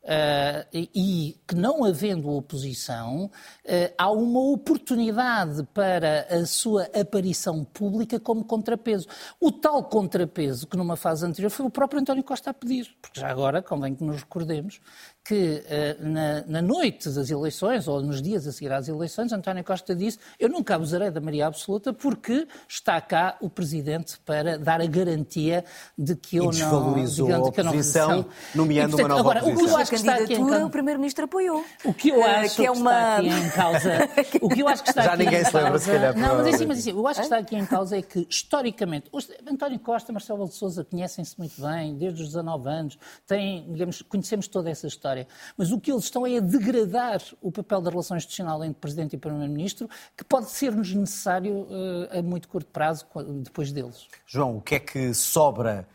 Eh, 0.04 0.66
e- 0.72 1.36
que 1.46 1.54
não 1.54 1.84
havendo 1.84 2.28
oposição, 2.30 3.30
eh, 3.64 3.92
há 3.96 4.10
uma 4.10 4.40
oportunidade 4.40 5.62
para 5.72 6.26
a 6.30 6.44
sua 6.46 6.84
aparição 6.98 7.64
pública 7.64 8.20
como 8.20 8.44
contrapeso. 8.44 9.06
O 9.40 9.50
tal 9.50 9.82
contrapeso 9.84 10.66
que 10.66 10.76
numa 10.76 10.96
fase 10.96 11.24
anterior 11.24 11.50
foi 11.50 11.66
o 11.66 11.70
próprio 11.70 12.00
António 12.00 12.22
Costa 12.22 12.50
a 12.50 12.54
pedir, 12.54 12.94
porque 13.00 13.20
já 13.20 13.28
agora 13.30 13.62
convém 13.62 13.94
que 13.94 14.04
nos 14.04 14.16
recordemos 14.20 14.80
que 15.24 15.62
eh, 15.66 15.96
na, 16.00 16.42
na 16.46 16.60
noite 16.62 17.08
das 17.08 17.30
eleições, 17.30 17.88
ou 17.88 18.02
nos 18.02 18.20
dias 18.20 18.46
a 18.46 18.52
seguir 18.52 18.70
às 18.72 18.88
eleições, 18.88 19.32
António 19.32 19.64
Costa 19.64 19.94
disse 19.96 20.18
eu 20.38 20.50
nunca 20.50 20.74
abusarei 20.74 21.10
da 21.10 21.18
maioria 21.20 21.46
absoluta 21.46 21.94
porque 21.94 22.46
está 22.68 23.00
cá 23.00 23.36
o 23.40 23.48
Presidente 23.48 24.18
para 24.26 24.58
dar 24.58 24.82
a 24.82 24.86
garantia 24.86 25.64
de 25.96 26.14
que 26.14 26.36
eu 26.36 26.42
E 26.42 26.46
não... 26.46 26.50
desvalorizou 26.52 27.26
digamos, 27.26 27.48
a 27.48 27.52
que 27.52 27.60
eu 27.60 27.64
não- 27.64 27.72
oposição, 27.72 28.26
nomeando 28.54 28.88
E, 28.88 28.90
portanto, 28.90 29.00
uma 29.00 29.08
nova 29.16 29.20
agora, 29.20 29.40
O 29.40 29.42
que 29.44 29.48
eu 29.50 29.54
oposição. 29.54 29.78
acho 29.80 29.90
que 29.90 29.96
está 29.96 30.14
aqui 30.16 30.34
em 30.34 30.46
causa- 30.46 30.66
o 30.66 30.70
Primeiro-Ministro 30.70 31.24
apoiou. 31.24 31.64
o 31.86 31.94
que 31.94 32.08
eu 32.10 32.20
Eh, 32.20 32.36
acho 32.40 32.56
que 32.56 32.62
que, 32.62 32.66
é 32.66 32.70
uma- 32.70 32.90
está 32.90 33.16
aqui 33.16 33.28
em 33.28 33.50
causa. 33.50 33.90
O 34.42 34.48
que 34.50 34.60
eu 34.60 34.68
acho 34.68 34.82
que 34.82 34.90
está 34.90 35.02
Já 35.04 35.12
aqui 35.14 35.24
ninguém 35.24 35.40
em 35.40 35.44
se 35.46 35.56
lembra, 35.56 35.78
se 35.78 35.90
calhar, 35.90 36.18
Não, 36.18 36.34
mas 36.36 36.54
assim, 36.54 36.66
mas 36.66 36.78
assim, 36.80 36.90
eu 36.90 37.08
acho 37.08 37.20
que 37.20 37.24
está 37.24 37.38
aqui 37.38 37.56
em 37.56 37.64
causa 37.64 37.96
é 37.96 38.02
que, 38.02 38.26
historicamente, 38.28 39.10
António 39.50 39.78
Costa 39.80 40.10
e 40.10 40.12
Marcelo 40.12 40.46
de 40.46 40.54
Souza 40.54 40.84
conhecem-se 40.84 41.38
muito 41.38 41.58
bem, 41.62 41.96
desde 41.96 42.20
os 42.22 42.28
19 42.28 42.68
anos, 42.68 42.98
têm, 43.26 43.64
digamos, 43.72 44.02
conhecemos 44.02 44.48
toda 44.48 44.68
essa 44.68 44.86
história. 44.86 45.13
História. 45.14 45.28
Mas 45.56 45.70
o 45.70 45.80
que 45.80 45.90
eles 45.90 46.04
estão 46.04 46.26
é 46.26 46.36
a 46.36 46.40
degradar 46.40 47.22
o 47.40 47.52
papel 47.52 47.80
da 47.80 47.90
relação 47.90 48.16
institucional 48.16 48.62
entre 48.64 48.80
Presidente 48.80 49.14
e 49.14 49.18
Primeiro-Ministro, 49.18 49.88
que 50.16 50.24
pode 50.24 50.50
ser-nos 50.50 50.92
necessário 50.92 51.62
uh, 51.62 52.18
a 52.18 52.22
muito 52.22 52.48
curto 52.48 52.70
prazo 52.70 53.06
depois 53.42 53.72
deles. 53.72 54.08
João, 54.26 54.56
o 54.56 54.60
que 54.60 54.74
é 54.74 54.80
que 54.80 55.14
sobra 55.14 55.86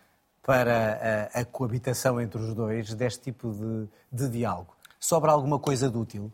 para 0.44 1.30
a, 1.34 1.42
a 1.42 1.46
coabitação 1.46 2.20
entre 2.20 2.42
os 2.42 2.54
dois 2.54 2.94
deste 2.94 3.24
tipo 3.24 3.52
de, 3.52 3.88
de 4.12 4.30
diálogo? 4.30 4.74
Sobra 5.00 5.32
alguma 5.32 5.60
coisa 5.60 5.90
de 5.90 5.98
útil? 5.98 6.32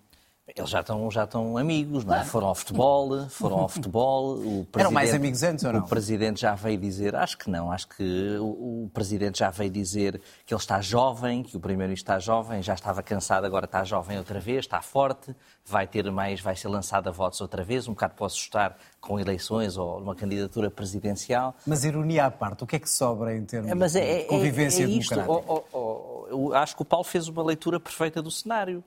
Eles 0.47 0.69
já 0.69 0.81
estão, 0.81 1.09
já 1.09 1.23
estão 1.23 1.57
amigos, 1.57 2.05
não 2.05 2.13
é? 2.13 2.23
Foram 2.23 2.47
ao 2.49 2.55
futebol, 2.55 3.27
foram 3.29 3.61
ao 3.61 3.67
futebol. 3.69 4.37
O 4.37 4.67
Eram 4.77 4.91
mais 4.91 5.11
amigos 5.11 5.41
antes 5.41 5.65
ou 5.65 5.73
não? 5.73 5.79
O 5.79 5.87
Presidente 5.87 6.39
já 6.39 6.53
veio 6.53 6.77
dizer, 6.77 7.15
acho 7.15 7.35
que 7.35 7.49
não, 7.49 7.71
acho 7.71 7.87
que 7.87 8.37
o, 8.37 8.83
o 8.83 8.91
Presidente 8.93 9.39
já 9.39 9.49
veio 9.49 9.71
dizer 9.71 10.21
que 10.45 10.53
ele 10.53 10.61
está 10.61 10.79
jovem, 10.81 11.41
que 11.41 11.57
o 11.57 11.59
Primeiro-Ministro 11.59 12.13
está 12.13 12.19
jovem, 12.19 12.61
já 12.61 12.75
estava 12.75 13.01
cansado, 13.01 13.43
agora 13.43 13.65
está 13.65 13.83
jovem 13.83 14.19
outra 14.19 14.39
vez, 14.39 14.59
está 14.59 14.83
forte, 14.83 15.35
vai 15.65 15.87
ter 15.87 16.11
mais, 16.11 16.39
vai 16.39 16.55
ser 16.55 16.67
lançado 16.67 17.07
a 17.07 17.11
votos 17.11 17.41
outra 17.41 17.63
vez, 17.63 17.87
um 17.87 17.93
bocado 17.93 18.13
posso 18.13 18.35
assustar 18.35 18.77
com 19.01 19.19
eleições 19.19 19.77
ou 19.77 19.97
uma 19.97 20.13
candidatura 20.13 20.69
presidencial. 20.69 21.55
Mas 21.65 21.83
ironia 21.83 22.27
à 22.27 22.29
parte, 22.31 22.63
o 22.63 22.67
que 22.67 22.75
é 22.75 22.79
que 22.79 22.89
sobra 22.89 23.35
em 23.35 23.43
termos 23.43 23.71
é, 23.71 23.73
mas 23.73 23.95
é, 23.95 24.19
de 24.19 24.25
convivência 24.25 24.83
é, 24.83 24.85
é 24.85 24.89
isto, 24.89 25.15
democrática? 25.15 25.51
Oh, 25.51 25.63
oh, 25.73 26.27
oh, 26.31 26.53
acho 26.53 26.75
que 26.75 26.83
o 26.83 26.85
Paulo 26.85 27.03
fez 27.03 27.27
uma 27.27 27.43
leitura 27.43 27.79
perfeita 27.79 28.21
do 28.21 28.29
cenário. 28.29 28.83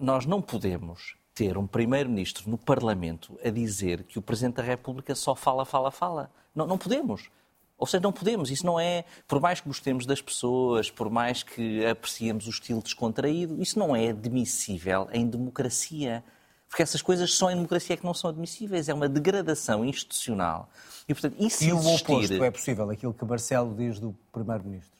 Nós 0.00 0.24
não 0.24 0.40
podemos 0.40 1.16
ter 1.34 1.58
um 1.58 1.66
primeiro-ministro 1.66 2.48
no 2.48 2.56
Parlamento 2.56 3.38
a 3.44 3.50
dizer 3.50 4.04
que 4.04 4.18
o 4.18 4.22
Presidente 4.22 4.56
da 4.56 4.62
República 4.62 5.14
só 5.14 5.34
fala, 5.34 5.66
fala, 5.66 5.90
fala. 5.90 6.30
Não, 6.54 6.66
não 6.66 6.78
podemos. 6.78 7.30
Ou 7.76 7.86
seja, 7.86 8.00
não 8.00 8.12
podemos. 8.12 8.50
Isso 8.50 8.64
não 8.64 8.80
é, 8.80 9.04
por 9.28 9.38
mais 9.38 9.60
que 9.60 9.68
gostemos 9.68 10.06
das 10.06 10.22
pessoas, 10.22 10.90
por 10.90 11.10
mais 11.10 11.42
que 11.42 11.84
apreciemos 11.84 12.46
o 12.46 12.50
estilo 12.50 12.82
descontraído, 12.82 13.60
isso 13.60 13.78
não 13.78 13.94
é 13.94 14.08
admissível 14.08 15.08
em 15.12 15.26
democracia. 15.26 16.24
Porque 16.68 16.82
essas 16.82 17.02
coisas 17.02 17.34
só 17.34 17.50
em 17.50 17.56
democracia 17.56 17.94
é 17.94 17.96
que 17.98 18.04
não 18.04 18.14
são 18.14 18.30
admissíveis. 18.30 18.88
É 18.88 18.94
uma 18.94 19.08
degradação 19.08 19.84
institucional. 19.84 20.70
E, 21.06 21.12
portanto, 21.12 21.36
isso 21.38 21.62
e 21.64 21.68
existir... 21.68 21.72
o 21.72 21.94
oposto 21.94 22.44
é 22.44 22.50
possível, 22.50 22.90
aquilo 22.90 23.12
que 23.12 23.24
Marcelo 23.26 23.74
diz 23.74 24.00
do 24.00 24.16
Primeiro-Ministro? 24.32 24.95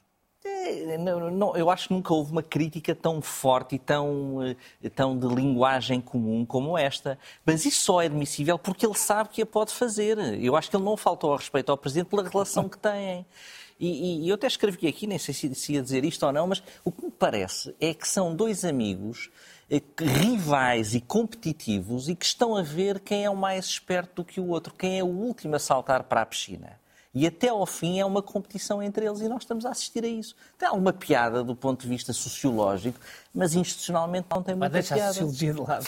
É, 0.67 0.99
não, 0.99 1.31
não, 1.31 1.57
eu 1.57 1.71
acho 1.71 1.89
que 1.89 1.95
nunca 1.95 2.13
houve 2.13 2.33
uma 2.33 2.43
crítica 2.43 2.95
tão 2.95 3.23
forte 3.23 3.77
e 3.77 3.79
tão, 3.79 4.43
eh, 4.83 4.89
tão 4.91 5.17
de 5.17 5.27
linguagem 5.27 6.01
comum 6.01 6.45
como 6.45 6.77
esta. 6.77 7.19
Mas 7.45 7.65
isso 7.65 7.83
só 7.85 8.03
é 8.03 8.07
admissível 8.07 8.59
porque 8.59 8.85
ele 8.85 8.97
sabe 8.97 9.31
que 9.31 9.43
a 9.43 9.47
pode 9.47 9.73
fazer. 9.73 10.19
Eu 10.43 10.57
acho 10.57 10.69
que 10.69 10.77
ele 10.77 10.85
não 10.85 10.97
faltou 10.97 11.31
ao 11.31 11.37
respeito 11.37 11.71
ao 11.71 11.79
Presidente 11.79 12.09
pela 12.09 12.29
relação 12.29 12.69
que 12.69 12.79
têm. 12.79 13.25
E, 13.79 14.25
e 14.25 14.29
eu 14.29 14.35
até 14.35 14.47
escrevi 14.47 14.87
aqui, 14.89 15.07
nem 15.07 15.19
sei 15.19 15.35
se, 15.35 15.55
se 15.55 15.75
ia 15.75 15.83
dizer 15.83 16.05
isto 16.05 16.25
ou 16.25 16.33
não, 16.33 16.47
mas 16.47 16.63
o 16.85 16.91
que 16.91 17.05
me 17.05 17.11
parece 17.11 17.75
é 17.81 17.93
que 17.93 18.09
são 18.09 18.35
dois 18.35 18.65
amigos 18.65 19.31
eh, 19.71 19.83
rivais 19.99 20.95
e 20.95 21.01
competitivos 21.01 22.09
e 22.09 22.15
que 22.15 22.25
estão 22.25 22.57
a 22.57 22.63
ver 22.63 23.01
quem 23.01 23.25
é 23.25 23.31
o 23.31 23.37
mais 23.37 23.67
esperto 23.67 24.23
do 24.23 24.25
que 24.25 24.41
o 24.41 24.49
outro, 24.49 24.73
quem 24.75 24.99
é 24.99 25.05
o 25.05 25.09
último 25.09 25.57
a 25.57 25.59
saltar 25.59 26.05
para 26.05 26.23
a 26.23 26.27
piscina. 26.27 26.81
E 27.17 27.27
até 27.27 27.49
ao 27.49 27.65
fim 27.65 27.99
é 27.99 28.05
uma 28.05 28.21
competição 28.21 28.83
entre 28.83 29.07
eles 29.07 29.23
e 29.23 29.29
nós 29.29 29.41
estamos 29.41 29.65
a 29.65 29.71
assistir 29.71 30.05
a 30.05 30.07
isso. 30.07 30.37
Tem 30.59 30.69
alguma 30.69 30.93
piada 30.93 31.43
do 31.43 31.57
ponto 31.57 31.81
de 31.81 31.89
vista 31.89 32.13
sociológico, 32.13 33.01
mas 33.35 33.55
institucionalmente 33.55 34.27
não 34.31 34.43
tem 34.43 34.55
muita 34.55 34.77
Mas 34.77 34.87
piada. 34.87 35.05
a 35.05 35.07
sociologia 35.15 35.55
de 35.55 35.61
lado. 35.61 35.87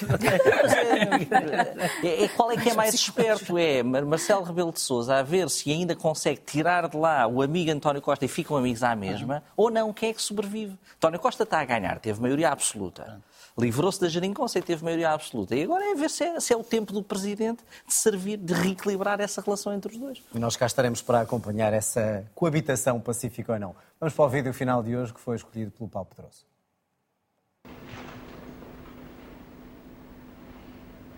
é, 2.02 2.24
é, 2.24 2.28
qual 2.28 2.50
é 2.50 2.56
que 2.56 2.70
é 2.70 2.74
mais 2.74 2.94
esperto? 2.94 3.58
É 3.58 3.82
Marcelo 3.82 4.42
Rebelo 4.42 4.72
de 4.72 4.80
Sousa 4.80 5.16
a 5.16 5.22
ver 5.22 5.50
se 5.50 5.70
ainda 5.70 5.94
consegue 5.94 6.40
tirar 6.46 6.88
de 6.88 6.96
lá 6.96 7.26
o 7.26 7.42
amigo 7.42 7.70
António 7.72 8.00
Costa 8.00 8.24
e 8.24 8.28
ficam 8.28 8.56
amigos 8.56 8.82
à 8.82 8.96
mesma, 8.96 9.34
uhum. 9.34 9.42
ou 9.54 9.70
não, 9.70 9.92
quem 9.92 10.08
é 10.08 10.14
que 10.14 10.22
sobrevive? 10.22 10.78
António 10.96 11.20
Costa 11.20 11.42
está 11.42 11.60
a 11.60 11.64
ganhar, 11.66 12.00
teve 12.00 12.22
maioria 12.22 12.48
absoluta 12.48 13.20
livrou-se 13.58 14.00
da 14.00 14.08
geringonça 14.08 14.58
e 14.58 14.62
teve 14.62 14.84
maioria 14.84 15.10
absoluta. 15.10 15.54
E 15.54 15.62
agora 15.62 15.84
é 15.84 15.94
ver 15.94 16.08
se 16.08 16.24
é, 16.24 16.38
se 16.40 16.52
é, 16.52 16.56
o 16.56 16.62
tempo 16.62 16.92
do 16.92 17.02
Presidente 17.02 17.62
de 17.86 17.92
servir, 17.92 18.36
de 18.36 18.54
reequilibrar 18.54 19.20
essa 19.20 19.40
relação 19.40 19.72
entre 19.72 19.92
os 19.92 19.98
dois. 19.98 20.22
E 20.34 20.38
nós 20.38 20.56
cá 20.56 20.66
estaremos 20.66 21.02
para 21.02 21.20
acompanhar 21.20 21.72
essa 21.72 22.24
coabitação 22.34 23.00
pacífica 23.00 23.52
ou 23.54 23.58
não. 23.58 23.76
Vamos 24.00 24.14
para 24.14 24.24
o 24.24 24.28
vídeo 24.28 24.54
final 24.54 24.82
de 24.82 24.96
hoje 24.96 25.12
que 25.12 25.20
foi 25.20 25.36
escolhido 25.36 25.72
pelo 25.72 25.88
Paulo 25.88 26.08
Pedroso. 26.08 26.46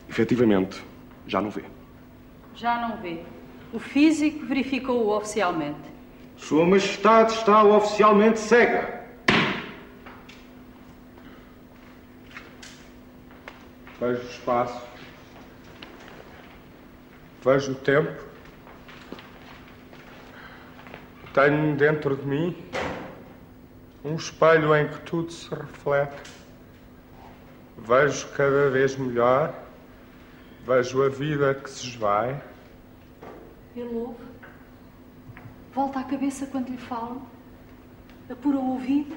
Efetivamente, 0.09 0.83
já 1.27 1.41
não 1.41 1.51
vê. 1.51 1.65
Já 2.55 2.89
não 2.89 2.97
vê. 2.97 3.23
O 3.73 3.79
físico 3.79 4.45
verificou-o 4.47 5.17
oficialmente. 5.17 5.79
Sua 6.37 6.67
Majestade 6.67 7.33
está 7.35 7.63
oficialmente 7.63 8.41
cega. 8.41 9.00
Vejo 14.01 14.23
o 14.23 14.31
espaço, 14.31 14.83
vejo 17.45 17.73
o 17.73 17.75
tempo, 17.75 18.25
tenho 21.35 21.77
dentro 21.77 22.17
de 22.17 22.27
mim 22.27 22.57
um 24.03 24.17
espelho 24.17 24.75
em 24.75 24.89
que 24.89 25.01
tudo 25.03 25.31
se 25.31 25.55
reflete. 25.55 26.31
Vejo 27.77 28.29
cada 28.29 28.71
vez 28.71 28.97
melhor, 28.97 29.55
vejo 30.67 31.03
a 31.03 31.09
vida 31.09 31.55
que 31.55 31.69
se 31.69 31.87
esvai. 31.87 32.43
Ele 33.77 33.95
ouve, 33.95 34.25
volta 35.75 36.01
a 36.01 36.05
cabeça 36.05 36.47
quando 36.47 36.71
lhe 36.71 36.79
falam, 36.79 37.23
apura 38.31 38.57
o 38.57 38.73
ouvido, 38.73 39.15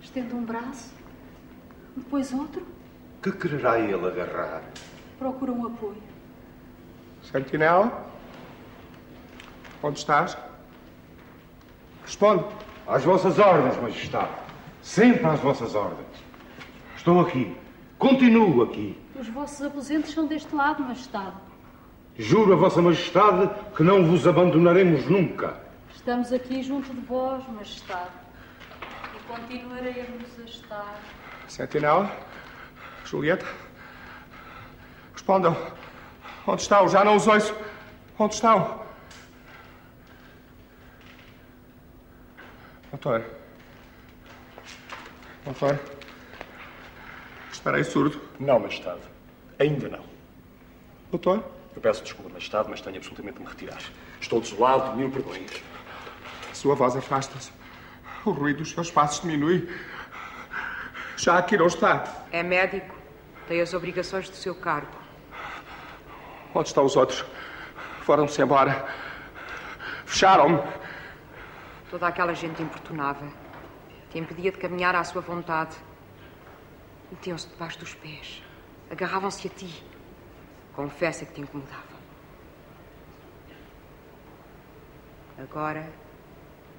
estende 0.00 0.34
um 0.34 0.44
braço, 0.44 0.92
depois 1.96 2.32
outro. 2.32 2.73
Que 3.24 3.32
quererá 3.32 3.80
ele 3.80 4.06
agarrar? 4.06 4.60
Procura 5.18 5.50
um 5.50 5.66
apoio. 5.66 5.96
Sentinela? 7.22 8.06
Onde 9.82 9.98
estás? 9.98 10.36
Responde. 12.04 12.44
Às 12.86 13.02
vossas 13.02 13.38
ordens, 13.38 13.80
Majestade. 13.80 14.28
Sempre 14.82 15.24
às 15.24 15.40
vossas 15.40 15.74
ordens. 15.74 16.06
Estou 16.94 17.22
aqui. 17.22 17.56
Continuo 17.98 18.62
aqui. 18.62 18.94
Os 19.18 19.28
vossos 19.28 19.62
aposentos 19.62 20.12
são 20.12 20.26
deste 20.26 20.54
lado, 20.54 20.82
Majestade. 20.82 21.36
Juro 22.18 22.52
a 22.52 22.56
Vossa 22.56 22.82
Majestade 22.82 23.50
que 23.74 23.82
não 23.82 24.04
vos 24.04 24.28
abandonaremos 24.28 25.06
nunca. 25.06 25.58
Estamos 25.94 26.30
aqui 26.30 26.62
junto 26.62 26.92
de 26.92 27.00
vós, 27.00 27.42
Majestade. 27.48 28.10
E 29.16 29.32
continuaremos 29.32 30.28
a 30.38 30.42
estar. 30.42 31.00
Sentinela? 31.48 32.34
Julieta? 33.04 33.46
Respondam. 35.12 35.56
Onde 36.46 36.62
estão? 36.62 36.88
Já 36.88 37.04
não 37.04 37.16
os 37.16 37.26
ouço. 37.26 37.54
Onde 38.18 38.34
estão? 38.34 38.82
Doutor. 42.90 43.24
Doutor. 45.44 45.80
Estarei 47.52 47.84
surdo? 47.84 48.20
Não, 48.38 48.58
Majestade. 48.60 49.00
Ainda 49.58 49.88
não. 49.88 50.04
Doutor? 51.10 51.44
Eu 51.74 51.80
peço 51.80 52.02
desculpa, 52.02 52.30
Majestade, 52.30 52.68
mas 52.68 52.80
tenho 52.80 52.96
absolutamente 52.96 53.38
de 53.38 53.42
me 53.42 53.48
retirar. 53.48 53.80
Estou 54.20 54.40
desolado, 54.40 54.96
mil 54.96 55.10
perdões. 55.10 55.50
Sua 56.52 56.74
voz 56.74 56.94
afasta-se. 56.96 57.50
O 58.24 58.30
ruído 58.30 58.58
dos 58.58 58.70
seus 58.70 58.90
passos 58.90 59.20
diminui. 59.22 59.68
Já 61.16 61.38
aqui 61.38 61.56
não 61.56 61.66
está. 61.66 62.26
É 62.30 62.42
médico. 62.42 62.93
Tem 63.46 63.60
as 63.60 63.74
obrigações 63.74 64.28
do 64.30 64.36
seu 64.36 64.54
cargo. 64.54 64.96
Onde 66.54 66.68
estão 66.68 66.84
os 66.84 66.96
outros? 66.96 67.24
Foram-se 68.02 68.40
embora. 68.40 68.86
Fecharam-me. 70.06 70.58
Toda 71.90 72.06
aquela 72.06 72.34
gente 72.34 72.62
importunava. 72.62 73.26
Te 74.10 74.18
impedia 74.18 74.50
de 74.50 74.58
caminhar 74.58 74.94
à 74.94 75.04
sua 75.04 75.20
vontade. 75.20 75.76
Metiam-se 77.10 77.48
debaixo 77.48 77.78
dos 77.78 77.94
pés. 77.94 78.42
Agarravam-se 78.90 79.46
a 79.46 79.50
ti. 79.50 79.84
Confessa 80.74 81.26
que 81.26 81.34
te 81.34 81.40
incomodavam. 81.42 81.94
Agora, 85.38 85.92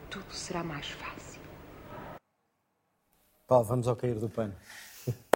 tudo 0.10 0.32
será 0.32 0.64
mais 0.64 0.90
fácil. 0.90 1.42
Paulo, 3.48 3.66
vamos 3.66 3.88
ao 3.88 3.96
cair 3.96 4.16
do 4.16 4.30
pano. 4.30 4.56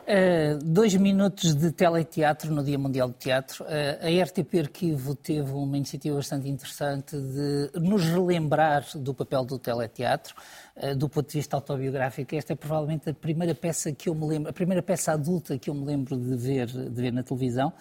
Uh, 0.07 0.57
dois 0.63 0.95
minutos 0.95 1.53
de 1.53 1.71
teleteatro 1.71 2.51
no 2.53 2.63
Dia 2.63 2.77
Mundial 2.77 3.09
do 3.09 3.13
Teatro. 3.13 3.63
Uh, 3.63 4.21
a 4.21 4.23
RTP 4.23 4.59
Arquivo 4.59 5.13
teve 5.15 5.51
uma 5.51 5.77
iniciativa 5.77 6.15
bastante 6.15 6.49
interessante 6.49 7.15
de 7.15 7.71
nos 7.79 8.03
relembrar 8.05 8.85
do 8.95 9.13
papel 9.13 9.45
do 9.45 9.59
teleteatro, 9.59 10.35
uh, 10.75 10.95
do 10.95 11.07
ponto 11.07 11.27
de 11.27 11.37
vista 11.37 11.55
autobiográfico. 11.55 12.35
Esta 12.35 12.53
é 12.53 12.55
provavelmente 12.55 13.09
a 13.09 13.13
primeira 13.13 13.53
peça 13.53 13.91
que 13.91 14.09
eu 14.09 14.15
me 14.15 14.25
lembro, 14.25 14.49
a 14.49 14.53
primeira 14.53 14.81
peça 14.81 15.11
adulta 15.11 15.57
que 15.57 15.69
eu 15.69 15.73
me 15.73 15.85
lembro 15.85 16.17
de 16.17 16.35
ver, 16.35 16.67
de 16.67 17.01
ver 17.01 17.11
na 17.11 17.23
televisão. 17.23 17.73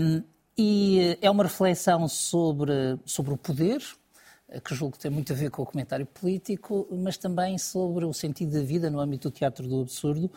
Um, 0.00 0.22
e 0.56 1.18
é 1.20 1.30
uma 1.30 1.44
reflexão 1.44 2.06
sobre, 2.08 2.98
sobre 3.04 3.32
o 3.32 3.36
poder, 3.36 3.82
que 4.60 4.74
julgo 4.74 4.96
que 4.96 4.98
tem 4.98 5.10
muito 5.10 5.32
a 5.32 5.36
ver 5.36 5.50
com 5.50 5.62
o 5.62 5.66
comentário 5.66 6.04
político, 6.06 6.86
mas 6.90 7.16
também 7.16 7.56
sobre 7.58 8.04
o 8.04 8.12
sentido 8.12 8.52
da 8.52 8.62
vida 8.62 8.90
no 8.90 9.00
âmbito 9.00 9.30
do 9.30 9.34
teatro 9.34 9.66
do 9.66 9.80
absurdo. 9.80 10.30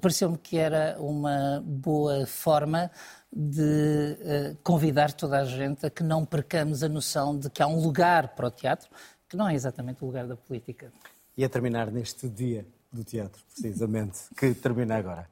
Pareceu-me 0.00 0.36
que 0.38 0.56
era 0.56 0.96
uma 0.98 1.62
boa 1.64 2.26
forma 2.26 2.90
de 3.32 3.62
uh, 3.62 4.56
convidar 4.62 5.12
toda 5.12 5.40
a 5.40 5.44
gente 5.44 5.86
a 5.86 5.90
que 5.90 6.02
não 6.02 6.24
percamos 6.24 6.82
a 6.82 6.88
noção 6.88 7.38
de 7.38 7.48
que 7.48 7.62
há 7.62 7.66
um 7.66 7.80
lugar 7.80 8.34
para 8.34 8.48
o 8.48 8.50
teatro, 8.50 8.88
que 9.28 9.36
não 9.36 9.48
é 9.48 9.54
exatamente 9.54 10.02
o 10.02 10.06
lugar 10.06 10.26
da 10.26 10.36
política. 10.36 10.92
E 11.36 11.44
a 11.44 11.48
terminar 11.48 11.90
neste 11.90 12.28
dia 12.28 12.66
do 12.92 13.04
teatro, 13.04 13.40
precisamente, 13.52 14.18
que 14.36 14.52
termina 14.54 14.96
agora. 14.96 15.28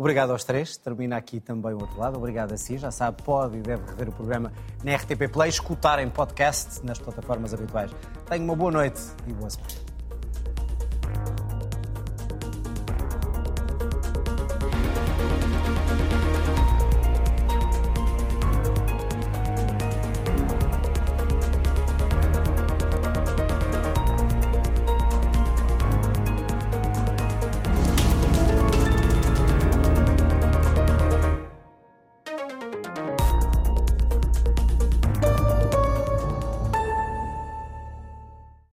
Obrigado 0.00 0.30
aos 0.30 0.44
três. 0.44 0.78
Termina 0.78 1.18
aqui 1.18 1.40
também 1.40 1.74
o 1.74 1.78
outro 1.78 2.00
lado. 2.00 2.16
Obrigado 2.16 2.54
a 2.54 2.56
si. 2.56 2.78
Já 2.78 2.90
sabe, 2.90 3.22
pode 3.22 3.58
e 3.58 3.60
deve 3.60 3.84
rever 3.84 4.08
o 4.08 4.12
programa 4.12 4.50
na 4.82 4.96
RTP 4.96 5.30
Play, 5.30 5.50
escutar 5.50 5.98
em 5.98 6.08
podcast 6.08 6.82
nas 6.82 6.98
plataformas 6.98 7.52
habituais. 7.52 7.90
Tenha 8.26 8.42
uma 8.42 8.56
boa 8.56 8.72
noite 8.72 8.98
e 9.26 9.32
boa 9.34 9.50
semana. 9.50 9.90